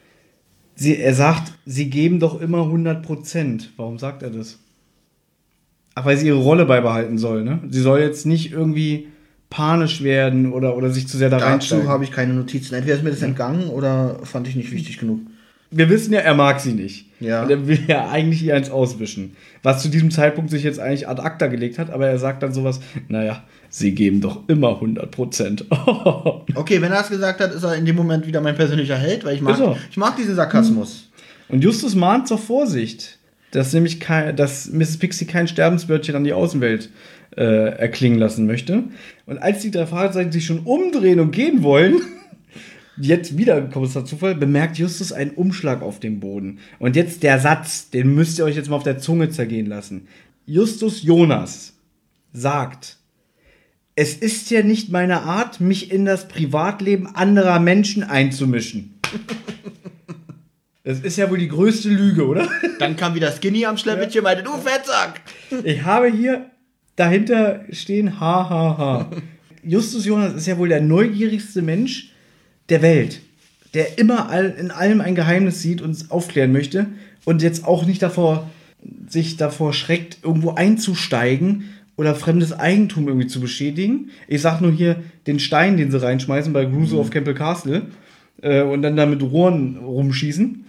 [0.75, 3.71] Sie, er sagt, sie geben doch immer 100 Prozent.
[3.77, 4.59] Warum sagt er das?
[5.95, 7.59] Ach, weil sie ihre Rolle beibehalten soll, ne?
[7.69, 9.07] Sie soll jetzt nicht irgendwie
[9.49, 12.75] panisch werden oder, oder sich zu sehr da Dazu habe ich keine Notizen.
[12.75, 15.21] Entweder ist mir das entgangen oder fand ich nicht wichtig genug.
[15.69, 17.05] Wir wissen ja, er mag sie nicht.
[17.19, 17.43] Ja.
[17.43, 19.35] Und er will ja eigentlich ihr eins auswischen.
[19.63, 22.53] Was zu diesem Zeitpunkt sich jetzt eigentlich ad acta gelegt hat, aber er sagt dann
[22.53, 25.65] sowas, naja, sie geben doch immer 100 Prozent.
[26.55, 29.25] Okay, wenn er das gesagt hat, ist er in dem Moment wieder mein persönlicher Held,
[29.25, 29.59] weil ich mag,
[29.89, 31.09] ich mag diesen Sarkasmus.
[31.49, 33.19] Und Justus mahnt zur Vorsicht,
[33.51, 34.97] dass nämlich kein, dass Mrs.
[34.97, 36.89] Pixie kein Sterbenswörtchen an die Außenwelt
[37.35, 38.83] äh, erklingen lassen möchte.
[39.25, 42.01] Und als die drei Fragezeichen sich schon umdrehen und gehen wollen,
[42.97, 46.59] jetzt wieder kommissar Zufall, bemerkt Justus einen Umschlag auf dem Boden.
[46.79, 50.07] Und jetzt der Satz, den müsst ihr euch jetzt mal auf der Zunge zergehen lassen.
[50.45, 51.73] Justus Jonas
[52.33, 52.97] sagt,
[53.95, 58.99] es ist ja nicht meine Art, mich in das Privatleben anderer Menschen einzumischen.
[60.83, 62.47] Das ist ja wohl die größte Lüge, oder?
[62.79, 65.21] Dann kam wieder Skinny am Schleppchen, meinte, du Fettsack!
[65.63, 66.49] Ich habe hier
[66.95, 69.11] dahinter stehen ha ha ha.
[69.63, 72.13] Justus Jonas ist ja wohl der neugierigste Mensch
[72.69, 73.21] der Welt,
[73.73, 76.87] der immer all, in allem ein Geheimnis sieht und es aufklären möchte
[77.25, 78.49] und jetzt auch nicht davor
[79.07, 81.65] sich davor schreckt, irgendwo einzusteigen
[81.95, 84.11] oder fremdes Eigentum irgendwie zu beschädigen.
[84.27, 87.87] Ich sag nur hier den Stein, den sie reinschmeißen bei Crusoe auf Campbell Castle
[88.41, 90.65] äh, und dann da mit Rohren rumschießen.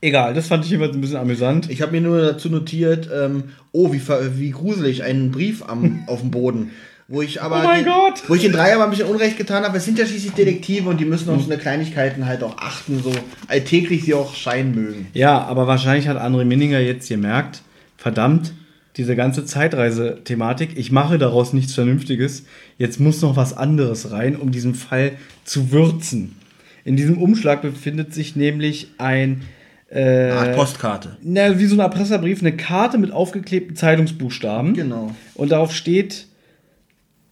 [0.00, 1.70] Egal, das fand ich jeweils ein bisschen amüsant.
[1.70, 4.00] Ich habe mir nur dazu notiert, ähm, oh, wie,
[4.36, 6.70] wie gruselig, einen Brief am, auf dem Boden.
[7.10, 7.62] Wo ich aber.
[7.62, 8.22] Oh mein den, Gott!
[8.28, 9.78] Wo ich den drei aber ein bisschen Unrecht getan habe.
[9.78, 13.02] Es sind ja schließlich Detektive und die müssen auf so eine Kleinigkeiten halt auch achten,
[13.02, 13.10] so
[13.48, 15.06] alltäglich sie auch scheinen mögen.
[15.14, 17.62] Ja, aber wahrscheinlich hat André Minninger jetzt gemerkt,
[17.96, 18.52] verdammt,
[18.98, 22.44] diese ganze Zeitreise-Thematik, ich mache daraus nichts Vernünftiges.
[22.76, 25.12] Jetzt muss noch was anderes rein, um diesen Fall
[25.44, 26.36] zu würzen.
[26.84, 29.42] In diesem Umschlag befindet sich nämlich ein,
[29.90, 31.16] äh, Eine Art Postkarte.
[31.22, 34.74] na, wie so ein Erpresserbrief, eine Karte mit aufgeklebten Zeitungsbuchstaben.
[34.74, 35.14] Genau.
[35.34, 36.26] Und darauf steht,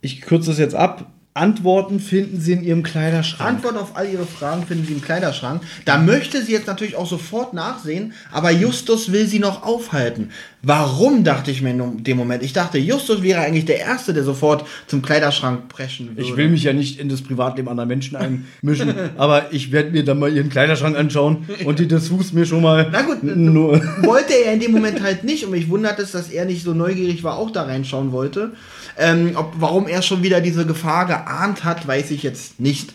[0.07, 3.57] ich kürze es jetzt ab, Antworten finden Sie in Ihrem Kleiderschrank.
[3.57, 5.63] Antwort auf all Ihre Fragen finden Sie im Kleiderschrank.
[5.85, 10.31] Da möchte sie jetzt natürlich auch sofort nachsehen, aber Justus will sie noch aufhalten.
[10.63, 12.43] Warum, dachte ich mir in dem Moment.
[12.43, 16.23] Ich dachte, Justus wäre eigentlich der Erste, der sofort zum Kleiderschrank preschen würde.
[16.23, 20.05] Ich will mich ja nicht in das Privatleben anderer Menschen einmischen, aber ich werde mir
[20.05, 22.89] dann mal ihren Kleiderschrank anschauen und die Dessous mir schon mal.
[22.91, 23.81] Na gut, nur.
[24.03, 26.73] wollte er in dem Moment halt nicht und mich wundert es, dass er nicht so
[26.73, 28.53] neugierig war, auch da reinschauen wollte.
[28.99, 32.95] Ähm, ob, warum er schon wieder diese Gefahr geahnt hat, weiß ich jetzt nicht.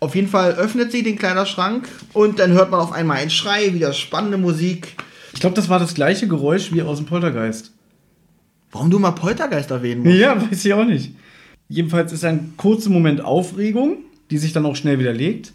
[0.00, 3.72] Auf jeden Fall öffnet sie den Kleiderschrank und dann hört man auf einmal einen Schrei,
[3.72, 4.94] wieder spannende Musik.
[5.32, 7.72] Ich glaube, das war das gleiche Geräusch wie aus dem Poltergeist.
[8.72, 10.16] Warum du mal Poltergeist erwähnen musst?
[10.16, 11.14] Ja, weiß ich auch nicht.
[11.68, 13.98] Jedenfalls ist ein kurzer Moment Aufregung,
[14.30, 15.52] die sich dann auch schnell widerlegt.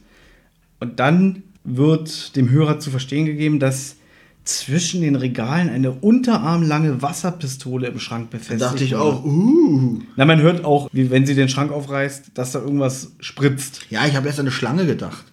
[0.80, 3.98] Und dann wird dem Hörer zu verstehen gegeben, dass
[4.44, 10.00] zwischen den Regalen eine unterarmlange Wasserpistole im Schrank Da befestigt dachte ich auch, uh.
[10.16, 13.86] Na, man hört auch, wie wenn sie den Schrank aufreißt, dass da irgendwas spritzt.
[13.90, 15.26] Ja, ich habe erst an eine Schlange gedacht.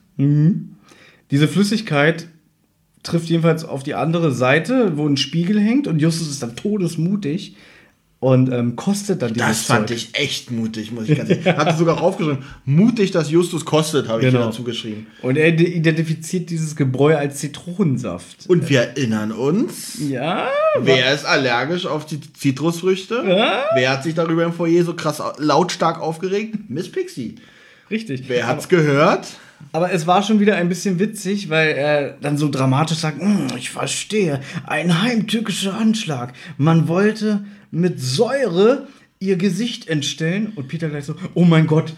[1.30, 2.28] Diese Flüssigkeit
[3.02, 7.56] trifft jedenfalls auf die andere Seite, wo ein Spiegel hängt und Justus ist dann todesmutig
[8.20, 11.58] und ähm, kostet dann Das fand ich echt mutig, muss ich ganz ehrlich sagen.
[11.66, 14.46] Hatte sogar aufgeschrieben, mutig, dass Justus kostet, habe ich Genau.
[14.46, 15.06] dazu geschrieben.
[15.22, 18.46] Und er identifiziert dieses Gebräu als Zitronensaft.
[18.48, 20.48] Und wir erinnern uns, Ja,
[20.80, 23.22] wer ist allergisch auf die Zitrusfrüchte?
[23.26, 23.64] Ja.
[23.74, 26.56] Wer hat sich darüber im Foyer so krass au- lautstark aufgeregt?
[26.68, 27.36] Miss Pixie.
[27.90, 28.24] richtig.
[28.28, 29.26] Wer hat's gehört?
[29.72, 33.48] Aber es war schon wieder ein bisschen witzig, weil er dann so dramatisch sagt, "Hm,
[33.56, 36.32] ich verstehe, ein heimtückischer Anschlag.
[36.58, 38.86] Man wollte mit Säure
[39.20, 40.52] ihr Gesicht entstellen.
[40.56, 41.94] Und Peter gleich so, oh mein Gott,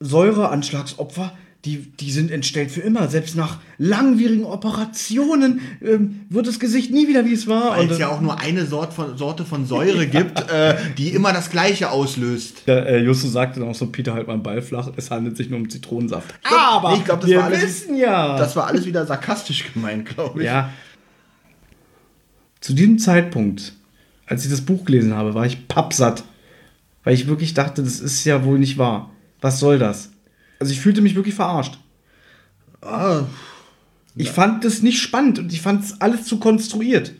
[0.00, 1.32] Säureanschlagsopfer,
[1.66, 3.08] die, die sind entstellt für immer.
[3.08, 7.76] Selbst nach langwierigen Operationen ähm, wird das Gesicht nie wieder, wie es war.
[7.76, 11.34] Weil es ja auch nur eine Sort von, Sorte von Säure gibt, äh, die immer
[11.34, 12.62] das Gleiche auslöst.
[12.66, 15.36] Der, äh, Justus sagte dann auch so, Peter, halt mal den Ball flach, es handelt
[15.36, 16.34] sich nur um Zitronensaft.
[16.50, 18.38] nee, ich glaub, das wir war alles- wissen ja.
[18.38, 20.46] Das war alles wieder sarkastisch gemeint, glaube ich.
[20.46, 20.70] Ja.
[22.62, 23.74] Zu diesem Zeitpunkt,
[24.30, 26.22] als ich das Buch gelesen habe, war ich pappsatt.
[27.02, 29.10] Weil ich wirklich dachte, das ist ja wohl nicht wahr.
[29.40, 30.10] Was soll das?
[30.60, 31.78] Also ich fühlte mich wirklich verarscht.
[32.80, 33.24] Ah,
[34.14, 37.12] Ich fand das nicht spannend und ich fand es alles zu konstruiert.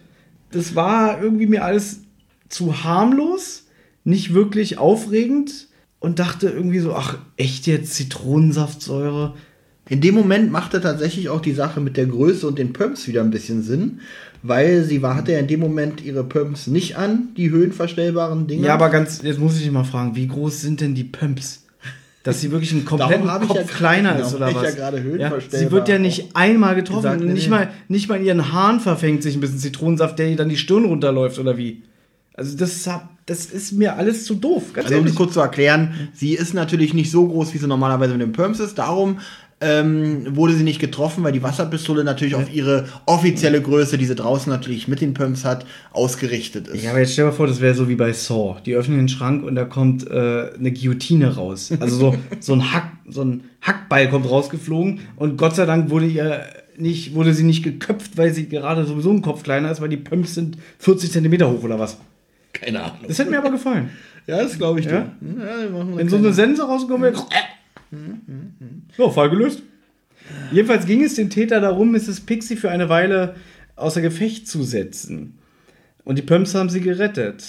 [0.53, 2.01] Das war irgendwie mir alles
[2.49, 3.67] zu harmlos,
[4.05, 5.67] nicht wirklich aufregend
[5.99, 9.35] und dachte irgendwie so, ach, echt jetzt Zitronensaftsäure?
[9.89, 13.23] In dem Moment machte tatsächlich auch die Sache mit der Größe und den Pumps wieder
[13.23, 14.01] ein bisschen Sinn,
[14.43, 18.69] weil sie war, hatte ja in dem Moment ihre Pumps nicht an, die höhenverstellbaren Dinger.
[18.69, 21.65] Ja, aber ganz, jetzt muss ich dich mal fragen, wie groß sind denn die Pumps?
[22.23, 24.65] Dass sie wirklich einen kompletten Kopf ja- kleiner genau, ist oder hab ich was?
[24.65, 27.51] ja gerade höhenverstellbar Sie wird ja nicht einmal getroffen, gesagt, nicht, nee.
[27.51, 30.59] Mal, nicht mal in ihren Haaren verfängt sich ein bisschen Zitronensaft, der ihr dann die
[30.59, 31.83] Stirn runterläuft oder wie?
[32.35, 32.89] Also das,
[33.25, 34.65] das ist mir alles zu doof.
[34.75, 35.15] Also um ehrlich.
[35.15, 38.61] kurz zu erklären, sie ist natürlich nicht so groß, wie sie normalerweise mit den Pumps
[38.61, 38.79] ist.
[38.79, 39.19] Darum
[39.63, 44.15] ähm, wurde sie nicht getroffen, weil die Wasserpistole natürlich auf ihre offizielle Größe, die sie
[44.15, 46.83] draußen natürlich mit den Pumps hat, ausgerichtet ist.
[46.83, 48.57] Ja, aber jetzt stell dir mal vor, das wäre so wie bei Saw.
[48.65, 51.71] Die öffnen den Schrank und da kommt äh, eine Guillotine raus.
[51.79, 56.07] Also so, so, ein Hack, so ein Hackball kommt rausgeflogen und Gott sei Dank wurde
[56.07, 56.43] ihr
[56.79, 59.99] nicht, wurde sie nicht geköpft, weil sie gerade sowieso ein Kopf kleiner ist, weil die
[59.99, 61.99] Pumps sind 40 Zentimeter hoch oder was.
[62.55, 62.99] Keine Ahnung.
[63.07, 63.91] Das hätte mir aber gefallen.
[64.27, 64.93] Ja, das glaube ich Ja?
[64.93, 65.13] dir.
[65.39, 67.23] Ja, wir machen Wenn so eine Sense rausgekommen wäre.
[68.97, 69.63] So, Fall gelöst.
[70.53, 72.21] Jedenfalls ging es den Täter darum, Mrs.
[72.21, 73.37] Pixie für eine Weile
[73.77, 75.39] außer Gefecht zu setzen.
[76.05, 77.45] Und die Pumps haben sie gerettet.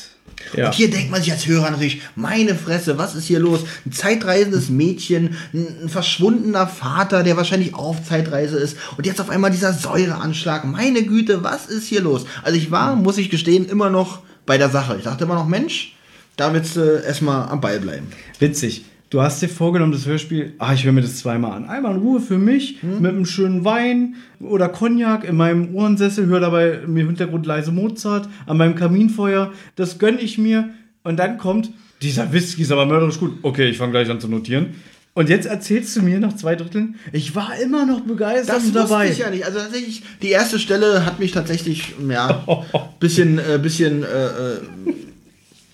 [0.55, 0.67] Ja.
[0.67, 3.61] Und hier denkt man sich als Hörer natürlich, meine Fresse, was ist hier los?
[3.85, 8.77] Ein zeitreisendes Mädchen, ein, ein verschwundener Vater, der wahrscheinlich auch auf Zeitreise ist.
[8.97, 10.65] Und jetzt auf einmal dieser Säureanschlag.
[10.65, 12.25] Meine Güte, was ist hier los?
[12.43, 14.97] Also ich war, muss ich gestehen, immer noch bei der Sache.
[14.97, 15.95] Ich dachte immer noch, Mensch,
[16.37, 18.07] da willst du erstmal am Ball bleiben.
[18.39, 18.85] Witzig.
[19.11, 21.67] Du hast dir vorgenommen, das Hörspiel, ach, ich höre mir das zweimal an.
[21.67, 26.39] Einmal in Ruhe für mich, mit einem schönen Wein oder Cognac in meinem Ohrensessel, höre
[26.39, 29.51] dabei im Hintergrund leise Mozart an meinem Kaminfeuer.
[29.75, 30.69] Das gönne ich mir.
[31.03, 33.33] Und dann kommt, dieser Whisky ist aber mörderisch gut.
[33.41, 34.75] Okay, ich fange gleich an zu notieren.
[35.13, 39.09] Und jetzt erzählst du mir nach zwei Dritteln, ich war immer noch begeistert Das dabei.
[39.09, 39.43] ich ja nicht.
[39.45, 42.45] Also tatsächlich, die erste Stelle hat mich tatsächlich, ja,
[43.01, 44.61] bisschen, äh, bisschen äh, äh,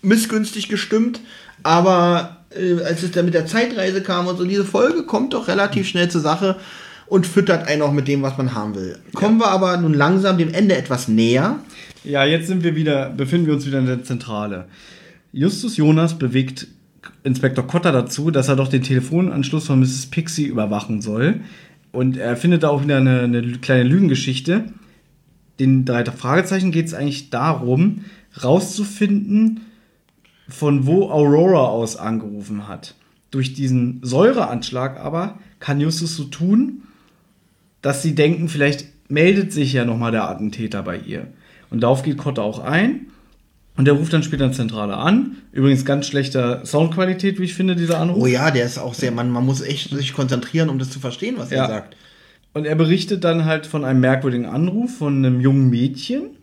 [0.02, 1.20] missgünstig gestimmt.
[1.62, 5.48] Aber äh, als es dann mit der Zeitreise kam und so, diese Folge kommt doch
[5.48, 6.58] relativ schnell zur Sache
[7.08, 8.98] und füttert einen auch mit dem, was man haben will.
[9.14, 11.60] Kommen wir aber nun langsam dem Ende etwas näher.
[12.04, 14.66] Ja, jetzt sind wir wieder, befinden wir uns wieder in der Zentrale.
[15.32, 16.68] Justus Jonas bewegt
[17.24, 20.08] Inspektor Cotter dazu, dass er doch den Telefonanschluss von Mrs.
[20.08, 21.42] Pixie überwachen soll.
[21.92, 24.66] Und er findet da auch wieder eine, eine kleine Lügengeschichte.
[25.60, 28.06] Den drei Fragezeichen geht es eigentlich darum,
[28.44, 29.62] rauszufinden,
[30.50, 32.96] von wo Aurora aus angerufen hat.
[33.32, 36.84] Durch diesen Säureanschlag aber kann Justus so tun,
[37.82, 41.28] dass sie denken, vielleicht meldet sich ja nochmal der Attentäter bei ihr.
[41.70, 43.08] Und darauf geht Kotte auch ein.
[43.76, 45.36] Und der ruft dann später in Zentrale an.
[45.52, 48.24] Übrigens ganz schlechter Soundqualität, wie ich finde, dieser Anruf.
[48.24, 51.00] Oh ja, der ist auch sehr, man, man muss echt sich konzentrieren, um das zu
[51.00, 51.64] verstehen, was Ja.
[51.64, 51.96] er sagt.
[52.54, 56.37] Und er berichtet dann halt von einem merkwürdigen Anruf von einem jungen Mädchen.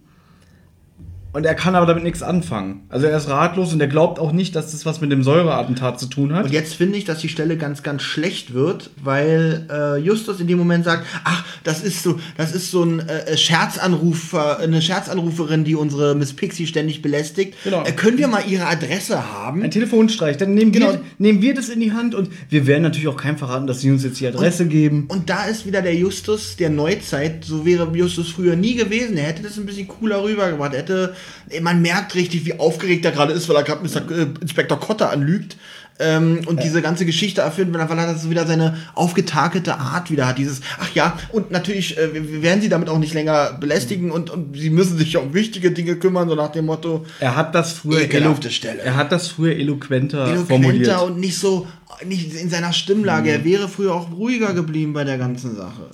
[1.35, 2.85] Und er kann aber damit nichts anfangen.
[2.89, 5.98] Also er ist ratlos und er glaubt auch nicht, dass das was mit dem Säureattentat
[5.98, 6.44] zu tun hat.
[6.44, 10.47] Und jetzt finde ich, dass die Stelle ganz, ganz schlecht wird, weil äh, Justus in
[10.47, 15.65] dem Moment sagt, ach, das ist so, das ist so ein äh, Scherzanrufer, eine Scherzanruferin,
[15.65, 17.55] die unsere Miss Pixie ständig belästigt.
[17.65, 17.82] Genau.
[17.85, 19.62] Äh, können wir mal ihre Adresse haben?
[19.62, 20.36] Ein Telefonstreich.
[20.36, 20.93] Dann nehmen, Genau.
[20.93, 23.81] wir, nehmen wir das in die Hand und wir werden natürlich auch keinem verraten, dass
[23.81, 25.06] sie uns jetzt die Adresse geben.
[25.09, 27.44] Und da ist wieder der Justus der Neuzeit.
[27.44, 29.16] So wäre Justus früher nie gewesen.
[29.16, 30.74] Er hätte das ein bisschen cooler rübergebracht.
[30.74, 31.15] Er hätte,
[31.61, 34.11] man merkt richtig, wie aufgeregt er gerade ist, weil er gerade Mr.
[34.11, 35.57] äh, Inspektor Cotter anlügt.
[36.01, 40.39] Ähm, und diese ganze Geschichte erfüllt, weil er das wieder seine aufgetakelte Art wieder hat.
[40.39, 44.29] Dieses, ach ja, und natürlich äh, wir werden sie damit auch nicht länger belästigen und,
[44.29, 47.07] und sie müssen sich um wichtige Dinge kümmern, so nach dem Motto.
[47.21, 48.81] Er hat das früher, Ekelhafte Stelle.
[48.81, 51.03] er hat das früher eloquenter, eloquenter formuliert.
[51.03, 51.69] und nicht so
[52.05, 53.31] nicht in seiner Stimmlage.
[53.31, 55.91] Er wäre früher auch ruhiger geblieben bei der ganzen Sache.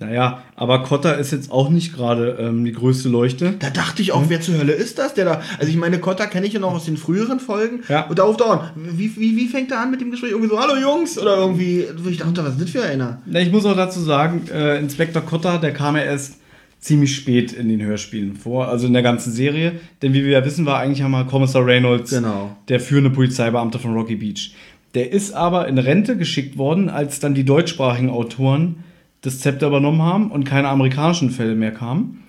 [0.00, 3.54] Naja, aber Kotter ist jetzt auch nicht gerade ähm, die größte Leuchte.
[3.58, 5.40] Da dachte ich auch, wer zur Hölle ist das, der da.
[5.58, 7.80] Also ich meine, Kotta kenne ich ja noch aus den früheren Folgen.
[7.88, 8.06] Ja.
[8.06, 8.70] Und da ruft er an.
[8.76, 10.30] Wie, wie, wie fängt er an mit dem Gespräch?
[10.30, 11.18] Irgendwie so, hallo Jungs!
[11.18, 13.20] Oder irgendwie, wo ich dachte, was ist das für einer?
[13.26, 16.34] Na, ich muss auch dazu sagen, äh, Inspektor Kotter, der kam ja erst
[16.80, 19.80] ziemlich spät in den Hörspielen vor, also in der ganzen Serie.
[20.02, 22.56] Denn wie wir ja wissen, war eigentlich einmal Kommissar Reynolds Genau.
[22.68, 24.54] der führende Polizeibeamte von Rocky Beach.
[24.94, 28.84] Der ist aber in Rente geschickt worden, als dann die deutschsprachigen Autoren
[29.22, 32.24] das Zepter übernommen haben und keine amerikanischen Fälle mehr kamen.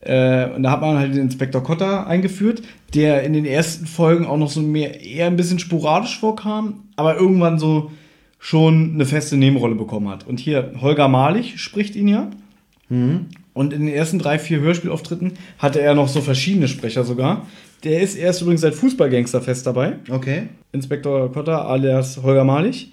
[0.00, 2.62] Äh, und da hat man halt den Inspektor Cotter eingeführt,
[2.94, 7.16] der in den ersten Folgen auch noch so mehr, eher ein bisschen sporadisch vorkam, aber
[7.16, 7.90] irgendwann so
[8.38, 10.26] schon eine feste Nebenrolle bekommen hat.
[10.26, 12.30] Und hier Holger Malich spricht ihn ja.
[13.52, 17.46] Und in den ersten drei, vier Hörspielauftritten hatte er noch so verschiedene Sprecher sogar.
[17.84, 19.94] Der ist erst übrigens seit Fußballgangster fest dabei.
[20.10, 20.44] Okay.
[20.72, 22.92] Inspektor Cotter alias Holger Malich.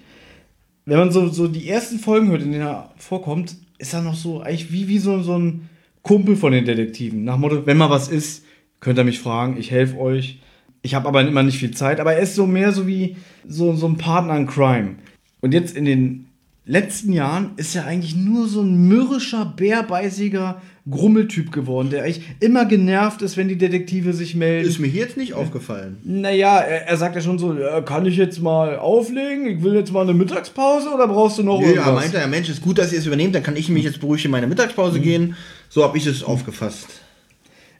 [0.86, 4.14] Wenn man so, so die ersten Folgen hört, in denen er vorkommt, ist er noch
[4.14, 5.68] so eigentlich wie, wie so, so ein
[6.02, 7.24] Kumpel von den Detektiven.
[7.24, 8.44] Nach Motto, wenn mal was ist,
[8.80, 10.40] könnt ihr mich fragen, ich helfe euch.
[10.82, 12.00] Ich habe aber immer nicht viel Zeit.
[12.00, 13.16] Aber er ist so mehr so wie
[13.48, 14.96] so, so ein Partner in Crime.
[15.40, 16.26] Und jetzt in den
[16.66, 22.66] letzten Jahren ist er eigentlich nur so ein mürrischer, bärbeißiger Grummeltyp geworden, der eigentlich immer
[22.66, 24.68] genervt ist, wenn die Detektive sich melden.
[24.68, 25.96] Ist mir hier jetzt nicht aufgefallen.
[26.04, 29.46] Naja, er, er sagt ja schon so, ja, kann ich jetzt mal auflegen?
[29.46, 31.94] Ich will jetzt mal eine Mittagspause oder brauchst du noch Ja, irgendwas?
[31.94, 33.98] meint er, ja, Mensch, ist gut, dass ihr es übernehmt, dann kann ich mich jetzt
[34.00, 35.36] beruhigt in meine Mittagspause gehen.
[35.70, 36.86] So habe ich es aufgefasst.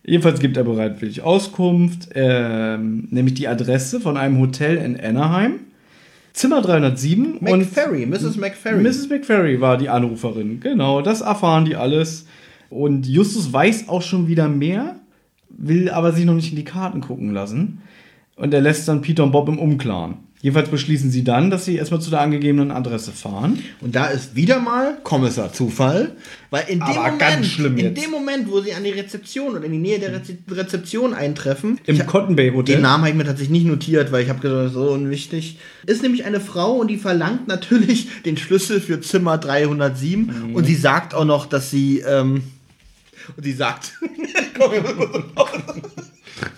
[0.06, 5.60] Jedenfalls gibt er bereitwillig Auskunft, ähm, nämlich die Adresse von einem Hotel in Anaheim.
[6.32, 8.36] Zimmer 307 McFerry, Mrs.
[8.36, 8.82] McFerry.
[8.82, 9.08] Mrs.
[9.08, 10.58] McFerry war die Anruferin.
[10.60, 12.26] Genau, das erfahren die alles.
[12.70, 14.96] Und Justus weiß auch schon wieder mehr,
[15.48, 17.80] will aber sich noch nicht in die Karten gucken lassen.
[18.36, 20.16] Und er lässt dann Peter und Bob im Unklaren.
[20.42, 23.60] Jedenfalls beschließen sie dann, dass sie erstmal zu der angegebenen Adresse fahren.
[23.80, 26.12] Und da ist wieder mal Kommissar Zufall,
[26.50, 28.02] weil in dem, Aber Moment, ganz schlimm in jetzt.
[28.04, 31.80] dem Moment, wo sie an die Rezeption oder in die Nähe der Reze Rezeption eintreffen,
[31.86, 32.74] Im ich- Cotton Bay Hotel.
[32.74, 35.58] Den Namen habe ich mir tatsächlich nicht notiert, weil ich habe gedacht, so unwichtig.
[35.86, 40.54] Ist nämlich eine Frau und die verlangt natürlich den Schlüssel für Zimmer 307 Mhm.
[40.56, 42.42] und sie sagt auch noch, dass sie ähm,
[43.36, 43.92] und sie sagt,
[44.58, 45.24] Komm, wir.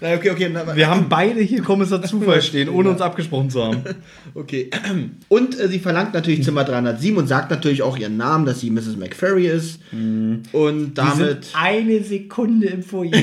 [0.00, 3.64] Na, okay, okay, na, Wir haben beide hier Kommissar Zufall stehen, ohne uns abgesprochen zu
[3.64, 3.82] haben.
[4.34, 4.70] okay.
[5.28, 8.70] Und äh, sie verlangt natürlich Zimmer 307 und sagt natürlich auch ihren Namen, dass sie
[8.70, 8.96] Mrs.
[8.96, 9.80] McFerry ist.
[9.92, 10.42] Mhm.
[10.52, 13.22] Und damit eine Sekunde im Foyer.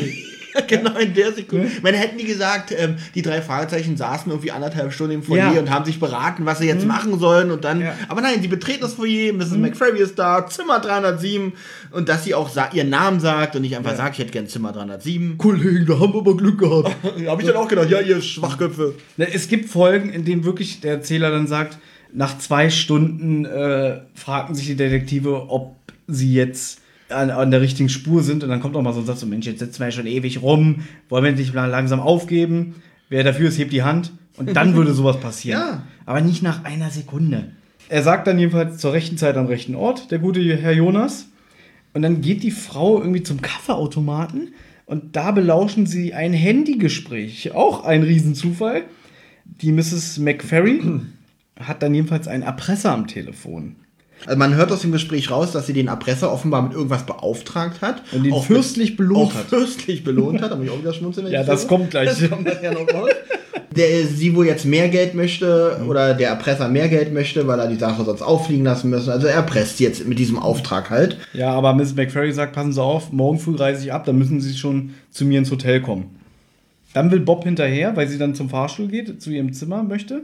[0.67, 1.69] genau in der Sekunde.
[1.81, 5.59] Man hätten die gesagt, ähm, die drei Fragezeichen saßen irgendwie anderthalb Stunden im Foyer Ja.
[5.59, 7.81] und haben sich beraten, was sie jetzt machen sollen und dann.
[7.81, 7.95] Ja.
[8.07, 9.51] Aber nein, sie betreten das Foyer, Mrs.
[9.57, 11.53] McFerry ist da, Zimmer 307
[11.91, 14.71] und dass sie auch ihren Namen sagt und nicht einfach sagt, ich hätte gern Zimmer
[14.71, 15.37] 307.
[15.37, 16.95] Kollegen, da haben wir aber Glück gehabt.
[17.27, 18.95] Habe ich dann auch gedacht, ja, ihr Schwachköpfe.
[19.17, 21.77] Es gibt Folgen, in denen wirklich der Erzähler dann sagt,
[22.13, 25.75] nach zwei Stunden äh, fragten sich die Detektive, ob
[26.07, 26.79] sie jetzt
[27.13, 28.43] an, an der richtigen Spur sind.
[28.43, 30.07] Und dann kommt auch mal so ein Satz, so, Mensch, jetzt sitzen wir ja schon
[30.07, 32.75] ewig rum, wollen wir nicht mal langsam aufgeben?
[33.09, 34.11] Wer dafür ist, hebt die Hand.
[34.37, 35.59] Und dann würde sowas passieren.
[35.59, 35.83] Ja.
[36.05, 37.51] Aber nicht nach einer Sekunde.
[37.89, 41.27] Er sagt dann jedenfalls zur rechten Zeit am rechten Ort, der gute Herr Jonas.
[41.93, 44.53] Und dann geht die Frau irgendwie zum Kaffeeautomaten
[44.85, 47.53] und da belauschen sie ein Handygespräch.
[47.53, 48.83] Auch ein Riesenzufall.
[49.45, 50.17] Die Mrs.
[50.19, 50.81] McFerry
[51.59, 53.75] hat dann jedenfalls einen Erpresser am Telefon.
[54.25, 57.81] Also man hört aus dem Gespräch raus, dass sie den Erpresser offenbar mit irgendwas beauftragt
[57.81, 58.01] hat.
[58.11, 59.45] Und ihn Auch fürstlich belohnt auch hat.
[59.47, 60.51] fürstlich belohnt hat.
[60.51, 61.27] Da muss ich auch wieder schmunzeln.
[61.31, 62.09] Ja, das kommt gleich.
[62.09, 63.09] Das kommt nachher noch raus.
[63.75, 67.67] Der sie wohl jetzt mehr Geld möchte oder der Erpresser mehr Geld möchte, weil er
[67.67, 69.09] die Sache sonst auffliegen lassen müssen.
[69.09, 71.17] Also er erpresst jetzt mit diesem Auftrag halt.
[71.33, 71.95] Ja, aber Mrs.
[71.95, 75.25] McFerry sagt, passen Sie auf, morgen früh reise ich ab, dann müssen Sie schon zu
[75.25, 76.05] mir ins Hotel kommen.
[76.93, 80.21] Dann will Bob hinterher, weil sie dann zum Fahrstuhl geht, zu ihrem Zimmer möchte.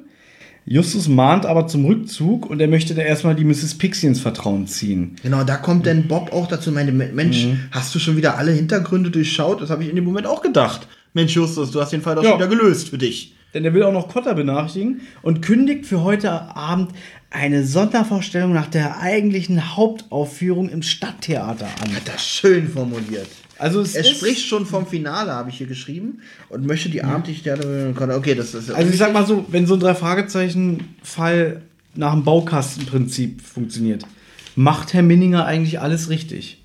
[0.66, 3.76] Justus mahnt aber zum Rückzug und er möchte da erstmal die Mrs.
[3.78, 5.16] Pixie ins Vertrauen ziehen.
[5.24, 7.60] Genau, da kommt dann Bob auch dazu und meinte, Mensch, Mhm.
[7.72, 9.62] hast du schon wieder alle Hintergründe durchschaut?
[9.62, 10.88] Das habe ich in dem Moment auch gedacht.
[11.14, 12.32] Mensch, Justus, du hast den Fall doch Ja.
[12.32, 13.34] schon wieder gelöst für dich.
[13.56, 16.92] Denn er will auch noch Cotter benachrichtigen und kündigt für heute Abend
[17.32, 21.96] eine Sondervorstellung nach der eigentlichen Hauptaufführung im Stadttheater an.
[21.96, 23.28] Hat das schön formuliert.
[23.60, 26.20] Also es Er spricht schon vom Finale, habe ich hier geschrieben,
[26.50, 28.16] und möchte die abendliche Theater.
[28.18, 28.72] Okay, das ist.
[28.72, 31.62] also ich sag mal so, wenn so ein Drei-Fragezeichen-Fall
[31.96, 34.06] nach dem Baukastenprinzip funktioniert,
[34.56, 36.64] macht Herr Minninger eigentlich alles richtig.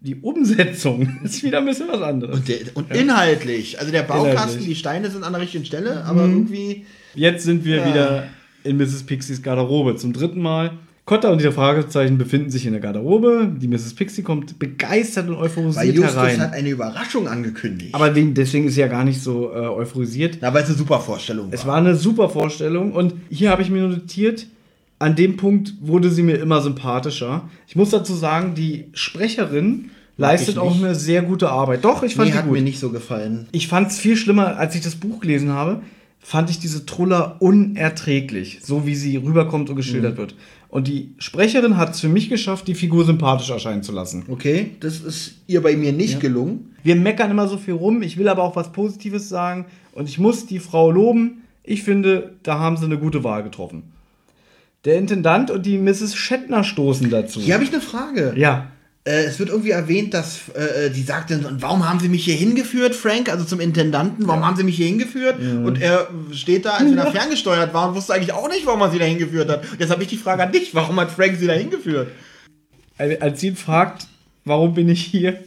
[0.00, 2.36] die Umsetzung ist wieder ein bisschen was anderes.
[2.38, 3.78] Und, der, und inhaltlich.
[3.78, 4.66] Also der Baukasten, Inhaltlich.
[4.66, 6.84] die Steine sind an der richtigen Stelle, aber irgendwie.
[7.14, 7.86] Jetzt sind wir Ja.
[7.88, 8.26] wieder
[8.64, 9.04] in Mrs.
[9.04, 10.72] Pixies Garderobe zum dritten Mal.
[11.04, 13.50] Cotta und die Fragezeichen befinden sich in der Garderobe.
[13.60, 13.94] Die Mrs.
[13.94, 16.40] Pixie kommt begeistert und Weil euphorisiert Justus herein.
[16.40, 17.92] hat eine Überraschung angekündigt.
[17.94, 20.38] Aber wegen, deswegen ist sie ja gar nicht so äh, euphorisiert.
[20.40, 21.54] Na, weil es eine super Vorstellung war.
[21.54, 24.46] Es war eine super Vorstellung und hier habe ich mir notiert,
[25.00, 27.48] an dem Punkt wurde sie mir immer sympathischer.
[27.66, 31.84] Ich muss dazu sagen, die Sprecherin leistet auch eine sehr gute Arbeit.
[31.84, 32.52] Doch, ich fand nee, hat gut.
[32.52, 33.48] mir nicht so gefallen.
[33.50, 35.82] Ich fand es viel schlimmer, als ich das Buch gelesen habe,
[36.20, 39.78] fand ich diese Truller unerträglich, so wie sie rüberkommt und Mhm.
[39.78, 40.36] geschildert wird.
[40.72, 44.24] Und die Sprecherin hat es für mich geschafft, die Figur sympathisch erscheinen zu lassen.
[44.28, 46.74] Okay, das ist ihr bei mir nicht gelungen.
[46.82, 50.18] Wir meckern immer so viel rum, ich will aber auch was Positives sagen und ich
[50.18, 51.42] muss die Frau loben.
[51.62, 53.82] Ich finde, da haben sie eine gute Wahl getroffen.
[54.86, 56.16] Der Intendant und die Mrs.
[56.16, 57.40] Shatner stoßen dazu.
[57.40, 58.32] Hier habe ich eine Frage.
[58.38, 58.68] Ja.
[59.04, 62.24] Äh, es wird irgendwie erwähnt, dass äh, die sagt dann, und warum haben sie mich
[62.24, 65.40] hier hingeführt, Frank, also zum Intendanten, warum haben sie mich hier hingeführt?
[65.40, 68.80] Und er steht da, als wenn er ferngesteuert war und wusste eigentlich auch nicht, warum
[68.80, 69.70] er sie da hingeführt hat.
[69.70, 72.08] Und jetzt habe ich die Frage an dich, warum hat Frank sie da hingeführt?
[72.96, 74.06] Als sie ihn fragt,
[74.44, 75.42] warum bin ich hier,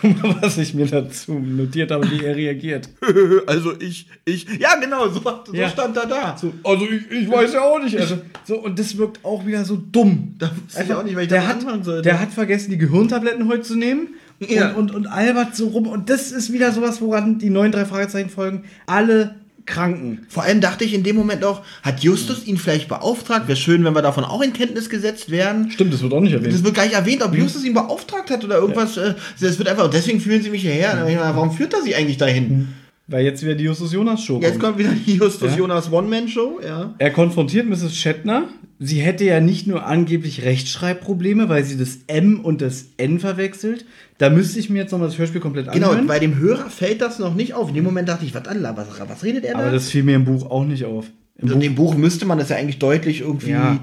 [0.00, 2.88] guck mal, was ich mir dazu notiert habe, wie er reagiert.
[3.46, 5.68] also ich, ich, ja genau, so, so Ja.
[5.68, 6.36] stand er da.
[6.36, 7.98] So, also ich, ich weiß ja auch nicht.
[7.98, 10.34] Also, so, und das wirkt auch wieder so dumm.
[10.38, 11.58] Da wusste ich auch nicht, weil ich der hat.
[12.04, 14.08] Der hat vergessen, die Gehirntabletten heute zu nehmen.
[14.40, 14.72] Ja.
[14.72, 15.86] Und, und, und albert so rum.
[15.86, 18.64] Und das ist wieder sowas, woran die neuen drei Fragezeichen folgen.
[18.86, 20.26] Alle Kranken.
[20.28, 23.46] Vor allem dachte ich in dem Moment auch, hat Justus ihn vielleicht beauftragt?
[23.48, 25.70] Wäre schön, wenn wir davon auch in Kenntnis gesetzt werden.
[25.70, 26.52] Stimmt, das wird auch nicht erwähnt.
[26.52, 28.96] Das wird gar nicht erwähnt, ob Justus ihn beauftragt hat oder irgendwas.
[28.96, 30.94] äh, Das wird einfach, deswegen führen sie mich hierher.
[30.96, 32.68] Mal, Warum führt er sie eigentlich dahin?
[33.12, 35.58] Weil jetzt wieder die Justus Jonas Show Jetzt kommt wieder die Justus Ja.
[35.58, 36.94] Jonas One-Man-Show, ja.
[36.98, 37.94] Er konfrontiert Mrs.
[37.94, 38.48] Shatner.
[38.78, 43.84] Sie hätte ja nicht nur angeblich Rechtschreibprobleme, weil sie das M und das N verwechselt.
[44.18, 46.06] Da müsste ich mir jetzt nochmal das Hörspiel komplett Genau, anhören.
[46.08, 47.68] bei dem Hörer fällt das noch nicht auf.
[47.68, 49.60] In dem Moment dachte ich, was, was, was redet er da?
[49.60, 51.06] aber das fiel mir im Buch auch nicht auf.
[51.38, 53.78] Im in dem Buch müsste man das ja eigentlich deutlich irgendwie Ja.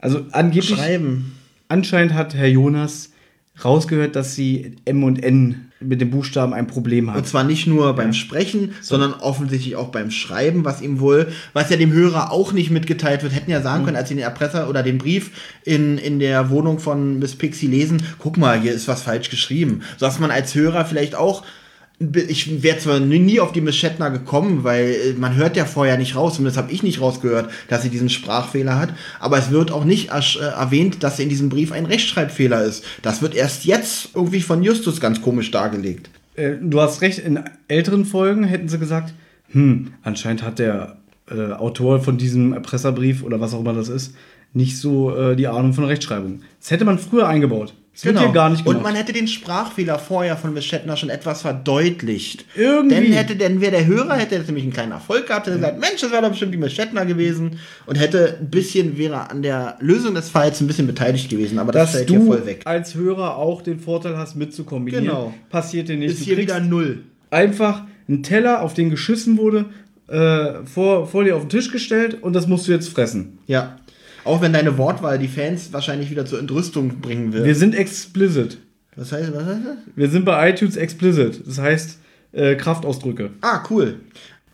[0.00, 1.32] Also angeblich, schreiben.
[1.68, 3.12] anscheinend hat Herr Jonas
[3.64, 7.26] rausgehört, dass sie M und N mit dem Buchstaben ein Problem Und hat.
[7.26, 11.76] zwar nicht nur beim Sprechen, sondern offensichtlich auch beim Schreiben, was ihm wohl, was ja
[11.76, 14.82] dem Hörer auch nicht mitgeteilt wird, hätten ja sagen können, als sie den Erpresser oder
[14.82, 15.30] den Brief
[15.64, 19.82] in, in der Wohnung von Miss Pixie lesen, guck mal, hier ist was falsch geschrieben.
[19.96, 21.44] So dass man als Hörer vielleicht auch,
[22.00, 25.98] ich wäre zwar nie auf die Miss Shatner gekommen, weil äh, man hört ja vorher
[25.98, 29.50] nicht raus, und das habe ich nicht rausgehört, dass sie diesen Sprachfehler hat, aber es
[29.50, 32.84] wird auch nicht äh, erwähnt, dass in diesem Brief ein Rechtschreibfehler ist.
[33.02, 36.08] Das wird erst jetzt irgendwie von Justus ganz komisch dargelegt.
[36.36, 39.12] Äh, du hast recht, in älteren Folgen hätten sie gesagt,
[39.50, 40.98] hm, anscheinend hat der
[41.30, 44.14] äh, Autor von diesem Erpresserbrief oder was auch immer das ist,
[44.52, 46.42] nicht so äh, die Ahnung von Rechtschreibung.
[46.60, 47.74] Das hätte man früher eingebaut.
[48.00, 48.76] Das wird hier gar nicht gemacht.
[48.76, 48.78] Genau.
[48.78, 52.44] Und man hätte den Sprachfehler vorher von Miss Shatner schon etwas verdeutlicht.
[52.54, 52.94] Irgendwie.
[52.94, 55.80] Dann hätte, dann wäre der Hörer, hätte jetzt nämlich einen kleinen Erfolg gehabt, hätte gesagt,
[55.80, 59.42] Mensch, das wäre doch bestimmt die Miss Shatner gewesen und hätte ein bisschen, wäre an
[59.42, 62.46] der Lösung des Falls ein bisschen beteiligt gewesen, aber das dass fällt hier du voll
[62.46, 62.62] weg.
[62.66, 65.04] als Hörer auch den Vorteil hast, mitzukombinieren.
[65.04, 65.34] Genau.
[65.50, 66.12] Passiert dir nicht.
[66.12, 67.00] Ist Du hier wieder null.
[67.30, 69.66] einfach einen Teller, auf den geschissen wurde,
[70.06, 73.38] äh, vor, vor dir auf den Tisch gestellt und das musst du jetzt fressen.
[73.46, 73.76] Ja.
[74.28, 77.44] Auch wenn deine Wortwahl die Fans wahrscheinlich wieder zur Entrüstung bringen wird.
[77.46, 78.58] Wir sind explicit.
[78.94, 79.76] was heißt, was heißt das?
[79.96, 81.42] Wir sind bei iTunes explicit.
[81.46, 81.98] Das heißt
[82.32, 83.30] äh, Kraftausdrücke.
[83.40, 84.00] Ah, cool.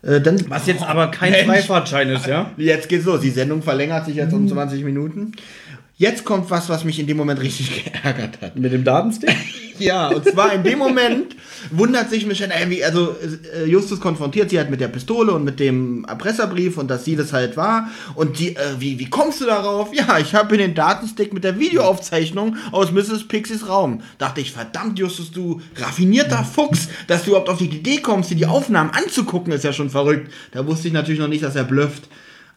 [0.01, 1.45] Äh, dann, Was jetzt aber kein Mensch.
[1.47, 2.51] Freifahrtschein ist, ja?
[2.57, 3.21] Jetzt geht's los.
[3.21, 4.37] Die Sendung verlängert sich jetzt Mhm.
[4.43, 5.31] um 20 Minuten.
[5.97, 8.57] Jetzt kommt was, was mich in dem Moment richtig geärgert hat.
[8.57, 9.29] Mit dem Datenstick?
[9.77, 11.35] Ja, und zwar in dem Moment
[11.69, 13.13] wundert sich Michelle, äh, wie- also
[13.57, 17.17] äh, Justus konfrontiert sie halt mit der Pistole und mit dem Erpresserbrief und dass sie
[17.17, 17.89] das halt war.
[18.15, 19.93] Und die, äh, wie, wie kommst du darauf?
[19.93, 23.27] Ja, ich habe den Datenstick mit der Videoaufzeichnung aus Mrs.
[23.27, 23.99] Pixies Raum.
[24.17, 28.35] Dachte ich, verdammt, Justus, du raffinierter Fuchs, dass du überhaupt auf die Idee kommst, dir
[28.35, 30.31] die Aufnahmen anzugucken, ist ja schon verrückt.
[30.53, 32.03] Da wusste ich natürlich noch nicht, dass er blufft.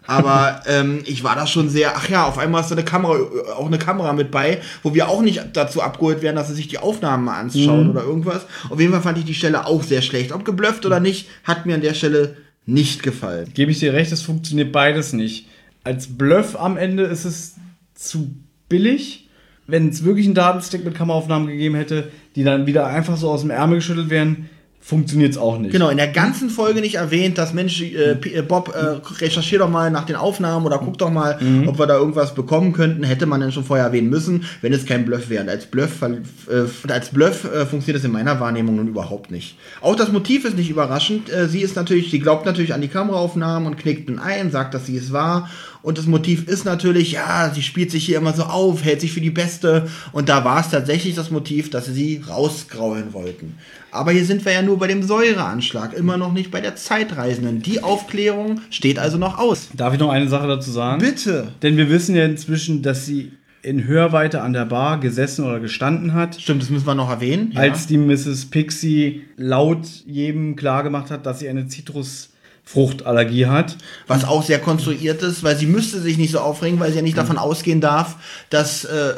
[0.08, 3.14] Aber ähm, ich war da schon sehr, ach ja, auf einmal ist da eine Kamera,
[3.18, 6.54] äh, auch eine Kamera mit bei, wo wir auch nicht dazu abgeholt werden, dass sie
[6.54, 8.46] sich die Aufnahmen mal anschauen oder irgendwas.
[8.70, 10.32] Auf jeden Fall fand ich die Stelle auch sehr schlecht.
[10.32, 13.50] Ob geblufft oder nicht, hat mir an der Stelle nicht gefallen.
[13.52, 15.46] Gebe ich dir recht, es funktioniert beides nicht.
[15.84, 17.56] Als Bluff am Ende ist es
[17.94, 18.34] zu
[18.70, 19.28] billig.
[19.66, 23.42] Wenn es wirklich einen Datenstick mit Kameraaufnahmen gegeben hätte, die dann wieder einfach so aus
[23.42, 24.48] dem Ärmel geschüttelt wären,
[24.88, 25.70] funktioniert es auch nicht.
[25.70, 29.68] Genau, in der ganzen Folge nicht erwähnt, dass Mensch, äh, äh, Bob, äh, recherchier doch
[29.68, 31.68] mal nach den Aufnahmen oder guck doch mal, mhm.
[31.68, 33.02] ob wir da irgendwas bekommen könnten.
[33.02, 35.42] Hätte man dann schon vorher erwähnen müssen, wenn es kein Bluff wäre.
[35.42, 39.58] Und als Bluff, äh, als Bluff äh, funktioniert das in meiner Wahrnehmung nun überhaupt nicht.
[39.82, 41.30] Auch das Motiv ist nicht überraschend.
[41.30, 44.72] Äh, sie ist natürlich, sie glaubt natürlich an die Kameraaufnahmen und knickt dann ein, sagt,
[44.72, 45.50] dass sie es war
[45.82, 49.12] und das Motiv ist natürlich, ja, sie spielt sich hier immer so auf, hält sich
[49.12, 49.88] für die Beste.
[50.12, 53.54] Und da war es tatsächlich das Motiv, dass sie sie rausgraulen wollten.
[53.90, 57.62] Aber hier sind wir ja nur bei dem Säureanschlag, immer noch nicht bei der Zeitreisenden.
[57.62, 59.68] Die Aufklärung steht also noch aus.
[59.74, 61.00] Darf ich noch eine Sache dazu sagen?
[61.00, 61.48] Bitte.
[61.62, 63.32] Denn wir wissen ja inzwischen, dass sie
[63.62, 66.40] in Hörweite an der Bar gesessen oder gestanden hat.
[66.40, 67.52] Stimmt, das müssen wir noch erwähnen.
[67.52, 67.60] Ja.
[67.60, 68.46] Als die Mrs.
[68.46, 72.30] Pixie laut jedem klargemacht hat, dass sie eine Zitrus-
[72.68, 73.78] Fruchtallergie hat.
[74.08, 77.02] Was auch sehr konstruiert ist, weil sie müsste sich nicht so aufregen, weil sie ja
[77.02, 78.16] nicht davon ausgehen darf,
[78.50, 79.14] dass äh, äh,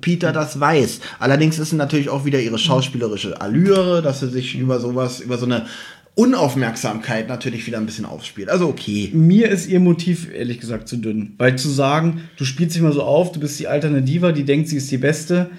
[0.00, 1.00] Peter das weiß.
[1.18, 5.38] Allerdings ist es natürlich auch wieder ihre schauspielerische Allüre, dass sie sich über sowas, über
[5.38, 5.66] so eine
[6.14, 8.48] Unaufmerksamkeit natürlich wieder ein bisschen aufspielt.
[8.48, 9.10] Also okay.
[9.12, 11.34] Mir ist ihr Motiv ehrlich gesagt zu dünn.
[11.36, 14.44] Weil zu sagen, du spielst dich mal so auf, du bist die alterne Diva, die
[14.44, 15.50] denkt, sie ist die Beste,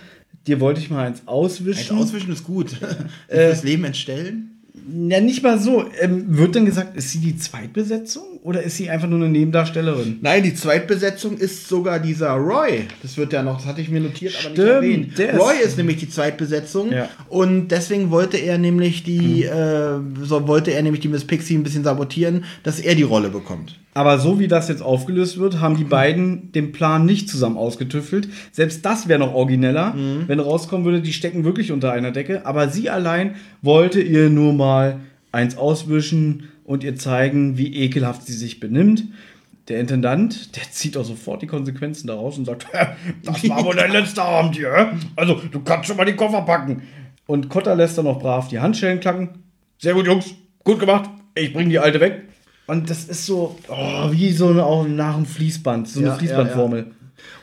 [0.47, 1.97] dir wollte ich mal eins auswischen.
[1.97, 2.71] Eins auswischen ist gut.
[3.27, 4.54] äh, das Leben entstellen?
[4.87, 5.85] Ja, nicht mal so.
[5.99, 10.19] Ähm, wird dann gesagt, ist sie die Zweitbesetzung oder ist sie einfach nur eine Nebendarstellerin?
[10.21, 12.85] Nein, die Zweitbesetzung ist sogar dieser Roy.
[13.01, 15.41] Das wird ja noch, das hatte ich mir notiert, aber Stimmt, nicht erwähnt.
[15.41, 17.09] Roy ist, ist nämlich die Zweitbesetzung ja.
[17.27, 20.21] und deswegen wollte er nämlich die, hm.
[20.21, 23.29] äh, so wollte er nämlich die Miss Pixie ein bisschen sabotieren, dass er die Rolle
[23.29, 23.79] bekommt.
[23.95, 28.27] Aber so wie das jetzt aufgelöst wird, haben die beiden den Plan nicht zusammen ausgetüffelt.
[28.51, 30.25] Selbst das wäre noch origineller, mhm.
[30.27, 32.45] wenn rauskommen würde, die stecken wirklich unter einer Decke.
[32.45, 34.99] Aber sie allein wollte ihr nur mal
[35.31, 39.05] eins auswischen und ihr zeigen, wie ekelhaft sie sich benimmt.
[39.67, 42.67] Der Intendant, der zieht auch sofort die Konsequenzen daraus und sagt,
[43.23, 44.93] das war wohl dein letzter Abend hier.
[45.15, 46.83] Also, du kannst schon mal die Koffer packen.
[47.27, 49.29] Und Kotter lässt dann noch brav die Handschellen klacken.
[49.79, 50.35] Sehr gut, Jungs.
[50.63, 51.09] Gut gemacht.
[51.33, 52.23] Ich bring die alte weg.
[52.67, 56.15] Und das ist so, oh, wie so eine, auch nach einem Fließband, so eine ja,
[56.15, 56.79] Fließbandformel.
[56.79, 56.91] Ja, ja.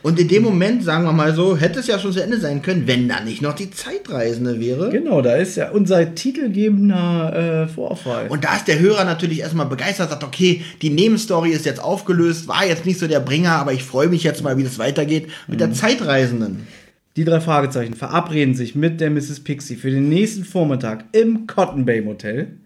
[0.03, 2.61] Und in dem Moment, sagen wir mal so, hätte es ja schon zu Ende sein
[2.61, 4.89] können, wenn da nicht noch die Zeitreisende wäre.
[4.89, 8.27] Genau, da ist ja unser titelgebender äh, Vorfall.
[8.27, 12.49] Und da ist der Hörer natürlich erstmal begeistert, sagt, okay, die Nebenstory ist jetzt aufgelöst,
[12.49, 15.29] war jetzt nicht so der Bringer, aber ich freue mich jetzt mal, wie das weitergeht
[15.47, 15.59] mit mhm.
[15.59, 16.67] der Zeitreisenden.
[17.15, 19.41] Die drei Fragezeichen verabreden sich mit der Mrs.
[19.41, 22.57] Pixie für den nächsten Vormittag im Cotton Bay Motel.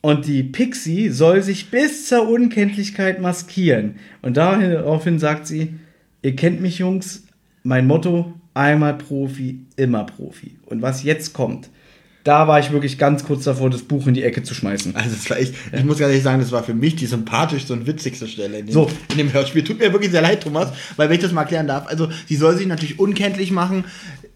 [0.00, 3.96] Und die Pixie soll sich bis zur Unkenntlichkeit maskieren.
[4.22, 5.74] Und daraufhin sagt sie,
[6.22, 7.24] ihr kennt mich Jungs,
[7.62, 10.56] mein Motto, einmal Profi, immer Profi.
[10.66, 11.68] Und was jetzt kommt,
[12.24, 14.94] da war ich wirklich ganz kurz davor, das Buch in die Ecke zu schmeißen.
[14.94, 15.78] Also das war echt, ja.
[15.78, 18.66] ich muss ganz ehrlich sagen, das war für mich die sympathischste und witzigste Stelle in
[18.66, 18.88] dem, so.
[19.10, 19.64] in dem Hörspiel.
[19.64, 22.36] Tut mir wirklich sehr leid, Thomas, weil wenn ich das mal erklären darf, also sie
[22.36, 23.84] soll sich natürlich unkenntlich machen,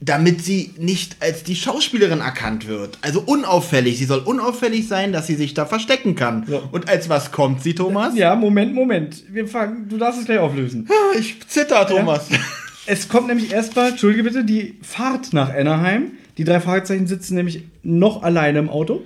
[0.00, 2.98] damit sie nicht als die Schauspielerin erkannt wird.
[3.00, 3.98] Also unauffällig.
[3.98, 6.44] Sie soll unauffällig sein, dass sie sich da verstecken kann.
[6.46, 6.62] So.
[6.70, 8.14] Und als was kommt sie, Thomas?
[8.14, 9.24] Ja, Moment, Moment.
[9.32, 10.88] Wir fangen, du darfst es gleich auflösen.
[11.18, 12.30] Ich zitter, Thomas.
[12.30, 12.38] Ja.
[12.88, 16.12] Es kommt nämlich erstmal, entschuldige bitte, die Fahrt nach Anaheim.
[16.38, 19.02] Die drei Fragezeichen sitzen nämlich noch alleine im Auto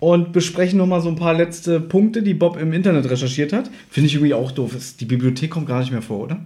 [0.00, 3.70] und besprechen nochmal so ein paar letzte Punkte, die Bob im Internet recherchiert hat.
[3.88, 4.74] Finde ich irgendwie auch doof.
[4.98, 6.40] Die Bibliothek kommt gar nicht mehr vor, oder?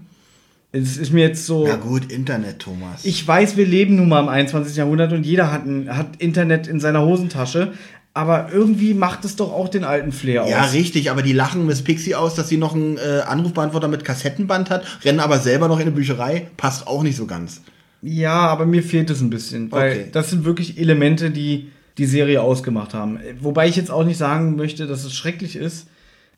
[0.75, 1.67] Es ist mir jetzt so.
[1.69, 3.05] Ja, gut, Internet, Thomas.
[3.05, 4.77] Ich weiß, wir leben nun mal im 21.
[4.77, 7.73] Jahrhundert und jeder hat, ein, hat Internet in seiner Hosentasche.
[8.13, 10.51] Aber irgendwie macht es doch auch den alten Flair aus.
[10.51, 14.05] Ja, richtig, aber die lachen Miss Pixie aus, dass sie noch einen äh, Anrufbeantworter mit
[14.05, 16.49] Kassettenband hat, rennen aber selber noch in eine Bücherei.
[16.57, 17.63] Passt auch nicht so ganz.
[18.03, 20.09] Ja, aber mir fehlt es ein bisschen, weil okay.
[20.13, 23.19] das sind wirklich Elemente, die die Serie ausgemacht haben.
[23.41, 25.89] Wobei ich jetzt auch nicht sagen möchte, dass es schrecklich ist,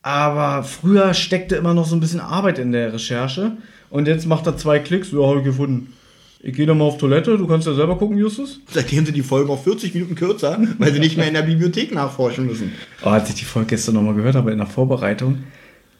[0.03, 3.57] aber früher steckte immer noch so ein bisschen Arbeit in der Recherche
[3.91, 5.93] und jetzt macht er zwei Klicks, ja, habe ich gefunden.
[6.41, 8.61] Ich gehe dann mal auf Toilette, du kannst ja selber gucken, Justus.
[8.71, 11.93] Seitdem sind die Folgen auf 40 Minuten kürzer, weil sie nicht mehr in der Bibliothek
[11.93, 12.73] nachforschen müssen.
[13.03, 15.39] Oh, als ich die Folge gestern nochmal gehört habe in der Vorbereitung,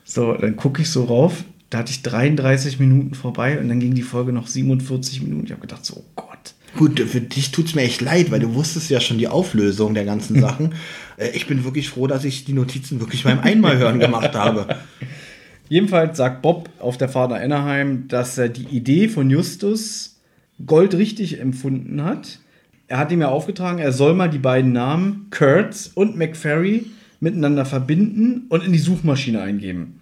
[0.05, 3.95] so, dann gucke ich so rauf, da hatte ich 33 Minuten vorbei und dann ging
[3.95, 5.47] die Folge noch 47 Minuten.
[5.47, 6.55] Ich habe gedacht, so, oh Gott.
[6.77, 9.95] Gut, für dich tut es mir echt leid, weil du wusstest ja schon die Auflösung
[9.95, 10.75] der ganzen Sachen.
[11.17, 14.77] Äh, ich bin wirklich froh, dass ich die Notizen wirklich beim Einmalhören gemacht habe.
[15.69, 20.21] Jedenfalls sagt Bob auf der Fahrt nach Anaheim, dass er die Idee von Justus
[20.65, 22.39] goldrichtig empfunden hat.
[22.89, 26.87] Er hat ihm ja aufgetragen, er soll mal die beiden Namen Kurtz und McFerry
[27.19, 30.01] miteinander verbinden und in die Suchmaschine eingeben.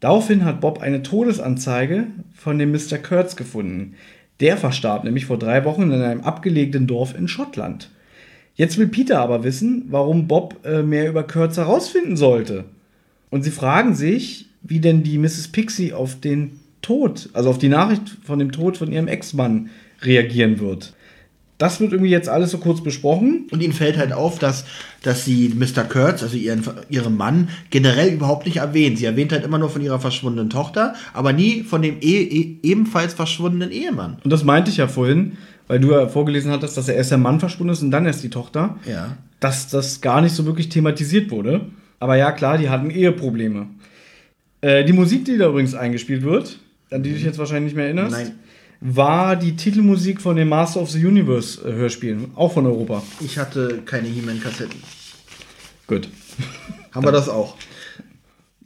[0.00, 2.98] Daraufhin hat Bob eine Todesanzeige von dem Mr.
[2.98, 3.94] Kurtz gefunden.
[4.40, 7.90] Der verstarb nämlich vor drei Wochen in einem abgelegenen Dorf in Schottland.
[8.54, 12.64] Jetzt will Peter aber wissen, warum Bob äh, mehr über Kurtz herausfinden sollte.
[13.30, 15.48] Und sie fragen sich, wie denn die Mrs.
[15.48, 19.70] Pixie auf den Tod, also auf die Nachricht von dem Tod von ihrem Ex-Mann
[20.02, 20.92] reagieren wird.
[21.56, 23.46] Das wird irgendwie jetzt alles so kurz besprochen.
[23.50, 24.64] Und ihnen fällt halt auf, dass,
[25.02, 25.84] dass sie Mr.
[25.84, 28.98] Kurtz, also ihren, ihren Mann, generell überhaupt nicht erwähnt.
[28.98, 32.56] Sie erwähnt halt immer nur von ihrer verschwundenen Tochter, aber nie von dem e e
[32.62, 34.18] ebenfalls verschwundenen Ehemann.
[34.24, 35.38] Und das meinte ich ja vorhin,
[35.68, 38.24] weil du ja vorgelesen hattest, dass er erst der Mann verschwunden ist und dann erst
[38.24, 38.76] die Tochter.
[38.86, 39.16] Ja.
[39.38, 41.66] Dass das gar nicht so wirklich thematisiert wurde.
[42.00, 43.68] Aber ja, klar, die hatten Eheprobleme.
[44.64, 46.58] Äh, die Musik, die da übrigens eingespielt wird,
[46.90, 48.38] an die du dich jetzt wahrscheinlich nicht mehr erinnerst, Nein.
[48.80, 53.02] war die Titelmusik von den Master of the Universe äh, Hörspielen, auch von Europa.
[53.20, 54.82] Ich hatte keine He-Man-Kassetten.
[55.86, 56.08] Gut.
[56.92, 57.58] Haben wir das auch?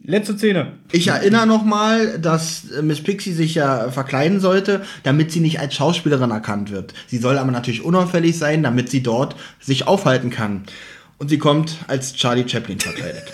[0.01, 0.71] Letzte Szene.
[0.93, 5.75] Ich erinnere nochmal, dass äh, Miss Pixie sich ja verkleiden sollte, damit sie nicht als
[5.75, 6.93] Schauspielerin erkannt wird.
[7.07, 10.63] Sie soll aber natürlich unauffällig sein, damit sie dort sich aufhalten kann.
[11.17, 13.25] Und sie kommt als Charlie Chaplin verkleidet.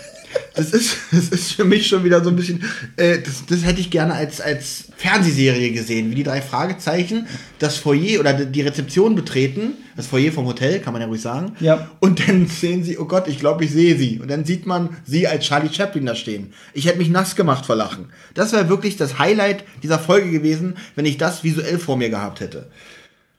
[0.56, 2.64] Das ist, das ist für mich schon wieder so ein bisschen,
[2.96, 7.28] äh, das, das hätte ich gerne als, als Fernsehserie gesehen, wie die drei Fragezeichen
[7.60, 11.56] das Foyer oder die Rezeption betreten, das Foyer vom Hotel, kann man ja ruhig sagen.
[11.60, 11.90] Ja.
[12.00, 14.20] Und dann sehen sie, oh Gott, ich glaube, ich sehe sie.
[14.20, 16.54] Und dann sieht man sie als Charlie Chaplin da stehen.
[16.74, 18.08] Ich hätte mich nass gemacht vor Lachen.
[18.34, 22.40] Das wäre wirklich das Highlight dieser Folge gewesen, wenn ich das visuell vor mir gehabt
[22.40, 22.68] hätte.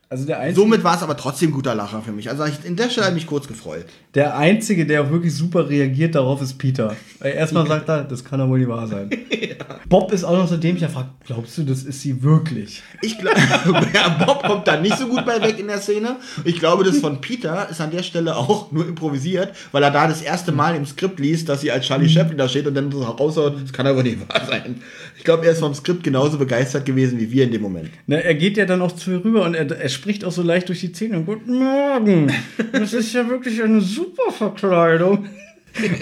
[0.09, 2.31] Also der einzige, Somit war es aber trotzdem guter Lacher für mich.
[2.31, 3.87] Also ich, in der Stelle habe ich mich kurz gefreut.
[4.15, 6.95] der einzige, der auch wirklich super reagiert darauf, ist Peter.
[7.21, 9.11] Erstmal sagt er, das kann doch wohl nicht wahr sein.
[9.89, 12.85] Bob ist auch noch so dämlich, er fragt, glaubst du, das ist sie wirklich?
[13.03, 13.37] Ich glaube,
[13.95, 16.17] ja, Bob kommt da nicht so gut bei weg in der Szene.
[16.45, 20.07] Ich glaube, das von Peter ist an der Stelle auch nur improvisiert, weil er da
[20.07, 22.93] das erste Mal im Skript liest, dass sie als Charlie Chaplin da steht und dann
[22.93, 24.81] so raushaut, das kann aber nicht wahr sein.
[25.19, 27.91] Ich glaube, er ist vom Skript genauso begeistert gewesen wie wir in dem Moment.
[28.07, 30.43] Na, er geht ja dann auch zu ihr rüber und er, er spricht auch so
[30.43, 31.23] leicht durch die Zähne.
[31.23, 32.31] Guten Morgen.
[32.73, 35.27] Das ist ja wirklich eine super Verkleidung.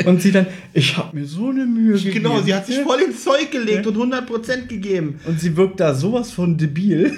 [0.06, 2.14] Und sie dann, ich habe mir so eine Mühe gegeben.
[2.22, 2.84] Genau, sie hat sich Ja.
[2.84, 5.18] voll ins Zeug gelegt und 100% gegeben.
[5.26, 7.12] Und sie wirkt da sowas von debil.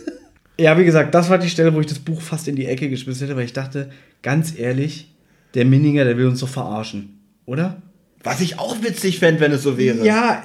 [0.58, 2.88] ja, wie gesagt, das war die Stelle, wo ich das Buch fast in die Ecke
[2.88, 3.90] geschmissen hätte, weil ich dachte,
[4.22, 5.12] ganz ehrlich,
[5.54, 7.18] der Minninger, der will uns doch verarschen.
[7.44, 7.82] Oder?
[8.22, 10.04] Was ich auch witzig fände, wenn es so wäre.
[10.04, 10.44] Ja,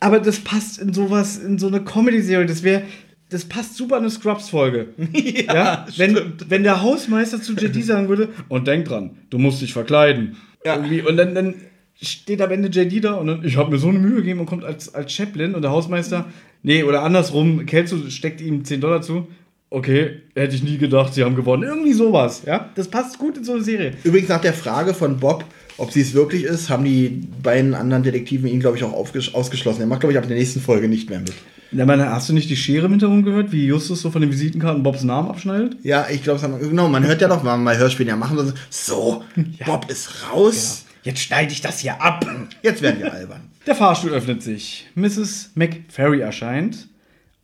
[0.00, 2.46] aber das passt in sowas, in so eine Comedy-Serie.
[2.46, 2.82] Das wäre,
[3.30, 4.88] das passt super in eine Scrubs-Folge.
[5.46, 6.50] ja, wenn, stimmt.
[6.50, 10.36] wenn der Hausmeister zu JD sagen würde, und denk dran, du musst dich verkleiden.
[10.64, 10.76] Ja.
[10.76, 11.54] Irgendwie, und dann, dann
[12.00, 14.46] steht am Ende JD da und dann, ich habe mir so eine Mühe gegeben und
[14.46, 16.26] kommt als, als Chaplin und der Hausmeister,
[16.62, 19.28] nee, oder andersrum, Kelso steckt ihm 10 Dollar zu.
[19.68, 21.64] Okay, hätte ich nie gedacht, sie haben gewonnen.
[21.64, 22.70] Irgendwie sowas, ja.
[22.76, 23.94] Das passt gut in so eine Serie.
[24.04, 25.44] Übrigens nach der Frage von Bob,
[25.78, 29.80] ob sie es wirklich ist, haben die beiden anderen Detektiven ihn, glaube ich, auch ausgeschlossen.
[29.80, 31.32] Er macht, glaube ich, ab der nächsten Folge nicht mehr mit.
[31.72, 34.30] Ja, meine, hast du nicht die Schere im Hintergrund gehört, wie Justus so von den
[34.30, 35.76] Visitenkarten Bobs Namen abschneidet?
[35.82, 38.38] Ja, ich glaube, genau, man hört ja doch mal bei Hörspielen ja machen.
[38.38, 39.22] So, so
[39.66, 40.84] Bob ist raus.
[41.02, 42.24] Jetzt schneide ich das hier ab.
[42.62, 43.42] Jetzt werden wir albern.
[43.66, 44.86] Der Fahrstuhl öffnet sich.
[44.94, 45.50] Mrs.
[45.54, 46.88] McFerry erscheint.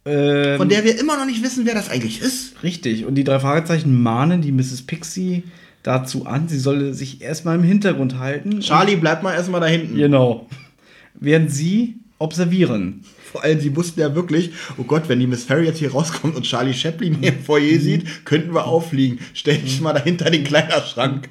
[0.04, 2.62] Ähm, Von der wir immer noch nicht wissen, wer das eigentlich ist.
[2.62, 3.04] richtig.
[3.06, 4.82] Und die drei Fragezeichen mahnen die Mrs.
[4.82, 5.44] Pixie
[5.82, 8.60] dazu an, sie solle sich erstmal im Hintergrund halten.
[8.60, 9.96] Charlie, bleib mal erstmal da hinten.
[9.96, 10.48] Genau.
[11.14, 13.04] Während sie observieren.
[13.32, 16.36] Vor allem, sie wussten ja wirklich, oh Gott, wenn die Miss Ferry jetzt hier rauskommt
[16.36, 19.18] und Charlie Chaplin hier im Foyer sieht, könnten wir auffliegen.
[19.34, 21.28] Stell dich mal dahinter den Kleiderschrank.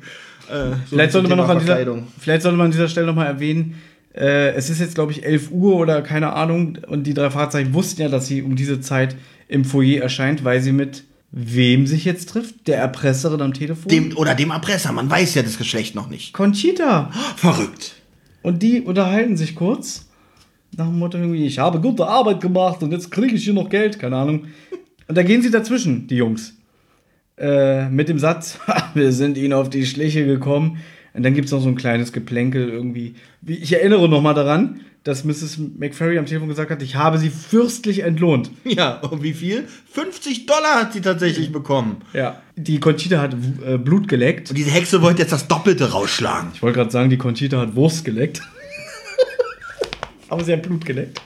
[0.49, 1.77] Äh, so Vielleicht sollte, man noch an dieser,
[2.19, 3.75] vielleicht sollte man an dieser Stelle noch mal erwähnen,
[4.13, 6.79] äh, es ist jetzt, glaube ich, 11 Uhr oder keine Ahnung.
[6.87, 9.15] Und die drei Fahrzeuge wussten ja, dass sie um diese Zeit
[9.47, 12.67] im Foyer erscheint, weil sie mit wem sich jetzt trifft?
[12.67, 13.89] Der Erpresserin am Telefon?
[13.89, 16.33] Dem, oder dem Erpresser, man weiß ja das Geschlecht noch nicht.
[16.33, 17.09] Conchita.
[17.37, 17.95] Verrückt.
[18.41, 20.07] Und die unterhalten sich kurz.
[20.77, 23.69] Nach dem Motto irgendwie, ich habe gute Arbeit gemacht und jetzt kriege ich hier noch
[23.69, 23.99] Geld.
[23.99, 24.45] Keine Ahnung.
[25.07, 26.57] Und da gehen sie dazwischen, die Jungs.
[27.37, 28.59] Äh, mit dem Satz,
[28.93, 30.77] wir sind ihnen auf die Schliche gekommen.
[31.13, 33.15] Und dann gibt es noch so ein kleines Geplänkel irgendwie.
[33.41, 35.57] Wie- Ich erinnere noch mal daran, dass Mrs.
[35.77, 38.51] McFerry am Telefon gesagt hat, ich habe sie fürstlich entlohnt.
[38.63, 39.67] Ja, und wie viel?
[39.91, 42.03] 50 Dollar hat sie tatsächlich bekommen.
[42.13, 42.41] Ja.
[42.55, 44.49] Die Conchita hat äh, Blut geleckt.
[44.49, 46.51] Und diese Hexe wollte jetzt das Doppelte rausschlagen.
[46.53, 48.41] Ich wollte gerade sagen, die Conchita hat Wurst geleckt.
[50.29, 51.19] Aber sie hat Blut geleckt.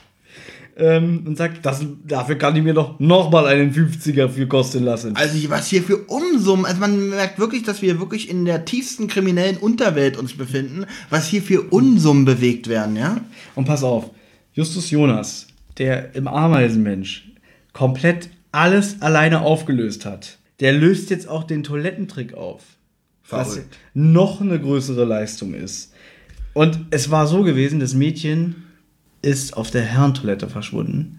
[0.78, 5.16] Ähm, und sagt, das, dafür kann ich mir doch nochmal einen 50er für kosten lassen.
[5.16, 9.08] Also was hier für Unsummen, also man merkt wirklich, dass wir wirklich in der tiefsten
[9.08, 13.22] kriminellen Unterwelt uns befinden, was hier für Unsummen bewegt werden, ja?
[13.54, 14.10] Und pass auf,
[14.52, 15.46] Justus Jonas,
[15.78, 17.30] der im Ameisenmensch
[17.72, 22.62] komplett alles alleine aufgelöst hat, der löst jetzt auch den Toilettentrick auf.
[23.28, 23.60] Was
[23.92, 25.92] noch eine größere Leistung ist.
[26.52, 28.65] Und es war so gewesen, das Mädchen
[29.26, 31.18] ist auf der Herrentoilette verschwunden.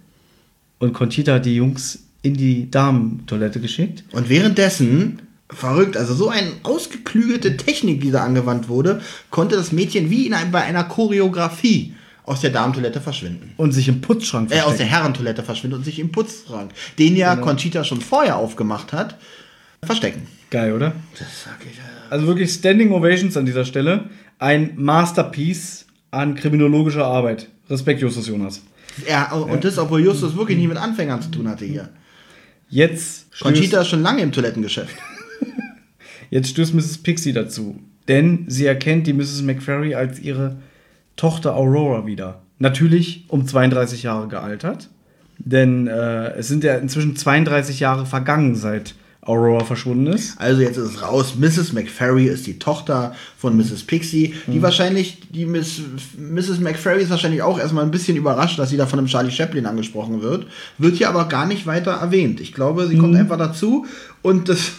[0.79, 4.05] Und Conchita hat die Jungs in die Damentoilette geschickt.
[4.13, 10.09] Und währenddessen, verrückt, also so eine ausgeklügelte Technik, die da angewandt wurde, konnte das Mädchen
[10.09, 11.93] wie in einem, bei einer Choreografie
[12.23, 13.53] aus der Damentoilette verschwinden.
[13.57, 14.89] Und sich im Putzschrank Äh, aus der verstecken.
[14.89, 19.17] Herrentoilette verschwinden und sich im Putzschrank, den ja Conchita schon vorher aufgemacht hat,
[19.83, 20.27] verstecken.
[20.49, 20.93] Geil, oder?
[21.19, 21.83] Das sag ich ja.
[22.09, 24.09] Also wirklich Standing Ovations an dieser Stelle.
[24.39, 25.86] Ein Masterpiece
[26.17, 27.49] an kriminologischer Arbeit.
[27.69, 28.61] Respekt, Justus Jonas.
[29.07, 31.89] Ja, und das, obwohl Justus wirklich nie mit Anfängern zu tun hatte hier.
[32.69, 34.95] Jetzt Conchita ist schon lange im Toilettengeschäft.
[36.29, 36.99] jetzt stößt Mrs.
[36.99, 37.79] Pixie dazu.
[38.07, 39.41] Denn sie erkennt die Mrs.
[39.41, 40.57] McFerry als ihre
[41.15, 42.41] Tochter Aurora wieder.
[42.59, 44.89] Natürlich um 32 Jahre gealtert.
[45.37, 48.95] Denn äh, es sind ja inzwischen 32 Jahre vergangen, seit
[49.27, 50.39] Aurora verschwunden ist.
[50.39, 51.35] Also jetzt ist es raus.
[51.37, 51.73] Mrs.
[51.73, 53.83] McFerry ist die Tochter von Mrs.
[53.83, 55.81] Pixie, die wahrscheinlich, die Miss,
[56.17, 56.59] Mrs.
[56.59, 59.65] McFerry ist wahrscheinlich auch erstmal ein bisschen überrascht, dass sie da von einem Charlie Chaplin
[59.65, 60.47] angesprochen wird.
[60.77, 62.39] Wird hier aber gar nicht weiter erwähnt.
[62.39, 63.85] Ich glaube, sie kommt einfach dazu
[64.21, 64.59] und das.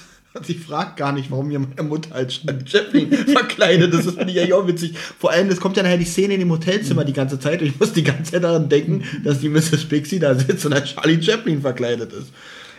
[0.42, 4.06] Sie fragt gar nicht, warum ihr meine Mutter als Charlie Chaplin verkleidet ist.
[4.06, 4.94] Das finde ich ja auch witzig.
[5.18, 7.68] Vor allem, es kommt ja nachher die Szene in dem Hotelzimmer die ganze Zeit und
[7.68, 9.86] ich muss die ganze Zeit daran denken, dass die Mrs.
[9.86, 12.28] Pixie da sitzt und als Charlie Chaplin verkleidet ist.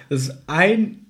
[0.09, 0.33] Das ist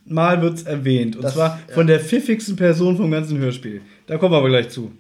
[0.10, 1.16] einmal wird es erwähnt.
[1.16, 3.82] Und Das- zwar von der pfiffigsten Person vom ganzen Hörspiel.
[4.08, 4.92] Da kommen wir aber gleich zu.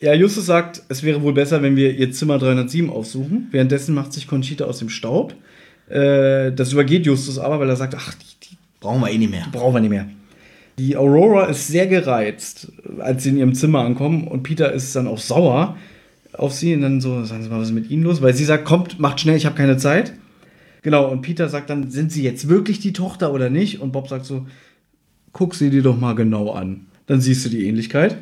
[0.00, 3.48] Ja, Justus sagt, es wäre wohl besser, wenn wir ihr Zimmer 307 aufsuchen.
[3.50, 5.34] Währenddessen macht sich Conchita aus dem Staub.
[5.88, 9.30] Äh, das übergeht Justus aber, weil er sagt, ach, die, die Brauchen wir eh nicht
[9.30, 9.46] mehr.
[9.50, 10.06] brauchen wir nicht mehr.
[10.78, 12.70] Die Aurora ist sehr gereizt,
[13.00, 15.76] als sie in ihrem Zimmer ankommen und Peter ist dann auch sauer
[16.34, 18.22] auf sie und dann so, sagen Sie mal, was ist mit Ihnen los?
[18.22, 20.12] Weil sie sagt, kommt, macht schnell, ich habe keine Zeit.
[20.82, 23.80] Genau, und Peter sagt dann, sind Sie jetzt wirklich die Tochter oder nicht?
[23.80, 24.46] Und Bob sagt so,
[25.32, 26.86] guck sie dir doch mal genau an.
[27.06, 28.18] Dann siehst du die Ähnlichkeit.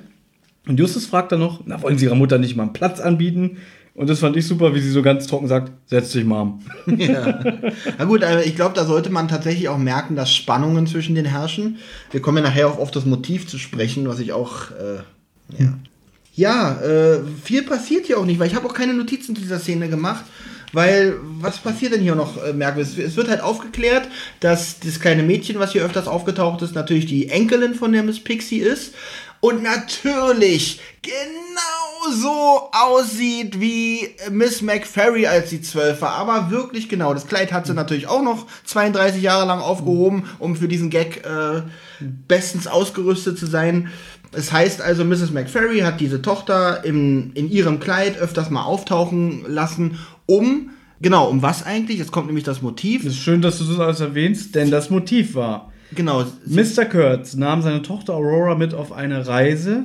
[0.66, 3.58] Und Justus fragt dann noch, na, wollen Sie Ihrer Mutter nicht mal einen Platz anbieten?
[3.96, 6.60] Und das fand ich super, wie sie so ganz trocken sagt, setz dich, Mom.
[6.98, 7.42] Ja.
[7.98, 11.24] Na gut, aber ich glaube, da sollte man tatsächlich auch merken, dass Spannungen zwischen den
[11.24, 11.78] herrschen.
[12.10, 14.70] Wir kommen ja nachher auch auf das Motiv zu sprechen, was ich auch.
[14.72, 15.78] Äh, ja,
[16.34, 19.58] ja äh, viel passiert hier auch nicht, weil ich habe auch keine Notizen zu dieser
[19.58, 20.26] Szene gemacht.
[20.77, 22.98] Weil, was passiert denn hier noch äh, merkwürdig?
[22.98, 24.09] Es wird halt aufgeklärt,
[24.40, 28.23] dass das kleine Mädchen, was hier öfters aufgetaucht ist, natürlich die Enkelin von der Miss
[28.23, 28.93] Pixie ist.
[29.40, 36.12] Und natürlich genauso aussieht wie Miss McFerry, als sie zwölf war.
[36.12, 37.15] Aber wirklich genau.
[37.15, 41.24] Das Kleid hat sie natürlich auch noch 32 Jahre lang aufgehoben, um für diesen Gag
[41.24, 41.62] äh,
[42.28, 43.90] bestens ausgerüstet zu sein.
[44.32, 45.31] Es heißt also, Mrs.
[45.31, 50.70] McFerry hat diese Tochter in, in ihrem Kleid öfters mal auftauchen lassen, um,
[51.01, 51.98] genau, um was eigentlich?
[51.98, 53.05] Jetzt kommt nämlich das Motiv.
[53.05, 56.85] Es ist schön, dass du das alles erwähnst, denn das Motiv war, Genau, Mr.
[56.85, 59.85] Kurtz nahm seine Tochter Aurora mit auf eine Reise,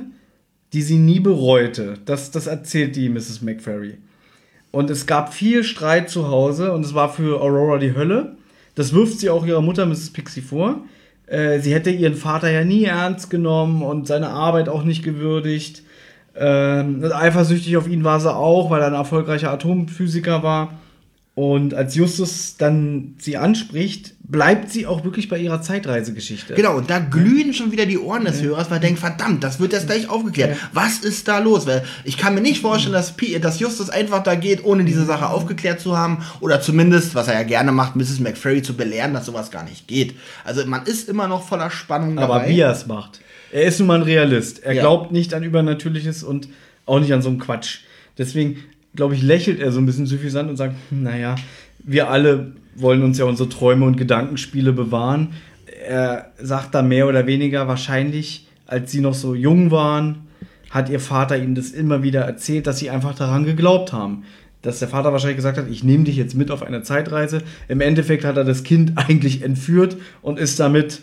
[0.72, 1.94] die sie nie bereute.
[2.04, 3.42] Das, das erzählt die Mrs.
[3.42, 3.98] McFerry.
[4.72, 8.36] Und es gab viel Streit zu Hause und es war für Aurora die Hölle.
[8.74, 10.10] Das wirft sie auch ihrer Mutter Mrs.
[10.12, 10.84] Pixie vor.
[11.26, 15.82] Äh, sie hätte ihren Vater ja nie ernst genommen und seine Arbeit auch nicht gewürdigt.
[16.34, 20.70] Ähm, eifersüchtig auf ihn war sie auch, weil er ein erfolgreicher Atomphysiker war.
[21.34, 26.52] Und als Justus dann sie anspricht, bleibt sie auch wirklich bei ihrer Zeitreisegeschichte.
[26.52, 29.58] Genau, und da glühen schon wieder die Ohren des Hörers, weil er denkt, verdammt, das
[29.58, 30.58] wird jetzt gleich aufgeklärt.
[30.74, 31.66] Was ist da los?
[31.66, 35.28] Weil ich kann mir nicht vorstellen, dass, dass Justus einfach da geht, ohne diese Sache
[35.28, 36.18] aufgeklärt zu haben.
[36.40, 38.20] Oder zumindest, was er ja gerne macht, Mrs.
[38.20, 40.14] McFerry zu belehren, dass sowas gar nicht geht.
[40.44, 42.34] Also man ist immer noch voller Spannung dabei.
[42.34, 43.20] Aber wie er es macht.
[43.52, 44.62] Er ist nun mal ein Realist.
[44.64, 44.82] Er Ja.
[44.82, 46.48] glaubt nicht an Übernatürliches und
[46.86, 47.80] auch nicht an so einen Quatsch.
[48.18, 48.56] Deswegen,
[48.96, 51.36] glaube ich, lächelt er so ein bisschen suffisant und sagt, hm, naja,
[51.84, 55.28] wir alle wollen uns ja unsere Träume und Gedankenspiele bewahren.
[55.86, 60.26] Er sagt da mehr oder weniger wahrscheinlich, als sie noch so jung waren,
[60.70, 64.24] hat ihr Vater ihnen das immer wieder erzählt, dass sie einfach daran geglaubt haben.
[64.62, 67.42] Dass der Vater wahrscheinlich gesagt hat, ich nehme dich jetzt mit auf eine Zeitreise.
[67.68, 71.00] Im Endeffekt hat er das Kind eigentlich entführt und ist damit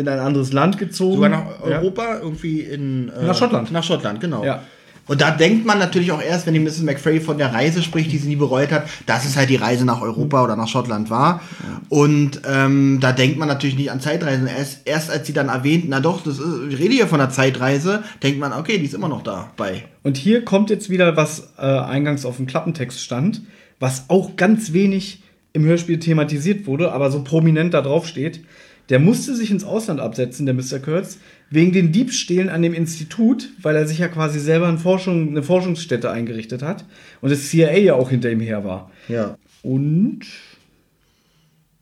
[0.00, 1.14] in ein anderes Land gezogen.
[1.16, 1.78] Sogar nach Ja.
[1.78, 3.08] Europa, irgendwie in.
[3.10, 3.70] äh, Nach Schottland.
[3.70, 4.44] Nach Schottland, genau.
[4.44, 4.62] Ja.
[5.06, 6.82] Und da denkt man natürlich auch erst, wenn die Mrs.
[6.82, 9.84] McFerry von der Reise spricht, die sie nie bereut hat, dass es halt die Reise
[9.84, 11.40] nach Europa oder nach Schottland war.
[11.88, 14.46] Und ähm, da denkt man natürlich nicht an Zeitreisen.
[14.46, 17.30] Erst, erst als sie dann erwähnt, na doch, das ist, ich rede hier von einer
[17.30, 19.84] Zeitreise, denkt man, okay, die ist immer noch dabei.
[20.04, 23.42] Und hier kommt jetzt wieder, was äh, eingangs auf dem Klappentext stand,
[23.80, 25.24] was auch ganz wenig
[25.54, 28.44] im Hörspiel thematisiert wurde, aber so prominent da drauf steht.
[28.90, 30.80] Der musste sich ins Ausland absetzen, der Mr.
[30.82, 31.18] Kurtz,
[31.48, 35.42] wegen den Diebstählen an dem Institut, weil er sich ja quasi selber eine, Forschung, eine
[35.42, 36.84] Forschungsstätte eingerichtet hat
[37.20, 38.90] und das CIA ja auch hinter ihm her war.
[39.08, 39.38] Ja.
[39.62, 40.20] Und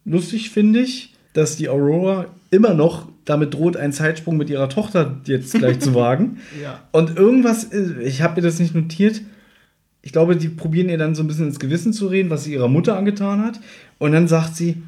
[0.04, 5.20] lustig finde ich, dass die Aurora immer noch damit droht, einen Zeitsprung mit ihrer Tochter
[5.24, 6.38] jetzt gleich zu wagen.
[6.62, 6.80] Ja.
[6.92, 9.20] Und irgendwas, äh, ich habe mir das nicht notiert.
[10.02, 12.52] Ich glaube, die probieren ihr dann so ein bisschen ins Gewissen zu reden, was sie
[12.52, 13.60] ihrer Mutter angetan hat.
[13.98, 14.82] Und dann sagt sie,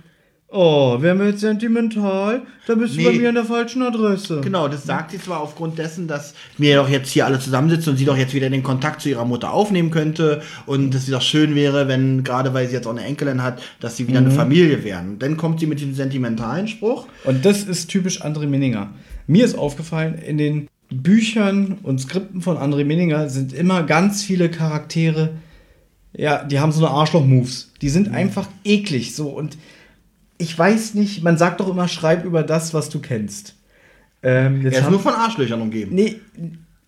[0.52, 3.18] oh, wären wir jetzt sentimental, da bist du bei Nee.
[3.18, 4.40] mir an der falschen Adresse.
[4.42, 7.96] Genau, das sagt sie zwar aufgrund dessen, dass wir doch jetzt hier alle zusammensitzen und
[7.96, 11.22] sie doch jetzt wieder den Kontakt zu ihrer Mutter aufnehmen könnte und dass sie doch
[11.22, 14.30] schön wäre, wenn, gerade weil sie jetzt auch eine Enkelin hat, dass sie wieder eine
[14.30, 15.18] Familie wären.
[15.18, 17.06] Dann kommt sie mit diesem sentimentalen Spruch.
[17.24, 18.90] Und das ist typisch André Minninger.
[19.26, 24.50] Mir ist aufgefallen, in den Büchern und Skripten von André Minninger sind immer ganz viele
[24.50, 25.30] Charaktere,
[26.12, 27.70] ja, die haben so eine Arschloch-Moves.
[27.80, 29.56] Die sind einfach eklig so und
[30.40, 33.54] ich weiß nicht, man sagt doch immer, schreib über das, was du kennst.
[34.22, 35.94] Ähm, er ist haben, nur von Arschlöchern umgeben.
[35.94, 36.16] Nee,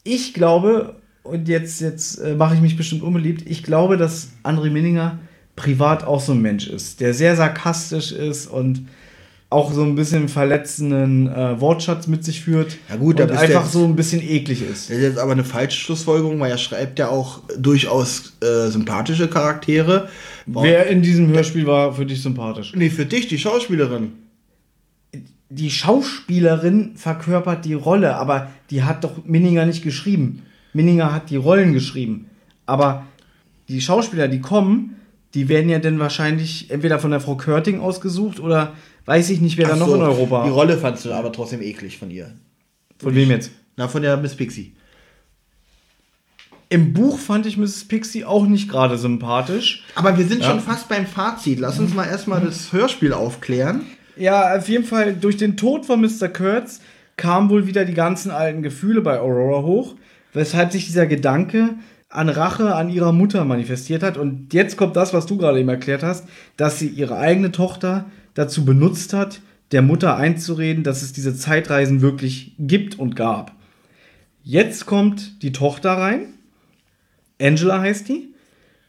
[0.04, 4.70] ich glaube, und jetzt, jetzt äh, mache ich mich bestimmt unbeliebt, ich glaube, dass André
[4.70, 5.18] Minninger
[5.54, 8.86] privat auch so ein Mensch ist, der sehr sarkastisch ist und
[9.50, 13.84] auch so ein bisschen verletzenden äh, Wortschatz mit sich führt ja gut, und einfach so
[13.84, 14.88] ein bisschen eklig ist.
[14.88, 19.28] Das ist jetzt aber eine falsche Schlussfolgerung, weil er schreibt ja auch durchaus äh, sympathische
[19.28, 20.08] Charaktere.
[20.47, 22.73] Wer in diesem Hörspiel war für dich sympathisch?
[22.74, 24.12] Nee, für dich, die Schauspielerin.
[25.48, 30.43] Die Schauspielerin verkörpert die Rolle, aber die hat doch Minninger nicht geschrieben.
[30.73, 32.27] Minninger hat die Rollen geschrieben.
[32.64, 33.06] Aber
[33.69, 34.97] die Schauspieler, die kommen,
[35.35, 38.74] die werden ja dann wahrscheinlich entweder von der Frau Körting ausgesucht oder
[39.05, 40.44] weiß ich nicht, wer Ach da noch so, in Europa.
[40.44, 42.32] Die Rolle fandst du aber trotzdem eklig von ihr.
[42.98, 43.51] Von wem jetzt?
[43.77, 44.74] Na, von der Miss Pixie.
[46.73, 47.85] Im Buch fand ich Mrs.
[47.85, 49.85] Pixie auch nicht gerade sympathisch.
[49.94, 50.49] Aber wir sind ja.
[50.49, 51.61] schon fast beim Fazit.
[51.61, 53.82] Lass uns mal erstmal das Hörspiel aufklären.
[54.16, 56.28] Ja, auf jeden Fall, durch den Tod von Mr.
[56.28, 56.81] Kurtz
[57.19, 59.97] kamen wohl wieder die ganzen alten Gefühle bei Aurora hoch,
[60.32, 61.74] weshalb sich dieser Gedanke
[62.09, 64.16] an Rache an ihrer Mutter manifestiert hat.
[64.16, 66.27] Und jetzt kommt das, was du gerade eben erklärt hast,
[66.57, 69.43] dass sie ihre eigene Tochter dazu benutzt hat,
[69.73, 73.53] der Mutter einzureden, dass es diese Zeitreisen wirklich gibt und gab.
[74.43, 76.32] Jetzt kommt die Tochter rein.
[77.43, 78.35] Angela heißt die.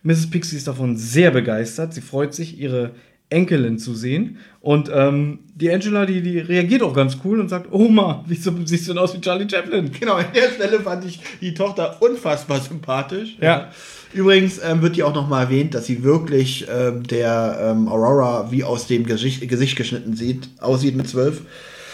[0.04, 0.30] Mrs.
[0.30, 1.94] Pixie ist davon sehr begeistert.
[1.94, 2.92] Sie freut sich, ihre
[3.30, 4.38] Enkelin zu sehen.
[4.62, 8.88] Und ähm, die Angela, die, die reagiert auch ganz cool und sagt, Oma, wieso siehst
[8.88, 9.92] du denn aus wie Charlie Chaplin?
[10.00, 13.38] Genau, an der Stelle fand ich die Tochter unfassbar sympathisch.
[13.42, 13.70] Ja.
[14.14, 18.52] Übrigens ähm, wird die auch noch mal erwähnt, dass sie wirklich ähm, der ähm, Aurora
[18.52, 21.42] wie aus dem Gesicht, Gesicht geschnitten sieht, aussieht mit zwölf.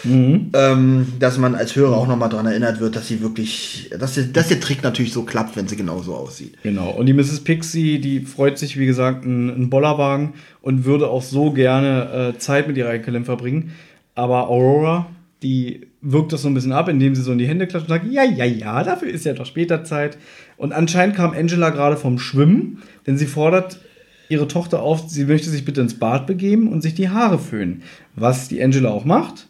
[0.04, 0.50] Mhm.
[0.54, 4.24] Ähm, dass man als Hörer auch nochmal daran erinnert wird, dass sie wirklich, dass, der,
[4.24, 6.56] dass der Trick natürlich so klappt, wenn sie genauso aussieht.
[6.62, 6.90] Genau.
[6.90, 7.40] Und die Mrs.
[7.40, 12.66] Pixie, die freut sich, wie gesagt, einen, Bollerwagen und würde auch so gerne äh, Zeit
[12.66, 13.72] mit ihrer Enkelin verbringen.
[14.14, 15.06] Aber Aurora,
[15.42, 17.94] die wirkt das so ein bisschen ab, indem sie so in die Hände klatscht und
[17.94, 20.18] sagt, ja, ja, ja, dafür ist ja doch später Zeit.
[20.56, 23.80] Und anscheinend kam Angela gerade vom Schwimmen, denn sie fordert
[24.28, 27.82] ihre Tochter auf, sie möchte sich bitte ins Bad begeben und sich die Haare föhnen.
[28.14, 29.48] Was die Angela auch macht.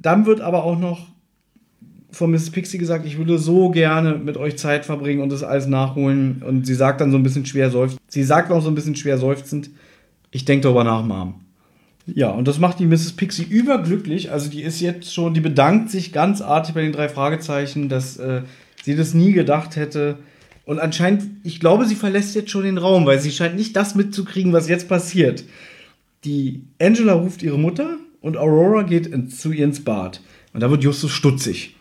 [0.00, 1.06] Dann wird aber auch noch
[2.10, 2.50] von Mrs.
[2.50, 6.42] Pixie gesagt, ich würde so gerne mit euch Zeit verbringen und das alles nachholen.
[6.44, 8.00] Und sie sagt dann so ein bisschen schwer seufzend.
[8.08, 9.70] Sie sagt auch so ein bisschen schwer seufzend,
[10.30, 11.34] ich denke darüber nach, Mom.
[12.06, 13.12] Ja, und das macht die Mrs.
[13.12, 14.32] Pixie überglücklich.
[14.32, 18.16] Also die ist jetzt schon, die bedankt sich ganz artig bei den drei Fragezeichen, dass
[18.16, 18.42] äh,
[18.82, 20.18] sie das nie gedacht hätte.
[20.64, 23.94] Und anscheinend, ich glaube, sie verlässt jetzt schon den Raum, weil sie scheint nicht das
[23.94, 25.44] mitzukriegen, was jetzt passiert.
[26.24, 30.20] Die Angela ruft ihre Mutter und Aurora geht in, zu ihr ins Bad.
[30.52, 31.76] Und da wird Justus stutzig.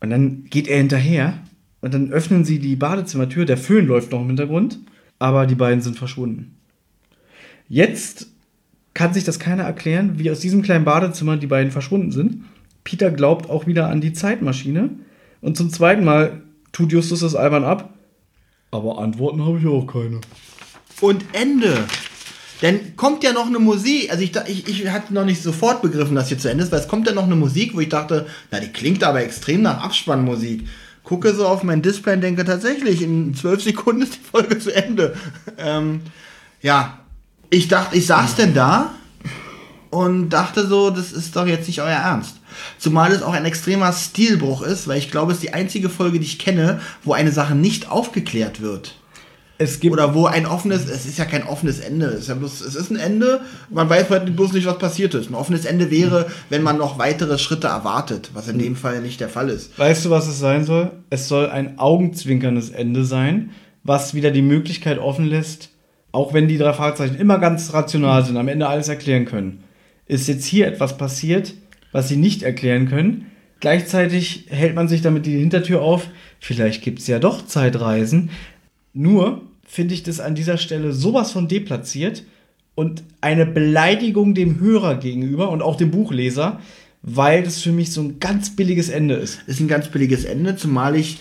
[0.00, 1.38] Und dann geht er hinterher
[1.80, 3.44] und dann öffnen sie die Badezimmertür.
[3.44, 4.78] Der Föhn läuft noch im Hintergrund,
[5.18, 6.56] aber die beiden sind verschwunden.
[7.68, 8.28] Jetzt
[8.94, 12.44] kann sich das keiner erklären, wie aus diesem kleinen Badezimmer die beiden verschwunden sind.
[12.84, 14.90] Peter glaubt auch wieder an die Zeitmaschine.
[15.40, 16.42] Und zum zweiten Mal
[16.72, 17.94] tut Justus das albern ab.
[18.70, 20.20] Aber Antworten habe ich auch keine.
[21.00, 21.86] Und Ende.
[22.62, 26.16] Denn kommt ja noch eine Musik, also ich, ich, ich hatte noch nicht sofort begriffen,
[26.16, 28.26] dass hier zu Ende ist, weil es kommt ja noch eine Musik, wo ich dachte,
[28.50, 30.66] na, die klingt aber extrem nach Abspannmusik.
[31.04, 34.74] Gucke so auf mein Display und denke tatsächlich, in zwölf Sekunden ist die Folge zu
[34.74, 35.14] Ende.
[35.60, 36.02] Ähm,
[36.62, 37.00] ja,
[37.50, 38.92] ich dachte, ich saß denn da
[39.90, 42.36] und dachte so, das ist doch jetzt nicht euer Ernst.
[42.78, 46.20] Zumal es auch ein extremer Stilbruch ist, weil ich glaube, es ist die einzige Folge,
[46.20, 48.94] die ich kenne, wo eine Sache nicht aufgeklärt wird.
[49.60, 52.36] Es gibt Oder wo ein offenes, es ist ja kein offenes Ende, es ist ja
[52.36, 53.40] bloß, es ist ein Ende,
[53.70, 55.30] man weiß halt bloß nicht, was passiert ist.
[55.30, 59.20] Ein offenes Ende wäre, wenn man noch weitere Schritte erwartet, was in dem Fall nicht
[59.20, 59.76] der Fall ist.
[59.76, 60.92] Weißt du, was es sein soll?
[61.10, 63.50] Es soll ein augenzwinkerndes Ende sein,
[63.82, 65.70] was wieder die Möglichkeit offen lässt,
[66.12, 69.64] auch wenn die drei Fragezeichen immer ganz rational sind, am Ende alles erklären können,
[70.06, 71.54] ist jetzt hier etwas passiert,
[71.90, 73.26] was sie nicht erklären können.
[73.58, 76.06] Gleichzeitig hält man sich damit die Hintertür auf,
[76.38, 78.30] vielleicht gibt es ja doch Zeitreisen.
[78.94, 82.24] Nur finde ich das an dieser Stelle sowas von deplatziert
[82.74, 86.60] und eine Beleidigung dem Hörer gegenüber und auch dem Buchleser,
[87.02, 89.40] weil das für mich so ein ganz billiges Ende ist.
[89.46, 91.18] Ist ein ganz billiges Ende, zumal ich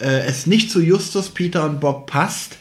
[0.00, 2.56] äh, es nicht zu Justus, Peter und Bob passt,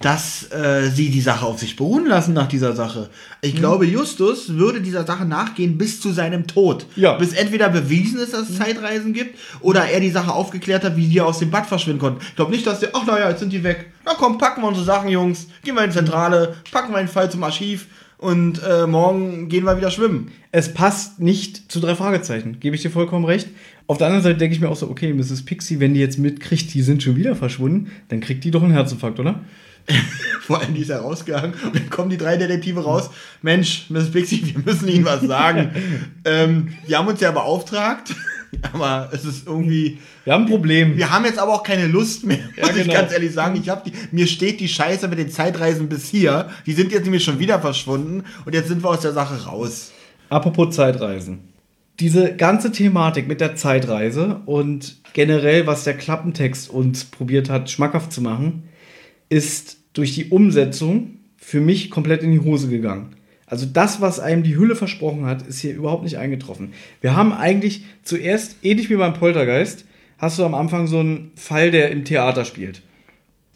[0.00, 3.10] dass äh, sie die Sache auf sich beruhen lassen nach dieser Sache.
[3.40, 3.58] Ich mhm.
[3.58, 6.86] glaube, Justus würde dieser Sache nachgehen bis zu seinem Tod.
[6.96, 7.14] Ja.
[7.14, 11.06] Bis entweder bewiesen ist, dass es Zeitreisen gibt, oder er die Sache aufgeklärt hat, wie
[11.06, 12.20] die aus dem Bad verschwinden konnten.
[12.22, 13.92] Ich glaube nicht, dass der, ach naja, jetzt sind die weg.
[14.04, 15.48] Na komm, packen wir unsere Sachen, Jungs.
[15.64, 17.86] Gehen wir in die Zentrale, packen wir den Fall zum Archiv
[18.18, 20.32] und äh, morgen gehen wir wieder schwimmen.
[20.50, 23.48] Es passt nicht zu drei Fragezeichen, gebe ich dir vollkommen recht.
[23.86, 25.44] Auf der anderen Seite denke ich mir auch so, okay, Mrs.
[25.44, 28.72] Pixie, wenn die jetzt mitkriegt, die sind schon wieder verschwunden, dann kriegt die doch einen
[28.72, 29.40] Herzinfarkt, oder?
[30.42, 33.10] Vor allem, die ist ja rausgegangen und dann kommen die drei Detektive raus.
[33.42, 34.10] Mensch, Mrs.
[34.12, 35.70] Pixie, wir müssen Ihnen was sagen.
[36.24, 38.14] ähm, die haben uns ja beauftragt,
[38.72, 39.98] aber es ist irgendwie.
[40.24, 40.96] Wir haben ein Problem.
[40.96, 42.94] Wir haben jetzt aber auch keine Lust mehr, Ja, muss ich genau.
[42.94, 43.58] ganz ehrlich sagen.
[43.62, 46.48] Ich hab die, mir steht die Scheiße mit den Zeitreisen bis hier.
[46.66, 49.92] Die sind jetzt nämlich schon wieder verschwunden und jetzt sind wir aus der Sache raus.
[50.30, 51.40] Apropos Zeitreisen.
[52.00, 58.12] Diese ganze Thematik mit der Zeitreise und generell, was der Klappentext uns probiert hat, schmackhaft
[58.12, 58.64] zu machen,
[59.30, 63.16] ist durch die Umsetzung für mich komplett in die Hose gegangen.
[63.46, 66.72] Also das, was einem die Hülle versprochen hat, ist hier überhaupt nicht eingetroffen.
[67.00, 69.86] Wir haben eigentlich zuerst, ähnlich wie beim Poltergeist,
[70.18, 72.82] hast du am Anfang so einen Fall, der im Theater spielt.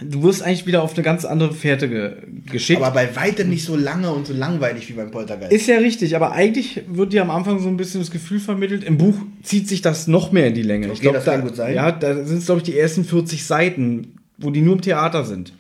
[0.03, 2.13] Du wirst eigentlich wieder auf eine ganz andere Fährte ge
[2.51, 2.83] geschickt.
[2.83, 5.53] Aber bei weitem nicht so lange und so langweilig wie beim Poltergeist.
[5.53, 8.83] Ist ja richtig, aber eigentlich wird dir am Anfang so ein bisschen das Gefühl vermittelt,
[8.83, 9.15] im Buch
[9.45, 10.91] zieht sich das noch mehr in die Länge.
[10.91, 11.75] Okay, das da, kann gut sein.
[11.75, 15.25] Ja, da sind es, glaube ich, die ersten 40 Seiten, wo die nur im Theater
[15.25, 15.53] sind.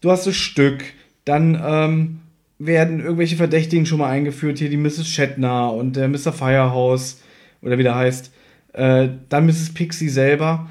[0.00, 0.84] Du hast das Stück,
[1.24, 2.20] dann ähm,
[2.58, 5.08] werden irgendwelche Verdächtigen schon mal eingeführt, hier die Mrs.
[5.08, 6.32] Shatner und der Mr.
[6.32, 7.20] Firehouse,
[7.62, 8.32] oder wie der heißt.
[8.72, 9.74] Äh, dann Mrs.
[9.74, 10.68] Pixie selber,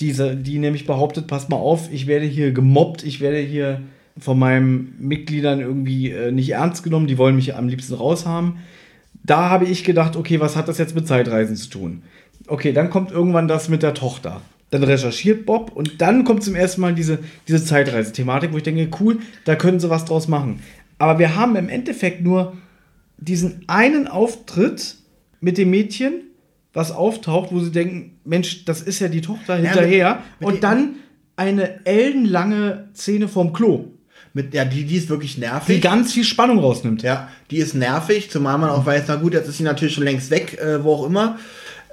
[0.00, 3.80] diese, die nämlich behauptet, passt mal auf, ich werde hier gemobbt, ich werde hier
[4.18, 8.58] von meinen Mitgliedern irgendwie äh, nicht ernst genommen, die wollen mich am liebsten raushaben.
[9.24, 12.02] Da habe ich gedacht, okay, was hat das jetzt mit Zeitreisen zu tun?
[12.46, 14.40] Okay, dann kommt irgendwann das mit der Tochter.
[14.70, 18.88] Dann recherchiert Bob und dann kommt zum ersten Mal diese, diese Zeitreise-Thematik, wo ich denke,
[19.00, 20.60] cool, da können sie was draus machen.
[20.98, 22.56] Aber wir haben im Endeffekt nur
[23.16, 24.96] diesen einen Auftritt
[25.40, 26.22] mit dem Mädchen,
[26.74, 30.22] was auftaucht, wo sie denken, Mensch, das ist ja die Tochter hinterher.
[30.38, 30.94] mit und den- dann
[31.36, 33.86] eine ellenlange Szene vorm Klo,
[34.34, 35.76] Mit, ja, die, die ist wirklich nervig.
[35.76, 37.02] die ganz viel Spannung rausnimmt.
[37.02, 40.04] Ja, die ist nervig, zumal man auch weiß, na gut, jetzt ist sie natürlich schon
[40.04, 41.38] längst weg, äh, wo auch immer.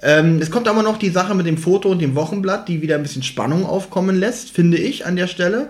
[0.06, 2.94] Ähm, es kommt aber noch die Sache mit dem Foto und dem Wochenblatt, die wieder
[2.94, 5.70] ein bisschen Spannung aufkommen lässt, finde ich an der Stelle.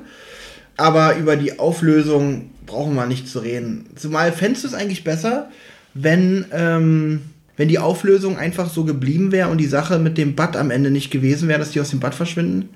[0.76, 3.86] Aber über die Auflösung brauchen wir nicht zu reden.
[3.96, 5.50] Zumal fändest du es eigentlich besser,
[5.94, 7.22] wenn, ähm,
[7.56, 10.92] wenn die Auflösung einfach so geblieben wäre und die Sache mit dem Bad am Ende
[10.92, 12.70] nicht gewesen wäre, dass die aus dem Bad verschwinden?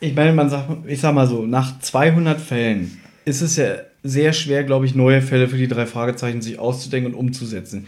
[0.00, 4.32] Ich meine, man sagt, ich sag mal so, nach 200 Fällen ist es ja sehr
[4.32, 7.86] schwer, glaube ich, neue Fälle für die drei Fragezeichen sich auszudenken und umzusetzen.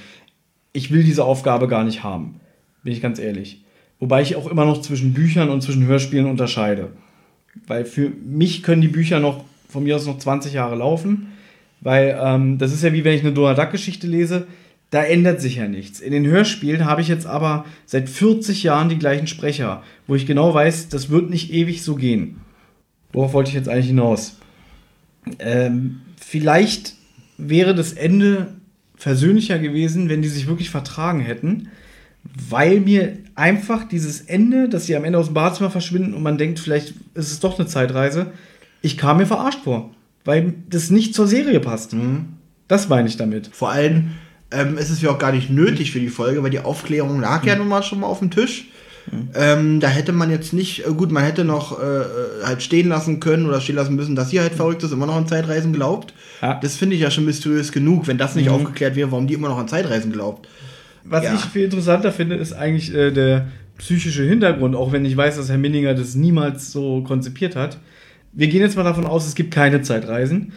[0.75, 2.41] Ich will diese Aufgabe gar nicht haben,
[2.83, 3.63] bin ich ganz ehrlich.
[3.99, 6.91] Wobei ich auch immer noch zwischen Büchern und zwischen Hörspielen unterscheide.
[7.67, 11.29] Weil für mich können die Bücher noch von mir aus noch 20 Jahre laufen,
[11.81, 14.47] weil ähm, das ist ja wie wenn ich eine Donald Duck-Geschichte lese,
[14.91, 16.01] da ändert sich ja nichts.
[16.01, 20.27] In den Hörspielen habe ich jetzt aber seit 40 Jahren die gleichen Sprecher, wo ich
[20.27, 22.41] genau weiß, das wird nicht ewig so gehen.
[23.13, 24.39] Worauf wollte ich jetzt eigentlich hinaus?
[25.39, 26.95] Ähm, vielleicht
[27.39, 28.55] wäre das Ende
[28.97, 31.69] versöhnlicher gewesen, wenn die sich wirklich vertragen hätten,
[32.49, 36.39] weil mir einfach dieses Ende, dass sie am Ende aus dem Badezimmer verschwinden und man
[36.39, 38.33] denkt, vielleicht ist es doch eine Zeitreise,
[38.81, 39.95] ich kam mir verarscht vor,
[40.25, 41.95] weil das nicht zur Serie passt.
[42.69, 43.51] Das meine ich damit.
[43.53, 44.13] Vor allem
[44.51, 47.45] ähm, ist es ja auch gar nicht nötig für die Folge, weil die Aufklärung lag
[47.45, 48.67] ja nun mal schon mal auf dem Tisch.
[49.35, 52.07] Ähm, da hätte man jetzt nicht, äh, gut, man hätte noch äh, äh,
[52.45, 55.17] halt stehen lassen können oder stehen lassen müssen, dass sie halt verrückt ist, immer noch
[55.17, 56.15] an Zeitreisen glaubt.
[56.41, 56.59] Ja.
[56.63, 59.49] Das finde ich ja schon mysteriös genug, wenn das nicht aufgeklärt wäre, warum die immer
[59.49, 60.49] noch an Zeitreisen glaubt.
[61.05, 61.35] Was Ja.
[61.35, 63.49] ich viel interessanter finde, ist eigentlich äh, der
[63.79, 67.79] psychische Hintergrund, auch wenn ich weiß, dass Herr Minninger das niemals so konzipiert hat.
[68.33, 70.53] Wir gehen jetzt mal davon aus, es gibt keine Zeitreisen.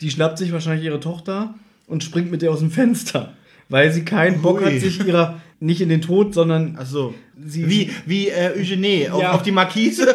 [0.00, 1.54] Die schnappt sich wahrscheinlich ihre Tochter
[1.86, 3.34] und springt mit ihr aus dem Fenster,
[3.68, 4.66] weil sie keinen Bock Ui.
[4.72, 7.14] hat, sich ihrer nicht in den Tod, sondern Achso.
[7.44, 9.32] Sie- wie wie äh, Eugenie auf, Ja.
[9.32, 10.06] auf die Markise.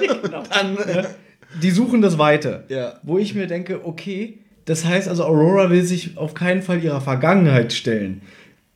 [0.51, 1.03] Dann, äh,
[1.61, 2.63] die suchen das Weite.
[2.69, 2.95] Ja.
[3.03, 6.99] Wo ich mir denke, okay, das heißt also, Aurora will sich auf keinen Fall ihrer
[7.01, 8.21] Vergangenheit stellen.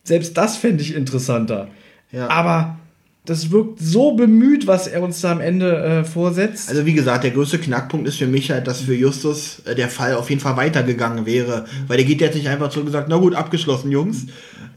[0.10, 1.68] Selbst das fände ich interessanter.
[2.12, 2.30] Ja.
[2.30, 2.80] Aber
[3.26, 6.68] das wirkt so bemüht, was er uns da am Ende äh, vorsetzt.
[6.68, 9.88] Also wie gesagt, der größte Knackpunkt ist für mich halt, dass für Justus äh, der
[9.88, 11.66] Fall auf jeden Fall weitergegangen wäre.
[11.86, 14.26] Weil der geht jetzt nicht einfach zurück und sagt, na gut, abgeschlossen, Jungs.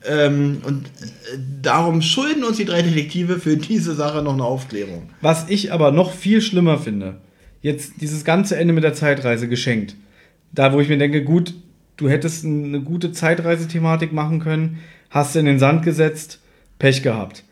[0.06, 5.08] Ähm, und äh, darum schulden uns die drei Detektive für diese Sache noch eine Aufklärung.
[5.22, 7.22] Was ich aber noch viel schlimmer finde,
[7.62, 9.96] jetzt dieses ganze Ende mit der Zeitreise geschenkt.
[10.52, 11.54] Da, wo ich mir denke, gut,
[11.96, 14.80] du hättest eine gute Zeitreisethematik machen können,
[15.12, 16.40] hast du in den Sand gesetzt,
[16.78, 17.44] Pech gehabt.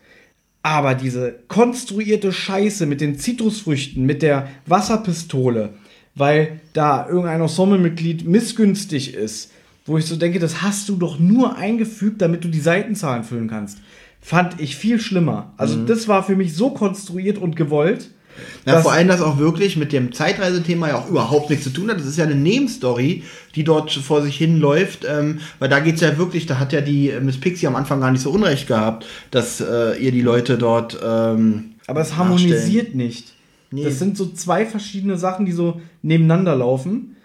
[0.63, 5.69] Aber diese konstruierte Scheiße mit den Zitrusfrüchten, mit der Wasserpistole,
[6.13, 9.51] weil da irgendein Ensemblemitglied missgünstig ist,
[9.85, 13.47] wo ich so denke, das hast du doch nur eingefügt, damit du die Seitenzahlen füllen
[13.47, 13.79] kannst,
[14.19, 15.53] fand ich viel schlimmer.
[15.57, 18.11] Also das war für mich so konstruiert und gewollt,
[18.65, 21.71] Ja, Das- vor allem das auch wirklich mit dem Zeitreisethema ja auch überhaupt nichts zu
[21.71, 21.97] tun hat.
[21.99, 23.23] Das ist ja eine Nebenstory,
[23.55, 26.81] die dort vor sich hin läuft, ähm, weil da geht's ja wirklich, da hat ja
[26.81, 30.21] die äh, Miss Pixie am Anfang gar nicht so unrecht gehabt, dass äh, ihr die
[30.21, 33.33] Leute dort ähm, Aber es harmonisiert nicht.
[33.71, 33.83] Nee.
[33.85, 37.15] Das sind so zwei verschiedene Sachen, die so nebeneinander laufen,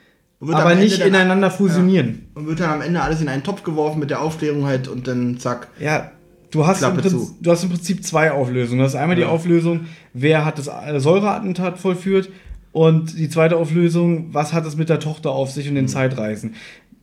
[0.41, 2.27] aber nicht dann- ineinander fusionieren.
[2.35, 5.09] Und wird dann am Ende alles in einen Topf geworfen mit der Aufklärung halt und
[5.09, 5.69] dann zack.
[5.81, 6.13] Ja,
[6.57, 8.81] du hast, Prinzip, du hast im Prinzip zwei Auflösungen.
[8.81, 9.29] Das ist einmal die Ja.
[9.29, 9.81] Auflösung,
[10.13, 10.71] wer hat das
[11.03, 12.29] Säureattentat vollführt
[12.73, 15.79] und die zweite Auflösung, was hat es mit der Tochter auf sich und Mhm.
[15.79, 16.55] den Zeitreisen.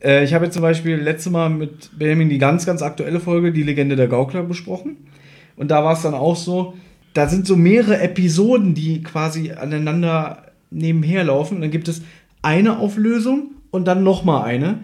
[0.04, 3.52] Äh, ich habe jetzt zum Beispiel letztes Mal mit Benjamin die ganz, ganz aktuelle Folge,
[3.52, 4.98] die Legende der Gaukler, besprochen.
[5.56, 6.74] Und da war es dann auch so,
[7.14, 11.56] da sind so mehrere Episoden, die quasi aneinander nebenher laufen.
[11.56, 12.02] Und dann gibt es
[12.42, 14.80] eine Auflösung und dann nochmal eine.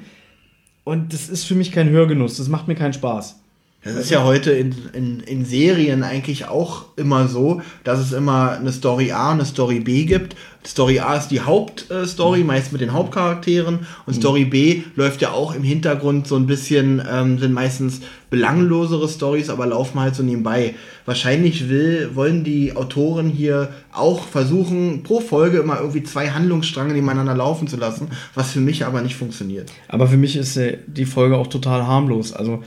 [0.84, 3.42] Und das ist für mich kein Hörgenuss, das macht mir keinen Spaß.
[3.82, 8.52] Das ist ja heute in, in, in Serien eigentlich auch immer so, dass es immer
[8.52, 10.36] eine Story A und eine Story B gibt.
[10.68, 13.88] Story A ist die Hauptstory, meist mit den Hauptcharakteren.
[14.06, 19.08] Und Story B läuft ja auch im Hintergrund so ein bisschen, ähm, sind meistens belanglosere
[19.08, 20.76] Stories, aber laufen halt so nebenbei.
[21.06, 27.36] Wahrscheinlich will, wollen die Autoren hier auch versuchen, pro Folge immer irgendwie zwei Handlungsstränge nebeneinander
[27.36, 29.72] laufen zu lassen, was für mich aber nicht funktioniert.
[29.88, 32.34] Aber für mich ist äh, die Folge auch total harmlos.
[32.34, 32.62] Also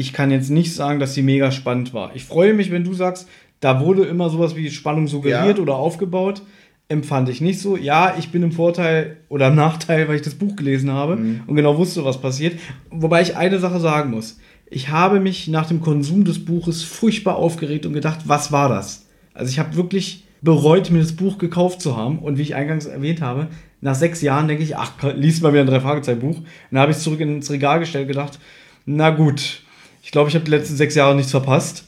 [0.00, 2.14] ich kann jetzt nicht sagen, dass sie mega spannend war.
[2.16, 3.28] Ich freue mich, wenn du sagst,
[3.60, 5.62] da wurde immer sowas wie Spannung suggeriert Ja.
[5.62, 6.42] oder aufgebaut.
[6.88, 7.76] Empfand ich nicht so.
[7.76, 11.54] Ja, ich bin im Vorteil oder im Nachteil, weil ich das Buch gelesen habe und
[11.54, 12.58] genau wusste, was passiert.
[12.90, 14.38] Wobei ich eine Sache sagen muss.
[14.70, 19.06] Ich habe mich nach dem Konsum des Buches furchtbar aufgeregt und gedacht, was war das?
[19.34, 22.18] Also ich habe wirklich bereut, mir das Buch gekauft zu haben.
[22.20, 23.48] Und wie ich eingangs erwähnt habe,
[23.82, 26.38] nach sechs Jahren denke ich, ach, liest mal wieder ein Drei-Fragezeichen-Buch.
[26.38, 28.38] Und dann habe ich es zurück ins Regal gestellt und gedacht,
[28.86, 29.62] na gut,
[30.02, 31.84] ich glaube, ich habe die letzten sechs Jahre nichts verpasst.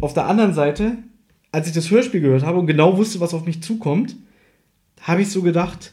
[0.00, 0.98] Auf der anderen Seite,
[1.52, 4.16] als ich das Hörspiel gehört habe und genau wusste, was auf mich zukommt,
[5.00, 5.92] habe ich so gedacht,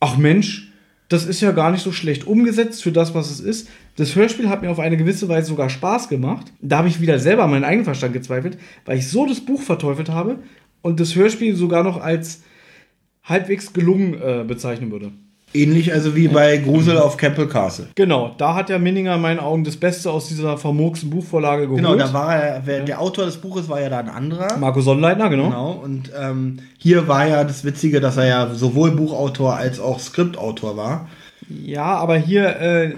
[0.00, 0.72] ach Mensch,
[1.08, 3.68] das ist ja gar nicht so schlecht umgesetzt für das, was es ist.
[3.96, 6.52] Das Hörspiel hat mir auf eine gewisse Weise sogar Spaß gemacht.
[6.60, 10.08] Da habe ich wieder selber meinen eigenen Verstand gezweifelt, weil ich so das Buch verteufelt
[10.08, 10.38] habe
[10.82, 12.42] und das Hörspiel sogar noch als
[13.24, 15.10] halbwegs gelungen äh, bezeichnen würde.
[15.52, 17.88] Ähnlich also wie bei Grusel auf Campbell Castle.
[17.96, 21.82] Genau, da hat ja Minninger in meinen Augen das Beste aus dieser vermurksten Buchvorlage geholt.
[21.82, 24.56] Genau, da war er, der Autor des Buches war ja da ein anderer.
[24.58, 25.48] Marco Sonnleitner, genau.
[25.48, 29.98] Genau, und ähm, hier war ja das Witzige, dass er ja sowohl Buchautor als auch
[29.98, 31.08] Skriptautor war.
[31.48, 32.94] Ja, aber hier, äh,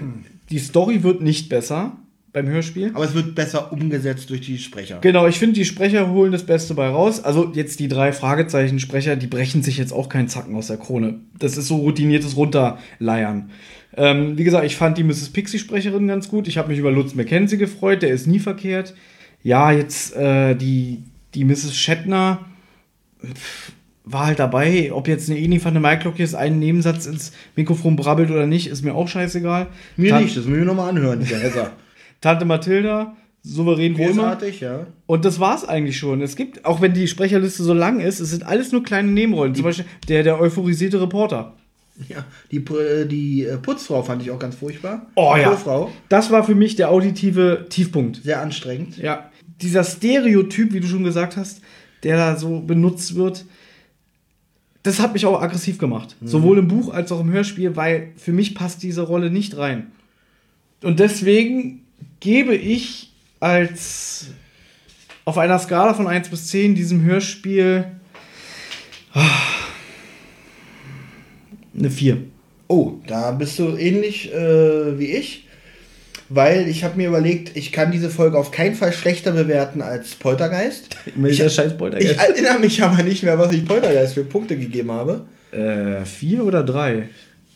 [0.51, 1.93] die Story wird nicht besser
[2.33, 2.91] beim Hörspiel.
[2.95, 4.97] Aber es wird besser umgesetzt durch die Sprecher.
[5.01, 7.23] Genau, ich finde, die Sprecher holen das Beste bei raus.
[7.23, 11.19] Also jetzt die drei Fragezeichen-Sprecher, die brechen sich jetzt auch keinen Zacken aus der Krone.
[11.37, 13.51] Das ist so routiniertes Runterleiern.
[13.95, 15.29] Ähm, wie gesagt, ich fand die Mrs.
[15.29, 16.47] Pixie-Sprecherin ganz gut.
[16.47, 18.95] Ich habe mich über Lutz McKenzie gefreut, der ist nie verkehrt.
[19.43, 21.03] Ja, jetzt äh, die,
[21.35, 21.75] die Mrs.
[21.75, 22.39] Shatner
[23.23, 23.71] pff,
[24.05, 24.91] war halt dabei.
[24.91, 28.65] Ob jetzt eine Eni van der Maiklock jetzt einen Nebensatz ins Mikrofon brabbelt oder nicht,
[28.67, 29.67] ist mir auch scheißegal.
[29.97, 31.71] Mir Tan- nicht, das müssen wir nochmal anhören, dieser Hesser.
[32.23, 34.13] Tante Mathilda, souverän wie immer.
[34.23, 34.87] Großartig, ja.
[35.07, 36.21] Und das war's eigentlich schon.
[36.21, 39.53] Es gibt, auch wenn die Sprecherliste so lang ist, es sind alles nur kleine Nebenrollen.
[39.53, 41.57] Zum Beispiel der, der euphorisierte Reporter.
[42.07, 42.23] ja.
[42.49, 42.63] Die,
[43.09, 45.07] die äh, Putzfrau fand ich auch ganz furchtbar.
[45.15, 45.49] Oh die ja.
[45.49, 48.23] Putzfrau, Das war für mich der auditive Tiefpunkt.
[48.23, 48.97] sehr anstrengend.
[48.97, 49.29] Ja.
[49.61, 51.61] Dieser Stereotyp, wie du schon gesagt hast,
[52.03, 53.45] der da so benutzt wird,
[54.83, 56.15] das hat mich auch aggressiv gemacht.
[56.23, 59.91] Sowohl im Buch als auch im Hörspiel, weil für mich passt diese Rolle nicht rein.
[60.83, 61.82] Und deswegen
[62.23, 64.27] gebe ich als
[65.25, 67.85] auf einer Skala von 1 bis 10 diesem Hörspiel
[69.13, 69.29] ah,
[71.77, 72.17] eine 4.
[72.69, 75.47] Oh, da bist du ähnlich äh, wie ich.
[76.29, 80.15] Weil ich habe mir überlegt, ich kann diese Folge auf keinen Fall schlechter bewerten als
[80.15, 80.95] Poltergeist.
[81.25, 85.25] Ich, scheiß Ich erinnere mich aber nicht mehr, was ich Poltergeist für Punkte gegeben habe.
[85.51, 87.09] äh, 4 oder 3?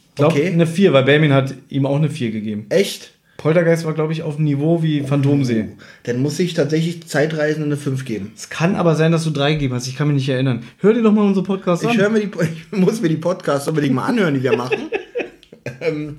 [0.09, 0.47] Ich glaube, Okay.
[0.47, 2.65] eine 4, weil Benjamin hat ihm auch eine 4 gegeben.
[2.69, 3.16] Echt?
[3.37, 5.69] Poltergeist war, glaube ich, auf dem Niveau wie Phantomsee.
[6.03, 8.31] Dann muss ich tatsächlich Zeitreisende eine 5 geben.
[8.35, 9.87] Es kann aber sein, dass du 3 gegeben hast.
[9.87, 10.63] Ich kann mich nicht erinnern.
[10.79, 12.13] Hör dir doch mal unsere Podcasts Ich, an.
[12.13, 12.31] mir die,
[12.71, 14.89] ich muss mir die Podcasts unbedingt mal anhören, die wir machen.
[15.81, 16.17] ähm,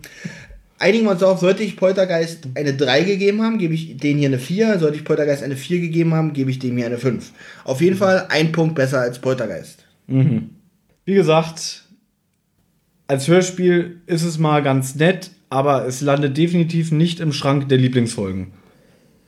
[0.78, 4.28] einigen wir uns darauf, sollte ich Poltergeist eine 3 gegeben haben, gebe ich denen hier
[4.28, 4.78] eine 4.
[4.78, 7.32] Sollte ich Poltergeist eine 4 gegeben haben, gebe ich dem hier eine 5.
[7.64, 9.84] Auf jeden Fall ein Punkt besser als Poltergeist.
[10.06, 11.87] Wie gesagt,
[13.08, 17.78] als Hörspiel ist es mal ganz nett, aber es landet definitiv nicht im Schrank der
[17.78, 18.52] Lieblingsfolgen.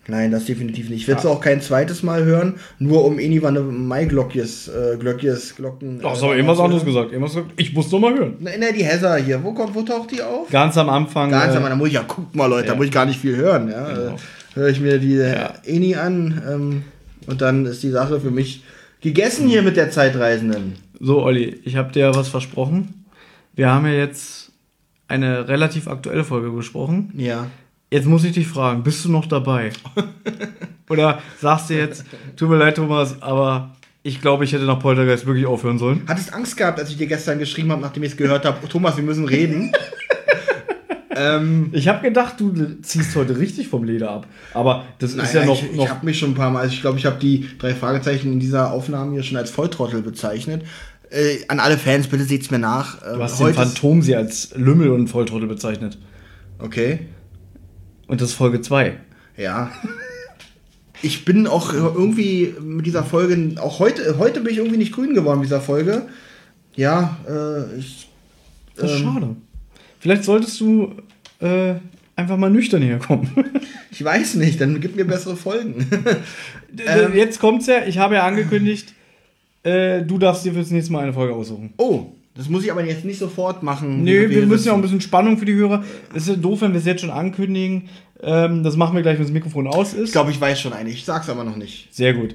[0.06, 1.02] Nein, das definitiv nicht.
[1.02, 4.96] Ich werde es auch kein zweites Mal hören, nur um Eni van Mai Glockjes, äh,
[4.98, 6.00] Glöckjes, Glocken.
[6.02, 7.12] Ach, so, irgendwas anderes gesagt.
[7.12, 7.38] Irgendwas.
[7.56, 8.34] Ich muss noch mal hören.
[8.40, 10.50] Na, na, die Hesser hier, wo, kommt, wo taucht die auf?
[10.50, 11.30] Ganz am Anfang.
[11.30, 13.20] Ganz äh, am da muss ich ja, guck mal Leute, da muss ich gar nicht
[13.20, 13.70] viel hören.
[13.70, 13.88] Ja?
[13.88, 14.14] Genau.
[14.14, 14.16] Äh,
[14.54, 15.54] Höre ich mir die Ja.
[15.64, 16.82] Eni an ähm,
[17.28, 18.64] und dann ist die Sache für mich
[19.00, 20.74] gegessen hier mit der Zeitreisenden.
[20.98, 22.99] So, Olli, ich habe dir was versprochen.
[23.60, 24.52] Wir haben ja jetzt
[25.06, 27.12] eine relativ aktuelle Folge besprochen.
[27.14, 27.48] Ja.
[27.90, 29.70] Jetzt muss ich dich fragen, bist du noch dabei?
[30.88, 32.06] Oder sagst du jetzt,
[32.36, 36.04] tut mir leid, Thomas, aber ich glaube, ich hätte nach Poltergeist wirklich aufhören sollen?
[36.08, 38.96] Hattest Angst gehabt, als ich dir gestern geschrieben habe, nachdem ich es gehört habe, Thomas,
[38.96, 39.72] wir müssen reden?
[41.14, 44.26] ähm, ich habe gedacht, du ziehst heute richtig vom Leder ab.
[44.54, 45.62] Aber das ist ja noch.
[45.62, 47.46] Ich, noch ich habe mich schon ein paar Mal, also ich glaube, ich habe die
[47.58, 50.64] drei Fragezeichen in dieser Aufnahme hier schon als Volltrottel bezeichnet.
[51.10, 53.02] Äh, an alle Fans, bitte seht's mir nach.
[53.02, 55.98] Äh, du hast den Phantom sie als Lümmel und Volltrottel bezeichnet.
[56.58, 57.00] Okay.
[58.06, 58.96] Und das ist Folge 2.
[59.36, 59.72] Ja.
[61.02, 65.14] Ich bin auch irgendwie mit dieser Folge, auch heute, heute bin ich irgendwie nicht grün
[65.14, 66.06] geworden mit dieser Folge.
[66.76, 68.08] Ja, äh, ich.
[68.76, 69.36] Das ist ähm, schade.
[69.98, 70.94] Vielleicht solltest du
[71.40, 71.74] äh,
[72.16, 73.30] einfach mal nüchtern herkommen.
[73.90, 75.86] ich weiß nicht, dann gib mir bessere Folgen.
[76.86, 78.94] ähm, Jetzt kommt's ja, ich habe ja angekündigt,
[79.62, 81.72] äh, du darfst dir fürs nächste Mal eine Folge aussuchen.
[81.76, 84.04] Oh, das muss ich aber jetzt nicht sofort machen.
[84.04, 85.82] Nö, wir müssen ja auch ein bisschen Spannung für die Hörer.
[86.14, 87.88] Es ist ja doof, wenn wir es jetzt schon ankündigen.
[88.22, 90.06] Ähm, das machen wir gleich, wenn das Mikrofon aus ist.
[90.06, 90.96] Ich glaube, ich weiß schon eigentlich.
[90.96, 91.94] Ich sag's aber noch nicht.
[91.94, 92.34] Sehr gut.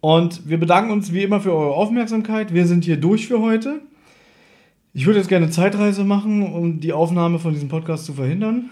[0.00, 2.54] Und wir bedanken uns wie immer für eure Aufmerksamkeit.
[2.54, 3.80] Wir sind hier durch für heute.
[4.94, 8.70] Ich würde jetzt gerne Zeitreise machen, um die Aufnahme von diesem Podcast zu verhindern.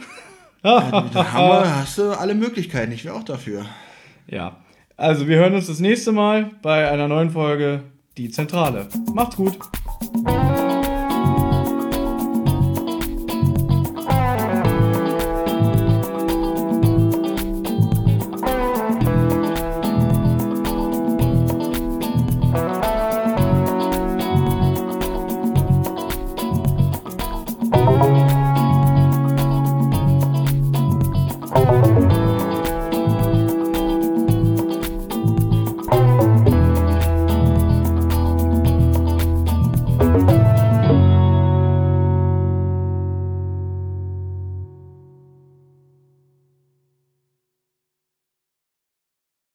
[0.63, 2.93] da wir, hast du alle Möglichkeiten.
[2.93, 3.67] Ich wäre auch dafür.
[4.29, 4.57] Ja.
[4.99, 7.83] Also, wir hören uns das nächste Mal bei einer neuen Folge
[8.17, 8.89] Die Zentrale.
[9.13, 9.59] Macht's gut.